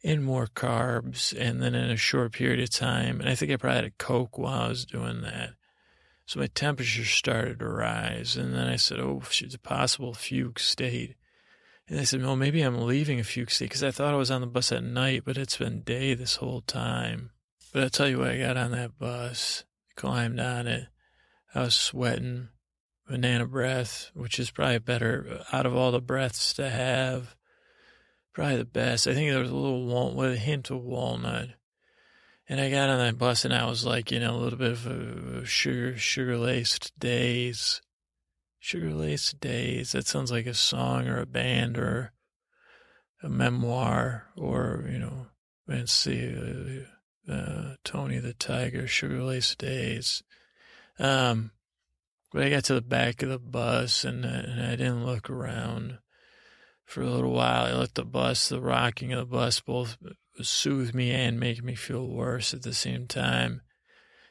and 0.03 0.24
more 0.24 0.49
carbs, 0.49 1.32
and 1.39 1.62
then 1.62 1.76
in 1.76 1.91
a 1.91 1.97
short 1.97 2.32
period 2.32 2.59
of 2.59 2.70
time? 2.70 3.20
And 3.20 3.28
I 3.28 3.36
think 3.36 3.53
I 3.53 3.57
probably 3.57 3.76
had 3.76 3.84
a 3.84 3.91
Coke 3.99 4.36
while 4.36 4.64
I 4.64 4.68
was 4.68 4.84
doing 4.84 5.22
that. 5.22 5.51
So 6.26 6.41
my 6.41 6.49
temperature 6.49 7.05
started 7.05 7.61
to 7.61 7.68
rise. 7.68 8.36
And 8.36 8.53
then 8.53 8.66
I 8.66 8.76
said, 8.76 8.99
oh, 8.99 9.22
it's 9.22 9.55
a 9.55 9.61
possible 9.61 10.14
fugue 10.14 10.59
state. 10.59 11.14
And 11.89 12.01
I 12.01 12.05
said, 12.05 12.20
well, 12.20 12.36
maybe 12.36 12.62
I'm 12.62 12.82
leaving 12.82 13.20
a 13.20 13.24
fugue 13.24 13.51
state 13.51 13.66
because 13.66 13.84
I 13.84 13.93
thought 13.93 14.12
I 14.12 14.18
was 14.18 14.30
on 14.30 14.41
the 14.41 14.49
bus 14.49 14.72
at 14.72 14.82
night, 14.82 15.22
but 15.24 15.39
it's 15.39 15.57
been 15.57 15.82
day 15.82 16.14
this 16.14 16.36
whole 16.36 16.62
time. 16.62 17.30
But 17.72 17.84
I'll 17.84 17.91
tell 17.91 18.09
you 18.09 18.18
what, 18.18 18.30
I 18.30 18.39
got 18.39 18.57
on 18.57 18.72
that 18.72 18.99
bus, 18.99 19.64
climbed 19.95 20.41
on 20.41 20.66
it 20.66 20.89
I 21.55 21.63
was 21.63 21.75
sweating, 21.75 22.49
banana 23.07 23.47
breath, 23.47 24.11
which 24.15 24.39
is 24.39 24.51
probably 24.51 24.79
better 24.79 25.45
out 25.53 25.67
of 25.67 25.75
all 25.75 25.91
the 25.91 26.01
breaths 26.01 26.53
to 26.55 26.69
have. 26.69 27.37
Probably 28.35 28.57
the 28.57 28.65
best. 28.65 29.07
I 29.07 29.15
think 29.15 29.31
there 29.31 29.41
was 29.41 29.51
a 29.51 29.55
little 29.55 29.87
wal- 29.87 30.15
with 30.15 30.35
a 30.35 30.37
hint 30.37 30.71
of 30.71 30.83
walnut. 30.83 31.51
And 32.49 32.61
I 32.61 32.71
got 32.71 32.89
on 32.89 32.99
that 32.99 33.19
bus 33.19 33.45
and 33.45 33.53
I 33.53 33.67
was 33.67 33.85
like, 33.85 34.11
you 34.11 34.21
know, 34.21 34.37
a 34.37 34.39
little 34.39 34.59
bit 34.59 34.73
of 34.73 34.87
a 34.87 35.45
sugar, 35.45 35.97
sugar 35.97 36.39
laced 36.39 36.99
days. 36.99 37.83
Sugar 38.59 38.93
laced 38.93 39.41
days. 39.41 39.93
That 39.93 40.07
sounds 40.07 40.31
like 40.31 40.47
a 40.47 40.55
song 40.55 41.09
or 41.09 41.21
a 41.21 41.27
band 41.27 41.79
or 41.79 42.13
a 43.23 43.29
memoir 43.29 44.29
or, 44.37 44.89
you 44.91 44.99
know, 44.99 45.27
let's 45.67 45.93
see, 45.93 46.35
uh, 47.29 47.33
uh, 47.33 47.75
Tony 47.85 48.19
the 48.19 48.33
Tiger, 48.33 48.87
Sugar 48.87 49.23
Laced 49.23 49.59
Days. 49.59 50.23
Um, 50.99 51.53
but 52.33 52.43
I 52.43 52.51
got 52.51 52.65
to 52.65 52.75
the 52.75 52.83
back 52.83 53.23
of 53.23 53.31
the 53.31 53.39
bus 53.39 54.05
and, 54.05 54.25
and 54.25 54.61
I 54.61 54.71
didn't 54.71 55.07
look 55.07 55.31
around 55.31 55.99
for 56.85 57.03
a 57.03 57.11
little 57.11 57.33
while. 57.33 57.67
I 57.67 57.73
let 57.73 57.95
the 57.95 58.05
bus, 58.05 58.49
the 58.49 58.61
rocking 58.61 59.13
of 59.13 59.21
the 59.21 59.37
bus, 59.37 59.61
both 59.61 59.97
soothe 60.43 60.95
me 60.95 61.11
and 61.11 61.41
make 61.41 61.63
me 61.63 61.75
feel 61.75 62.07
worse 62.07 62.53
at 62.53 62.63
the 62.63 62.75
same 62.75 63.07
time. 63.07 63.63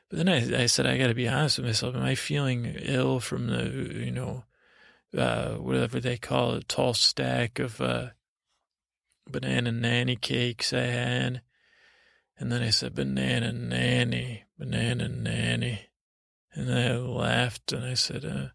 But 0.09 0.17
then 0.17 0.29
I, 0.29 0.63
I 0.63 0.65
said, 0.67 0.85
I 0.85 0.97
got 0.97 1.07
to 1.07 1.13
be 1.13 1.27
honest 1.27 1.57
with 1.57 1.67
myself. 1.67 1.95
Am 1.95 2.01
I 2.01 2.15
feeling 2.15 2.65
ill 2.79 3.19
from 3.19 3.47
the, 3.47 3.69
you 4.05 4.11
know, 4.11 4.45
uh, 5.17 5.55
whatever 5.55 5.99
they 5.99 6.17
call 6.17 6.53
it, 6.53 6.69
tall 6.69 6.93
stack 6.93 7.59
of 7.59 7.81
uh, 7.81 8.09
banana 9.29 9.71
nanny 9.71 10.15
cakes 10.15 10.71
I 10.71 10.81
had? 10.81 11.41
And 12.39 12.51
then 12.51 12.61
I 12.61 12.69
said, 12.69 12.95
banana 12.95 13.51
nanny, 13.51 14.43
banana 14.57 15.09
nanny. 15.09 15.86
And 16.57 16.73
I 16.73 16.97
laughed 16.97 17.71
and 17.71 17.85
I 17.85 17.93
said, 17.93 18.25
uh, 18.25 18.47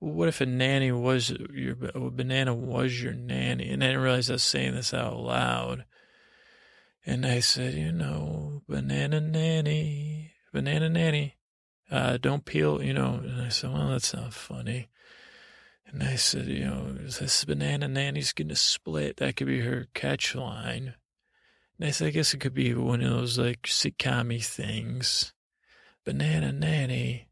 well, 0.00 0.14
what 0.14 0.28
if 0.28 0.40
a 0.40 0.46
nanny 0.46 0.90
was 0.90 1.30
your, 1.52 1.76
a 1.94 2.10
banana 2.10 2.54
was 2.54 3.02
your 3.02 3.12
nanny? 3.12 3.68
And 3.68 3.84
I 3.84 3.88
didn't 3.88 4.00
realize 4.00 4.30
I 4.30 4.34
was 4.34 4.42
saying 4.42 4.74
this 4.74 4.94
out 4.94 5.18
loud. 5.18 5.84
And 7.04 7.26
I 7.26 7.40
said, 7.40 7.74
you 7.74 7.92
know, 7.92 8.62
banana 8.66 9.20
nanny, 9.20 10.32
banana 10.50 10.88
nanny, 10.88 11.34
uh, 11.90 12.16
don't 12.16 12.46
peel, 12.46 12.82
you 12.82 12.94
know. 12.94 13.20
And 13.22 13.42
I 13.42 13.50
said, 13.50 13.70
well, 13.70 13.90
that's 13.90 14.14
not 14.14 14.32
funny. 14.32 14.88
And 15.86 16.02
I 16.02 16.14
said, 16.16 16.46
you 16.46 16.64
know, 16.64 16.94
this 16.94 17.44
banana 17.44 17.86
nanny's 17.86 18.32
to 18.32 18.56
split. 18.56 19.18
That 19.18 19.36
could 19.36 19.46
be 19.46 19.60
her 19.60 19.88
catch 19.92 20.34
line. 20.34 20.94
And 21.78 21.86
I 21.86 21.90
said, 21.90 22.08
I 22.08 22.12
guess 22.12 22.32
it 22.32 22.40
could 22.40 22.54
be 22.54 22.72
one 22.72 23.02
of 23.02 23.10
those 23.10 23.38
like 23.38 23.64
sitcom 23.64 24.42
things. 24.42 25.34
Banana 26.06 26.50
nanny. 26.50 27.28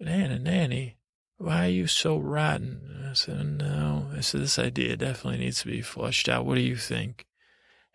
Banana 0.00 0.38
Nanny, 0.38 0.96
why 1.36 1.66
are 1.66 1.70
you 1.70 1.86
so 1.86 2.16
rotten? 2.18 3.06
I 3.08 3.12
said, 3.12 3.58
no. 3.58 4.06
I 4.16 4.20
said, 4.20 4.40
this 4.40 4.58
idea 4.58 4.96
definitely 4.96 5.40
needs 5.40 5.60
to 5.60 5.66
be 5.66 5.82
flushed 5.82 6.28
out. 6.28 6.46
What 6.46 6.54
do 6.54 6.62
you 6.62 6.76
think? 6.76 7.26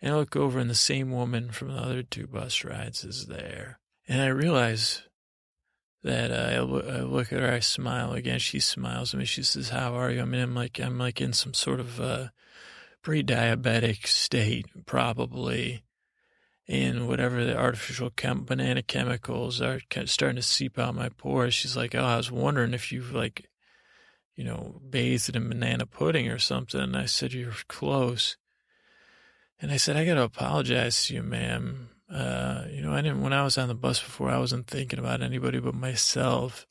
And 0.02 0.14
I 0.14 0.18
look 0.18 0.36
over 0.36 0.60
and 0.60 0.70
the 0.70 0.76
same 0.76 1.12
woman 1.12 1.50
from 1.50 1.70
the 1.70 1.82
other 1.82 2.04
two 2.04 2.28
bus 2.28 2.64
rides 2.64 3.04
is 3.04 3.26
there. 3.26 3.80
And 4.08 4.22
I 4.22 4.28
realize 4.28 5.02
that 6.04 6.32
uh, 6.32 6.52
I, 6.52 6.98
I 6.98 7.02
look 7.02 7.34
at 7.34 7.40
her, 7.40 7.52
I 7.52 7.60
smile 7.60 8.14
again. 8.14 8.38
She 8.38 8.60
smiles 8.60 9.14
at 9.14 9.20
me. 9.20 9.26
She 9.26 9.42
says, 9.42 9.70
how 9.70 9.96
are 9.96 10.12
you? 10.12 10.22
I 10.22 10.26
mean, 10.26 10.42
I'm 10.42 10.54
like, 10.54 10.80
I'm 10.80 11.00
like 11.00 11.20
in 11.20 11.34
some 11.34 11.56
sort 11.56 11.80
of, 11.80 12.00
uh, 12.00 12.28
pre-diabetic 13.02 14.06
state, 14.08 14.66
probably 14.86 15.84
and 16.68 17.08
whatever 17.08 17.44
the 17.44 17.58
artificial 17.58 18.10
chem- 18.10 18.46
banana 18.46 18.82
chemicals 18.82 19.62
are 19.62 19.80
starting 20.06 20.38
to 20.38 20.42
seep 20.42 20.80
out 20.80 20.96
my 20.96 21.10
pores. 21.10 21.54
She's 21.54 21.78
like, 21.78 21.94
"Oh, 21.94 22.04
I 22.04 22.18
was 22.18 22.32
wondering 22.32 22.74
if 22.74 22.92
you've 22.92 23.14
like, 23.14 23.50
you 24.36 24.44
know, 24.44 24.82
bathed 24.90 25.36
in 25.36 25.50
banana 25.50 25.86
pudding 25.86 26.28
or 26.28 26.40
something." 26.40 26.82
And 26.82 26.98
I 26.98 27.06
said, 27.06 27.34
"You're 27.34 27.54
close." 27.68 28.38
And 29.62 29.72
I 29.72 29.78
said, 29.78 29.96
"I 29.96 30.06
got 30.06 30.16
to 30.16 30.24
apologize 30.24 31.06
to 31.06 31.16
you, 31.16 31.24
ma'am. 31.24 31.90
Uh, 32.10 32.66
you 32.70 32.82
know, 32.82 32.94
I 32.94 33.02
didn't 33.02 33.22
when 33.22 33.34
I 33.34 33.44
was 33.44 33.58
on 33.58 33.68
the 33.68 33.76
bus 33.76 34.00
before. 34.00 34.30
I 34.30 34.38
wasn't 34.38 34.68
thinking 34.68 35.00
about 35.00 35.22
anybody 35.22 35.60
but 35.60 35.76
myself." 35.76 36.66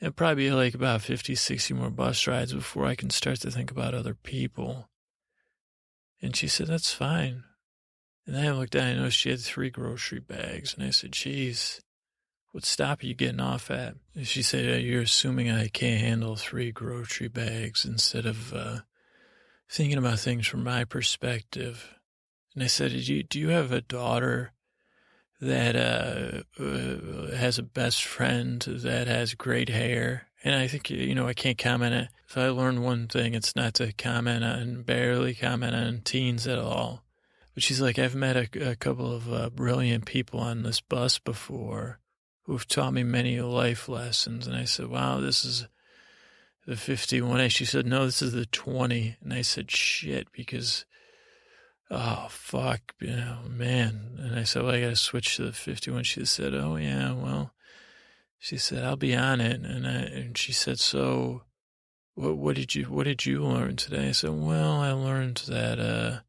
It'd 0.00 0.16
probably 0.16 0.44
be 0.44 0.50
like 0.50 0.72
about 0.72 1.02
50, 1.02 1.34
60 1.34 1.74
more 1.74 1.90
bus 1.90 2.26
rides 2.26 2.54
before 2.54 2.86
I 2.86 2.94
can 2.94 3.10
start 3.10 3.40
to 3.40 3.50
think 3.50 3.70
about 3.70 3.92
other 3.92 4.14
people. 4.14 4.88
And 6.22 6.34
she 6.34 6.48
said, 6.48 6.68
That's 6.68 6.92
fine. 6.92 7.44
And 8.26 8.34
then 8.34 8.46
I 8.46 8.50
looked 8.52 8.72
down 8.72 8.88
and 8.88 8.98
I 8.98 9.02
noticed 9.02 9.18
she 9.18 9.30
had 9.30 9.40
three 9.40 9.70
grocery 9.70 10.20
bags. 10.20 10.74
And 10.74 10.86
I 10.86 10.90
said, 10.90 11.12
geez, 11.12 11.80
what 12.52 12.64
stop 12.64 13.02
are 13.02 13.06
you 13.06 13.14
getting 13.14 13.40
off 13.40 13.70
at? 13.70 13.94
And 14.14 14.26
she 14.26 14.42
said, 14.42 14.82
you're 14.82 15.02
assuming 15.02 15.50
I 15.50 15.68
can't 15.68 16.00
handle 16.00 16.36
three 16.36 16.70
grocery 16.72 17.28
bags 17.28 17.84
instead 17.84 18.26
of 18.26 18.52
uh, 18.52 18.80
thinking 19.70 19.98
about 19.98 20.18
things 20.18 20.46
from 20.46 20.64
my 20.64 20.84
perspective. 20.84 21.96
And 22.54 22.62
I 22.62 22.66
said, 22.66 22.90
do 22.90 23.14
you, 23.14 23.22
do 23.22 23.38
you 23.38 23.48
have 23.48 23.72
a 23.72 23.80
daughter 23.80 24.52
that 25.40 25.74
uh, 25.74 26.62
uh, 26.62 27.34
has 27.34 27.58
a 27.58 27.62
best 27.62 28.04
friend 28.04 28.60
that 28.60 29.06
has 29.06 29.34
great 29.34 29.68
hair. 29.68 30.28
And 30.44 30.54
I 30.54 30.68
think, 30.68 30.90
you 30.90 31.14
know, 31.14 31.26
I 31.26 31.34
can't 31.34 31.58
comment 31.58 31.94
on 31.94 32.08
If 32.28 32.36
I 32.38 32.48
learned 32.48 32.84
one 32.84 33.08
thing, 33.08 33.34
it's 33.34 33.56
not 33.56 33.74
to 33.74 33.92
comment 33.92 34.44
on, 34.44 34.82
barely 34.82 35.34
comment 35.34 35.74
on 35.74 36.02
teens 36.04 36.46
at 36.46 36.58
all. 36.58 37.02
But 37.60 37.64
she's 37.66 37.82
like, 37.82 37.98
I've 37.98 38.14
met 38.14 38.38
a, 38.38 38.70
a 38.70 38.74
couple 38.74 39.12
of 39.12 39.30
uh, 39.30 39.50
brilliant 39.50 40.06
people 40.06 40.40
on 40.40 40.62
this 40.62 40.80
bus 40.80 41.18
before 41.18 42.00
who've 42.44 42.66
taught 42.66 42.94
me 42.94 43.02
many 43.02 43.38
life 43.42 43.86
lessons. 43.86 44.46
And 44.46 44.56
I 44.56 44.64
said, 44.64 44.86
wow, 44.86 45.20
this 45.20 45.44
is 45.44 45.66
the 46.66 46.74
51. 46.74 47.50
She 47.50 47.66
said, 47.66 47.84
no, 47.84 48.06
this 48.06 48.22
is 48.22 48.32
the 48.32 48.46
20. 48.46 49.18
And 49.22 49.34
I 49.34 49.42
said, 49.42 49.70
shit, 49.70 50.32
because 50.32 50.86
oh 51.90 52.28
fuck, 52.30 52.94
you 52.98 53.08
know, 53.08 53.40
man. 53.46 54.16
And 54.18 54.36
I 54.36 54.44
said, 54.44 54.62
well, 54.62 54.74
I 54.74 54.80
got 54.80 54.88
to 54.88 54.96
switch 54.96 55.36
to 55.36 55.44
the 55.44 55.52
51. 55.52 56.04
She 56.04 56.24
said, 56.24 56.54
oh 56.54 56.76
yeah, 56.76 57.12
well, 57.12 57.52
she 58.38 58.56
said, 58.56 58.84
I'll 58.84 58.96
be 58.96 59.14
on 59.14 59.42
it. 59.42 59.60
And 59.60 59.86
I, 59.86 59.90
and 59.90 60.38
she 60.38 60.54
said, 60.54 60.78
so 60.78 61.42
what, 62.14 62.38
what 62.38 62.56
did 62.56 62.74
you, 62.74 62.84
what 62.84 63.04
did 63.04 63.26
you 63.26 63.44
learn 63.44 63.76
today? 63.76 64.08
I 64.08 64.12
said, 64.12 64.30
well, 64.30 64.80
I 64.80 64.92
learned 64.92 65.42
that, 65.46 65.78
uh, 65.78 66.20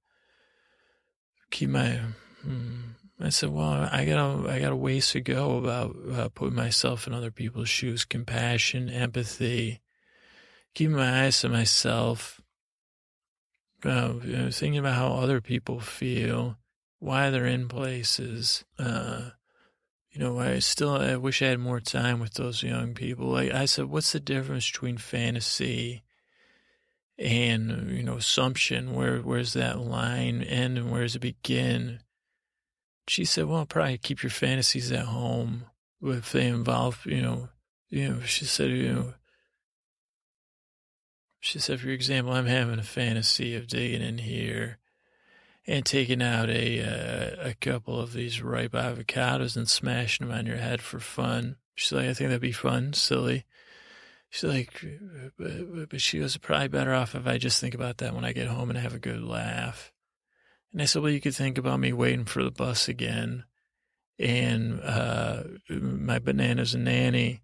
keep 1.51 1.69
my, 1.69 1.99
hmm. 2.43 2.81
I 3.19 3.29
said, 3.29 3.49
well, 3.49 3.87
I 3.91 4.05
got 4.05 4.47
I 4.49 4.59
got 4.59 4.71
a 4.71 4.75
ways 4.75 5.11
to 5.11 5.21
go 5.21 5.57
about 5.57 5.95
uh, 6.11 6.29
putting 6.29 6.55
myself 6.55 7.05
in 7.05 7.13
other 7.13 7.29
people's 7.29 7.69
shoes, 7.69 8.03
compassion, 8.03 8.89
empathy, 8.89 9.79
keeping 10.73 10.95
my 10.95 11.25
eyes 11.25 11.39
to 11.41 11.49
myself, 11.49 12.41
uh, 13.83 14.13
thinking 14.49 14.79
about 14.79 14.95
how 14.95 15.13
other 15.13 15.39
people 15.39 15.79
feel, 15.79 16.57
why 16.99 17.29
they're 17.29 17.45
in 17.45 17.67
places. 17.67 18.65
Uh, 18.79 19.29
you 20.09 20.19
know, 20.19 20.39
I 20.39 20.59
still 20.59 20.95
I 20.95 21.15
wish 21.15 21.43
I 21.43 21.47
had 21.47 21.59
more 21.59 21.79
time 21.79 22.19
with 22.19 22.33
those 22.33 22.63
young 22.63 22.95
people. 22.95 23.27
Like 23.27 23.51
I 23.51 23.65
said, 23.65 23.85
what's 23.85 24.13
the 24.13 24.19
difference 24.19 24.69
between 24.69 24.97
fantasy 24.97 26.01
and 27.21 27.91
you 27.91 28.03
know 28.03 28.15
assumption? 28.15 28.93
Where 28.93 29.19
where's 29.19 29.53
that 29.53 29.79
line 29.79 30.41
end 30.41 30.77
and 30.77 30.91
where 30.91 31.03
does 31.03 31.15
it 31.15 31.19
begin? 31.19 31.99
She 33.07 33.25
said, 33.25 33.45
"Well, 33.45 33.65
probably 33.65 33.97
keep 33.97 34.23
your 34.23 34.29
fantasies 34.29 34.91
at 34.91 35.05
home 35.05 35.65
if 36.01 36.31
they 36.31 36.47
involve 36.47 37.05
you 37.05 37.21
know." 37.21 37.49
You 37.91 38.07
know, 38.07 38.19
she 38.21 38.45
said, 38.45 38.69
you 38.69 38.93
know, 38.93 39.13
she 41.41 41.59
said, 41.59 41.81
for 41.81 41.89
example, 41.89 42.31
I'm 42.31 42.45
having 42.45 42.79
a 42.79 42.83
fantasy 42.83 43.53
of 43.55 43.67
digging 43.67 44.01
in 44.01 44.19
here 44.19 44.77
and 45.67 45.85
taking 45.85 46.21
out 46.21 46.49
a 46.49 46.81
uh, 46.81 47.49
a 47.49 47.53
couple 47.55 47.99
of 47.99 48.13
these 48.13 48.41
ripe 48.41 48.71
avocados 48.71 49.57
and 49.57 49.69
smashing 49.69 50.27
them 50.27 50.37
on 50.37 50.45
your 50.45 50.57
head 50.57 50.81
for 50.81 50.99
fun. 50.99 51.57
She's 51.75 51.91
like, 51.91 52.07
I 52.07 52.13
think 52.13 52.29
that'd 52.29 52.41
be 52.41 52.53
fun, 52.53 52.93
silly. 52.93 53.45
She's 54.31 54.49
like, 54.49 54.85
but, 55.37 55.89
but 55.89 56.01
she 56.01 56.19
goes, 56.19 56.37
probably 56.37 56.69
better 56.69 56.93
off 56.93 57.15
if 57.15 57.27
I 57.27 57.37
just 57.37 57.59
think 57.59 57.75
about 57.75 57.97
that 57.97 58.15
when 58.15 58.23
I 58.23 58.31
get 58.31 58.47
home 58.47 58.69
and 58.69 58.79
have 58.79 58.95
a 58.95 58.99
good 58.99 59.21
laugh. 59.21 59.91
And 60.71 60.81
I 60.81 60.85
said, 60.85 61.01
well, 61.01 61.11
you 61.11 61.19
could 61.19 61.35
think 61.35 61.57
about 61.57 61.81
me 61.81 61.91
waiting 61.91 62.23
for 62.23 62.41
the 62.41 62.49
bus 62.49 62.87
again 62.87 63.43
and 64.17 64.79
uh, 64.81 65.43
my 65.69 66.17
bananas 66.17 66.73
and 66.73 66.85
nanny 66.85 67.41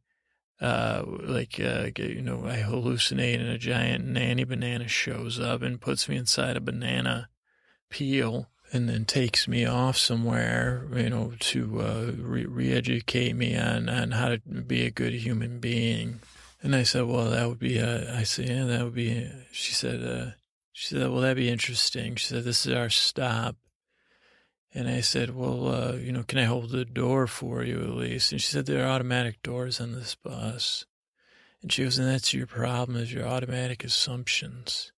uh, 0.59 1.03
like, 1.05 1.59
uh, 1.59 1.89
you 1.97 2.21
know, 2.21 2.45
I 2.45 2.57
hallucinate 2.57 3.39
and 3.39 3.49
a 3.49 3.57
giant 3.57 4.05
nanny 4.05 4.43
banana 4.43 4.87
shows 4.87 5.39
up 5.39 5.61
and 5.61 5.81
puts 5.81 6.09
me 6.09 6.15
inside 6.15 6.57
a 6.57 6.61
banana 6.61 7.29
peel 7.89 8.49
and 8.73 8.89
then 8.89 9.05
takes 9.05 9.47
me 9.47 9.65
off 9.65 9.97
somewhere, 9.97 10.87
you 10.95 11.09
know, 11.09 11.33
to 11.39 11.81
uh, 11.81 12.11
re- 12.17 12.73
educate 12.73 13.33
me 13.33 13.55
on, 13.57 13.87
on 13.87 14.11
how 14.11 14.29
to 14.29 14.39
be 14.39 14.85
a 14.85 14.91
good 14.91 15.13
human 15.13 15.59
being. 15.59 16.19
And 16.67 16.75
I 16.75 16.83
said, 16.83 17.05
well, 17.05 17.29
that 17.29 17.47
would 17.47 17.59
be, 17.59 17.79
uh, 17.79 18.13
I 18.13 18.23
said, 18.23 18.49
yeah, 18.49 18.65
that 18.65 18.83
would 18.83 18.93
be, 18.93 19.25
she 19.53 19.73
said, 19.73 20.03
uh, 20.03 20.31
she 20.73 20.87
said, 20.87 21.09
well, 21.09 21.21
that'd 21.21 21.37
be 21.37 21.49
interesting. 21.49 22.15
She 22.15 22.25
said, 22.25 22.43
this 22.43 22.65
is 22.65 22.73
our 22.73 22.89
stop. 22.89 23.55
And 24.73 24.89
I 24.89 24.99
said, 24.99 25.33
well, 25.33 25.69
uh, 25.69 25.93
you 25.93 26.11
know, 26.11 26.23
can 26.23 26.39
I 26.39 26.43
hold 26.43 26.71
the 26.71 26.83
door 26.83 27.25
for 27.25 27.63
you 27.63 27.79
at 27.79 27.95
least? 27.95 28.33
And 28.33 28.41
she 28.41 28.51
said, 28.51 28.65
there 28.65 28.83
are 28.83 28.89
automatic 28.89 29.41
doors 29.43 29.79
on 29.79 29.93
this 29.93 30.15
bus. 30.15 30.85
And 31.61 31.71
she 31.71 31.85
goes, 31.85 31.97
and 31.97 32.09
that's 32.09 32.33
your 32.33 32.47
problem 32.47 32.97
is 32.97 33.13
your 33.13 33.25
automatic 33.25 33.85
assumptions. 33.85 34.91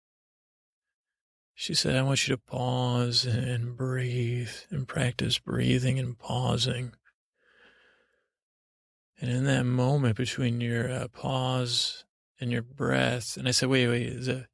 She 1.53 1.76
said, 1.76 1.95
I 1.95 2.01
want 2.01 2.28
you 2.28 2.36
to 2.36 2.41
pause 2.41 3.28
and 3.28 3.78
breathe 3.78 4.49
and 4.72 4.88
practice 4.88 5.38
breathing 5.38 5.99
and 5.99 6.17
pausing. 6.17 6.93
And 9.22 9.30
in 9.30 9.45
that 9.45 9.65
moment 9.65 10.15
between 10.15 10.61
your 10.61 10.91
uh, 10.91 11.07
pause 11.09 12.05
and 12.39 12.51
your 12.51 12.61
breath, 12.61 13.36
and 13.36 13.47
I 13.47 13.51
said, 13.51 13.70
wait, 13.70 13.88
wait, 13.88 14.07
is 14.07 14.28
that, 14.28 14.47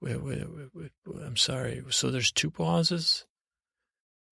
wait, 0.00 0.22
wait, 0.22 0.44
wait, 0.48 0.68
wait, 0.74 1.22
I'm 1.24 1.36
sorry. 1.36 1.82
So 1.90 2.10
there's 2.10 2.30
two 2.30 2.50
pauses? 2.50 3.24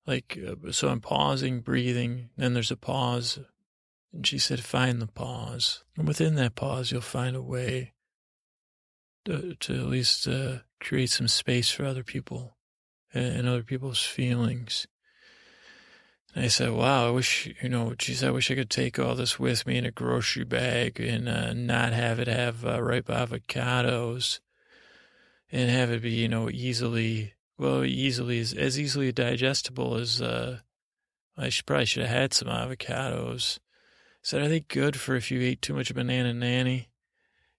Like, 0.06 0.38
uh, 0.46 0.70
so 0.70 0.88
I'm 0.88 1.00
pausing, 1.00 1.60
breathing, 1.60 2.28
then 2.36 2.52
there's 2.52 2.70
a 2.70 2.76
pause. 2.76 3.38
And 4.12 4.26
she 4.26 4.38
said, 4.38 4.60
find 4.60 5.00
the 5.00 5.06
pause. 5.06 5.82
And 5.96 6.06
within 6.06 6.34
that 6.34 6.54
pause, 6.54 6.92
you'll 6.92 7.00
find 7.00 7.34
a 7.34 7.42
way 7.42 7.94
to, 9.24 9.54
to 9.54 9.74
at 9.74 9.86
least 9.86 10.28
uh, 10.28 10.58
create 10.78 11.10
some 11.10 11.28
space 11.28 11.70
for 11.70 11.86
other 11.86 12.04
people 12.04 12.58
and 13.14 13.48
other 13.48 13.62
people's 13.62 14.02
feelings. 14.02 14.86
I 16.37 16.49
said, 16.49 16.72
wow, 16.72 17.07
I 17.07 17.11
wish, 17.11 17.49
you 17.62 17.68
know, 17.68 17.95
geez, 17.97 18.24
I 18.24 18.30
wish 18.30 18.51
I 18.51 18.57
could 18.57 18.70
take 18.70 18.99
all 18.99 19.14
this 19.14 19.39
with 19.39 19.66
me 19.66 19.78
in 19.78 19.87
a 19.87 19.93
grocery 19.93 20.45
bag 20.45 20.99
and 20.99 21.28
uh, 21.28 21.53
not 21.53 21.93
have 21.93 22.18
it 22.18 22.26
have 22.26 22.64
uh, 22.64 22.82
ripe 22.82 23.07
avocados 23.07 24.41
and 25.53 25.70
have 25.70 25.93
it 25.93 26.03
be, 26.03 26.11
you 26.11 26.28
know, 26.28 26.51
easily 26.51 27.35
well, 27.57 27.85
easily 27.85 28.41
as, 28.41 28.53
as 28.53 28.78
easily 28.78 29.12
digestible 29.12 29.95
as 29.95 30.20
uh, 30.20 30.59
I 31.37 31.49
should 31.49 31.66
probably 31.66 31.87
should 31.87 32.03
have 32.03 32.16
had 32.16 32.35
some 32.35 32.49
avocados. 32.49 33.59
I 33.59 34.22
said, 34.22 34.43
are 34.43 34.49
they 34.49 34.61
good 34.61 34.99
for 34.99 35.14
if 35.14 35.30
you 35.30 35.41
ate 35.41 35.62
too 35.62 35.74
much 35.74 35.95
banana 35.95 36.35
nanny? 36.35 36.91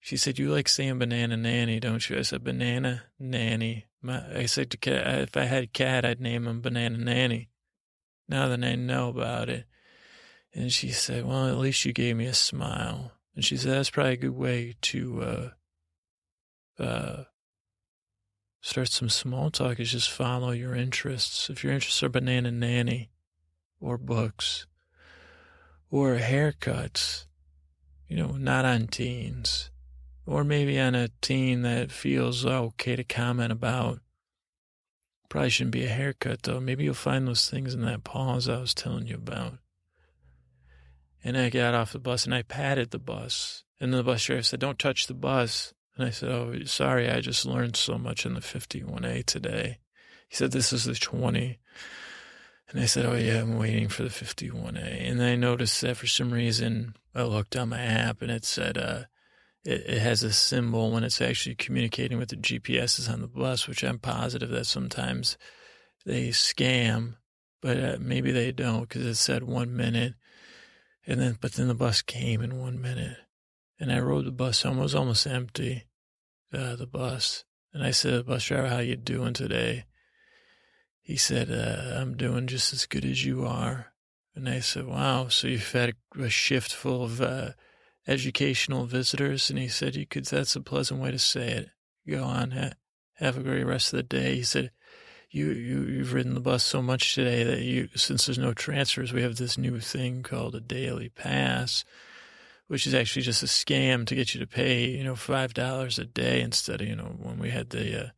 She 0.01 0.17
said, 0.17 0.37
you 0.37 0.51
like 0.51 0.67
saying 0.67 0.99
banana 0.99 1.37
nanny, 1.37 1.79
don't 1.79 2.07
you? 2.09 2.17
I 2.17 2.23
said, 2.23 2.43
banana 2.43 3.03
nanny. 3.19 3.85
My, 4.01 4.39
I 4.39 4.45
said, 4.45 4.75
if 4.85 5.37
I 5.37 5.43
had 5.43 5.63
a 5.63 5.67
cat, 5.67 6.05
I'd 6.05 6.19
name 6.19 6.45
him 6.45 6.61
banana 6.61 6.97
nanny. 6.97 7.49
Now 8.27 8.47
that 8.47 8.63
I 8.63 8.75
know 8.75 9.09
about 9.09 9.49
it. 9.49 9.65
And 10.53 10.71
she 10.71 10.89
said, 10.89 11.25
well, 11.25 11.47
at 11.47 11.57
least 11.57 11.85
you 11.85 11.93
gave 11.93 12.15
me 12.15 12.25
a 12.25 12.33
smile. 12.33 13.11
And 13.35 13.43
she 13.43 13.57
said, 13.57 13.73
that's 13.73 13.89
probably 13.89 14.13
a 14.13 14.17
good 14.17 14.35
way 14.35 14.75
to, 14.83 15.21
uh, 15.21 16.81
uh, 16.81 17.23
start 18.61 18.89
some 18.89 19.09
small 19.09 19.51
talk 19.51 19.79
is 19.79 19.91
just 19.91 20.09
follow 20.09 20.51
your 20.51 20.75
interests. 20.75 21.49
If 21.49 21.63
your 21.63 21.73
interests 21.73 22.01
are 22.01 22.09
banana 22.09 22.51
nanny 22.51 23.11
or 23.79 23.97
books 23.97 24.65
or 25.91 26.15
haircuts, 26.15 27.25
you 28.07 28.17
know, 28.17 28.31
not 28.31 28.65
on 28.65 28.87
teens 28.87 29.69
or 30.25 30.43
maybe 30.43 30.79
on 30.79 30.95
a 30.95 31.09
teen 31.21 31.61
that 31.61 31.91
feels 31.91 32.45
okay 32.45 32.95
to 32.95 33.03
comment 33.03 33.51
about. 33.51 33.99
Probably 35.29 35.49
shouldn't 35.49 35.71
be 35.71 35.85
a 35.85 35.89
haircut 35.89 36.43
though. 36.43 36.59
Maybe 36.59 36.83
you'll 36.83 36.93
find 36.93 37.27
those 37.27 37.49
things 37.49 37.73
in 37.73 37.81
that 37.81 38.03
pause 38.03 38.47
I 38.47 38.59
was 38.59 38.73
telling 38.73 39.07
you 39.07 39.15
about. 39.15 39.57
And 41.23 41.37
I 41.37 41.49
got 41.49 41.73
off 41.73 41.93
the 41.93 41.99
bus 41.99 42.25
and 42.25 42.35
I 42.35 42.43
patted 42.43 42.91
the 42.91 42.99
bus. 42.99 43.63
And 43.79 43.93
the 43.93 44.03
bus 44.03 44.23
driver 44.23 44.43
said, 44.43 44.59
Don't 44.59 44.79
touch 44.79 45.07
the 45.07 45.13
bus. 45.13 45.73
And 45.97 46.05
I 46.05 46.11
said, 46.11 46.29
Oh, 46.29 46.53
sorry, 46.65 47.09
I 47.09 47.19
just 47.21 47.45
learned 47.45 47.75
so 47.75 47.97
much 47.97 48.25
in 48.25 48.35
the 48.35 48.41
51A 48.41 49.25
today. 49.25 49.79
He 50.29 50.35
said, 50.35 50.51
This 50.51 50.71
is 50.71 50.85
the 50.85 50.93
20. 50.93 51.59
And 52.69 52.79
I 52.79 52.85
said, 52.85 53.05
Oh, 53.05 53.15
yeah, 53.15 53.41
I'm 53.41 53.57
waiting 53.57 53.89
for 53.89 54.03
the 54.03 54.09
51A. 54.09 55.09
And 55.09 55.19
then 55.19 55.31
I 55.31 55.35
noticed 55.35 55.81
that 55.81 55.97
for 55.97 56.07
some 56.07 56.31
reason, 56.31 56.95
I 57.13 57.23
looked 57.23 57.55
on 57.55 57.69
my 57.69 57.81
app 57.81 58.21
and 58.21 58.29
it 58.29 58.45
said, 58.45 58.77
uh, 58.77 59.03
it, 59.65 59.81
it 59.87 59.99
has 59.99 60.23
a 60.23 60.31
symbol 60.31 60.91
when 60.91 61.03
it's 61.03 61.19
actually 61.19 61.55
communicating 61.55 62.17
with 62.17 62.29
the 62.29 62.37
GPSs 62.37 63.11
on 63.11 63.21
the 63.21 63.27
bus, 63.27 63.67
which 63.67 63.83
I'm 63.83 63.99
positive 63.99 64.49
that 64.49 64.67
sometimes 64.67 65.37
they 66.05 66.29
scam, 66.29 67.15
but 67.61 67.77
uh, 67.77 67.97
maybe 67.99 68.31
they 68.31 68.51
don't 68.51 68.81
because 68.81 69.05
it 69.05 69.15
said 69.15 69.43
one 69.43 69.75
minute. 69.75 70.13
And 71.07 71.19
then, 71.19 71.37
but 71.39 71.53
then 71.53 71.67
the 71.67 71.75
bus 71.75 72.01
came 72.01 72.41
in 72.41 72.59
one 72.59 72.81
minute 72.81 73.17
and 73.79 73.91
I 73.91 73.99
rode 73.99 74.25
the 74.25 74.31
bus 74.31 74.61
home. 74.61 74.79
It 74.79 74.83
was 74.83 74.95
almost 74.95 75.27
empty, 75.27 75.85
uh, 76.53 76.75
the 76.75 76.87
bus. 76.87 77.43
And 77.73 77.83
I 77.83 77.91
said, 77.91 78.25
bus 78.25 78.45
driver, 78.45 78.69
how 78.69 78.79
you 78.79 78.95
doing 78.95 79.33
today? 79.33 79.85
He 81.01 81.17
said, 81.17 81.51
uh, 81.51 81.99
I'm 81.99 82.15
doing 82.15 82.47
just 82.47 82.73
as 82.73 82.85
good 82.85 83.05
as 83.05 83.25
you 83.25 83.45
are. 83.45 83.93
And 84.33 84.49
I 84.49 84.59
said, 84.59 84.85
wow, 84.85 85.27
so 85.27 85.47
you've 85.47 85.71
had 85.71 85.93
a, 86.19 86.29
shift 86.29 86.73
full 86.73 87.03
of 87.03 87.21
uh, 87.21 87.51
educational 88.07 88.85
visitors? 88.85 89.49
And 89.49 89.59
he 89.59 89.67
said, 89.67 89.95
you 89.95 90.05
could, 90.05 90.25
that's 90.25 90.55
a 90.55 90.61
pleasant 90.61 91.01
way 91.01 91.11
to 91.11 91.19
say 91.19 91.49
it. 91.49 91.69
Go 92.07 92.23
on, 92.23 92.51
ha- 92.51 92.73
have 93.15 93.37
a 93.37 93.43
great 93.43 93.65
rest 93.65 93.93
of 93.93 93.97
the 93.97 94.03
day. 94.03 94.35
He 94.35 94.43
said, 94.43 94.71
you, 95.29 95.47
you, 95.51 95.81
you've 95.83 96.13
ridden 96.13 96.33
the 96.33 96.39
bus 96.39 96.63
so 96.63 96.81
much 96.81 97.13
today 97.13 97.43
that 97.43 97.61
you, 97.61 97.89
since 97.95 98.25
there's 98.25 98.37
no 98.37 98.53
transfers, 98.53 99.11
we 99.11 99.21
have 99.21 99.35
this 99.35 99.57
new 99.57 99.79
thing 99.79 100.23
called 100.23 100.55
a 100.55 100.61
daily 100.61 101.09
pass, 101.09 101.83
which 102.67 102.87
is 102.87 102.93
actually 102.93 103.23
just 103.23 103.43
a 103.43 103.47
scam 103.47 104.05
to 104.05 104.15
get 104.15 104.33
you 104.33 104.39
to 104.39 104.47
pay, 104.47 104.85
you 104.89 105.03
know, 105.03 105.13
$5 105.13 105.99
a 105.99 106.05
day 106.05 106.41
instead 106.41 106.81
of, 106.81 106.87
you 106.87 106.95
know, 106.95 107.15
when 107.21 107.37
we 107.37 107.49
had 107.49 107.71
the, 107.71 108.05
uh, 108.05 108.09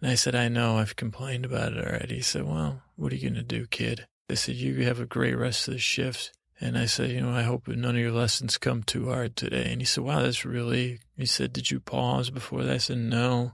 and 0.00 0.10
I 0.10 0.14
said, 0.14 0.34
I 0.34 0.48
know, 0.48 0.76
I've 0.76 0.96
complained 0.96 1.44
about 1.44 1.72
it 1.72 1.84
already. 1.84 2.16
He 2.16 2.22
said, 2.22 2.44
well, 2.44 2.82
what 2.96 3.12
are 3.12 3.16
you 3.16 3.30
to 3.30 3.42
do, 3.42 3.66
kid? 3.66 4.06
They 4.28 4.34
said, 4.34 4.56
you 4.56 4.84
have 4.84 5.00
a 5.00 5.06
great 5.06 5.36
rest 5.36 5.68
of 5.68 5.74
the 5.74 5.80
shift. 5.80 6.32
And 6.58 6.78
I 6.78 6.86
said, 6.86 7.10
you 7.10 7.20
know, 7.20 7.30
I 7.30 7.42
hope 7.42 7.68
none 7.68 7.96
of 7.96 8.00
your 8.00 8.12
lessons 8.12 8.56
come 8.56 8.82
too 8.82 9.10
hard 9.10 9.36
today. 9.36 9.70
And 9.70 9.80
he 9.80 9.84
said, 9.84 10.04
wow, 10.04 10.22
that's 10.22 10.44
really, 10.44 11.00
he 11.16 11.26
said, 11.26 11.52
did 11.52 11.70
you 11.70 11.80
pause 11.80 12.30
before 12.30 12.64
that? 12.64 12.74
I 12.74 12.78
said, 12.78 12.98
no. 12.98 13.52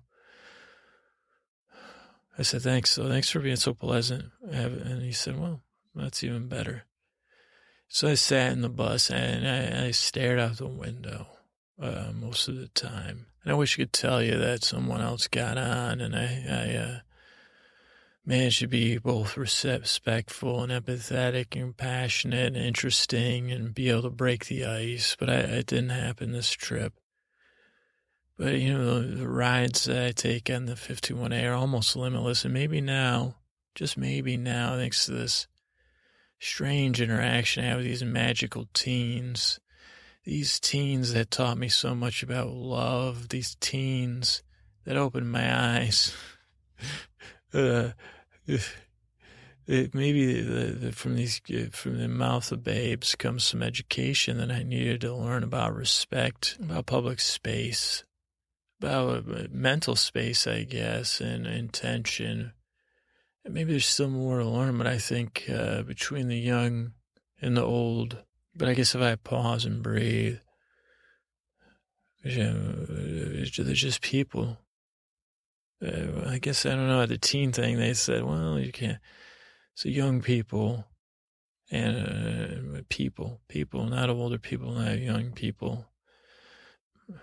I 2.38 2.42
said, 2.42 2.62
thanks. 2.62 2.90
So 2.90 3.08
thanks 3.08 3.28
for 3.28 3.40
being 3.40 3.56
so 3.56 3.74
pleasant. 3.74 4.26
And 4.48 5.02
he 5.02 5.12
said, 5.12 5.38
well, 5.38 5.62
that's 5.94 6.22
even 6.22 6.48
better. 6.48 6.84
So 7.88 8.08
I 8.08 8.14
sat 8.14 8.52
in 8.52 8.62
the 8.62 8.70
bus 8.70 9.10
and 9.10 9.46
I, 9.46 9.86
I 9.86 9.90
stared 9.90 10.38
out 10.38 10.56
the 10.56 10.68
window 10.68 11.26
uh, 11.80 12.12
most 12.14 12.48
of 12.48 12.56
the 12.56 12.68
time. 12.68 13.26
And 13.42 13.52
I 13.52 13.54
wish 13.54 13.76
I 13.76 13.82
could 13.82 13.92
tell 13.92 14.22
you 14.22 14.38
that 14.38 14.64
someone 14.64 15.00
else 15.00 15.26
got 15.26 15.58
on 15.58 16.00
and 16.00 16.14
I, 16.14 16.44
I 16.48 16.76
uh, 16.76 16.98
managed 18.24 18.56
should 18.56 18.70
be 18.70 18.98
both 18.98 19.36
respectful 19.36 20.62
and 20.62 20.72
empathetic 20.72 21.60
and 21.60 21.76
passionate 21.76 22.54
and 22.54 22.64
interesting 22.64 23.50
and 23.50 23.74
be 23.74 23.90
able 23.90 24.02
to 24.02 24.10
break 24.10 24.46
the 24.46 24.64
ice. 24.64 25.16
But 25.18 25.30
I, 25.30 25.34
it 25.34 25.66
didn't 25.66 25.90
happen 25.90 26.32
this 26.32 26.52
trip. 26.52 26.94
But, 28.38 28.54
you 28.54 28.72
know, 28.72 29.00
the, 29.00 29.16
the 29.16 29.28
rides 29.28 29.84
that 29.84 30.04
I 30.04 30.12
take 30.12 30.50
on 30.50 30.66
the 30.66 30.74
51A 30.74 31.50
are 31.50 31.54
almost 31.54 31.96
limitless. 31.96 32.44
And 32.44 32.54
maybe 32.54 32.80
now, 32.80 33.36
just 33.74 33.96
maybe 33.96 34.36
now, 34.36 34.76
thanks 34.76 35.06
to 35.06 35.12
this 35.12 35.46
strange 36.38 37.00
interaction 37.00 37.64
I 37.64 37.68
have 37.68 37.76
with 37.78 37.86
these 37.86 38.04
magical 38.04 38.68
teens, 38.72 39.60
these 40.24 40.58
teens 40.58 41.12
that 41.12 41.30
taught 41.30 41.58
me 41.58 41.68
so 41.68 41.94
much 41.94 42.22
about 42.22 42.48
love, 42.48 43.28
these 43.28 43.56
teens 43.60 44.42
that 44.84 44.96
opened 44.96 45.30
my 45.30 45.78
eyes. 45.78 46.14
uh, 47.54 47.90
it, 49.66 49.94
maybe 49.94 50.42
the, 50.42 50.64
the, 50.72 50.92
from 50.92 51.16
these 51.16 51.40
from 51.70 51.98
the 51.98 52.08
mouth 52.08 52.50
of 52.50 52.64
babes 52.64 53.14
comes 53.14 53.44
some 53.44 53.62
education 53.62 54.38
that 54.38 54.50
I 54.50 54.62
needed 54.62 55.00
to 55.02 55.14
learn 55.14 55.44
about 55.44 55.74
respect, 55.74 56.58
about 56.60 56.86
public 56.86 57.20
space, 57.20 58.04
about 58.80 59.28
uh, 59.28 59.46
mental 59.50 59.96
space, 59.96 60.46
I 60.46 60.64
guess, 60.64 61.20
and 61.20 61.46
intention. 61.46 62.52
Maybe 63.48 63.72
there's 63.72 63.86
still 63.86 64.08
more 64.08 64.38
to 64.38 64.44
learn, 64.48 64.78
but 64.78 64.86
I 64.86 64.98
think 64.98 65.44
uh, 65.52 65.82
between 65.82 66.28
the 66.28 66.38
young 66.38 66.92
and 67.40 67.56
the 67.56 67.64
old, 67.64 68.18
but 68.54 68.68
I 68.68 68.74
guess 68.74 68.94
if 68.94 69.00
I 69.00 69.16
pause 69.16 69.64
and 69.64 69.82
breathe, 69.82 70.38
they're 72.24 73.44
just 73.44 74.00
people. 74.00 74.58
Uh, 75.84 76.28
I 76.28 76.38
guess 76.38 76.64
I 76.64 76.70
don't 76.70 76.86
know. 76.86 77.06
The 77.06 77.18
teen 77.18 77.52
thing, 77.52 77.78
they 77.78 77.94
said, 77.94 78.24
"Well, 78.24 78.58
you 78.58 78.72
can't." 78.72 78.98
So 79.74 79.88
young 79.88 80.20
people 80.20 80.86
and 81.70 82.76
uh, 82.76 82.80
people, 82.88 83.40
people, 83.48 83.86
not 83.86 84.10
older 84.10 84.38
people, 84.38 84.72
not 84.72 84.98
young 84.98 85.32
people 85.32 85.86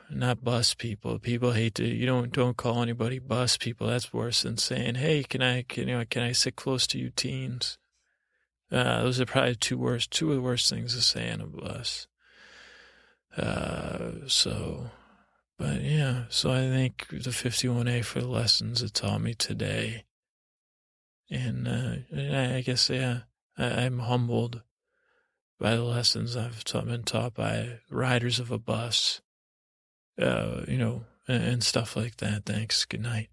not 0.09 0.43
bus 0.43 0.73
people. 0.73 1.19
People 1.19 1.51
hate 1.51 1.75
to. 1.75 1.85
You 1.85 2.05
don't 2.05 2.31
don't 2.31 2.57
call 2.57 2.81
anybody 2.81 3.19
bus 3.19 3.57
people. 3.57 3.87
That's 3.87 4.13
worse 4.13 4.43
than 4.43 4.57
saying, 4.57 4.95
"Hey, 4.95 5.23
can 5.23 5.41
I 5.41 5.63
can 5.63 5.87
you 5.87 5.97
know, 5.97 6.05
can 6.09 6.23
I 6.23 6.31
sit 6.31 6.55
close 6.55 6.87
to 6.87 6.99
you, 6.99 7.09
teens?" 7.09 7.77
Uh, 8.71 9.03
those 9.03 9.19
are 9.19 9.25
probably 9.25 9.55
two 9.55 9.77
worst 9.77 10.11
two 10.11 10.29
of 10.29 10.35
the 10.35 10.41
worst 10.41 10.69
things 10.69 10.95
to 10.95 11.01
say 11.01 11.31
on 11.31 11.41
a 11.41 11.47
bus. 11.47 12.07
Uh, 13.37 14.27
so, 14.27 14.91
but 15.59 15.81
yeah, 15.81 16.23
so 16.29 16.51
I 16.51 16.61
think 16.61 17.07
the 17.09 17.29
51A 17.29 18.03
for 18.03 18.21
the 18.21 18.27
lessons 18.27 18.81
it 18.81 18.95
taught 18.95 19.21
me 19.21 19.35
today, 19.35 20.05
and, 21.29 21.67
uh, 21.67 21.95
and 22.11 22.55
I 22.55 22.61
guess 22.61 22.89
yeah, 22.89 23.19
I, 23.57 23.83
I'm 23.83 23.99
humbled 23.99 24.63
by 25.59 25.75
the 25.75 25.83
lessons 25.83 26.35
I've 26.35 26.63
taught, 26.63 26.87
been 26.87 27.03
taught 27.03 27.35
by 27.35 27.81
riders 27.91 28.39
of 28.39 28.49
a 28.49 28.57
bus 28.57 29.21
uh, 30.19 30.65
you 30.67 30.77
know, 30.77 31.05
and 31.27 31.63
stuff 31.63 31.95
like 31.95 32.17
that. 32.17 32.45
Thanks. 32.45 32.85
Good 32.85 33.01
night. 33.01 33.29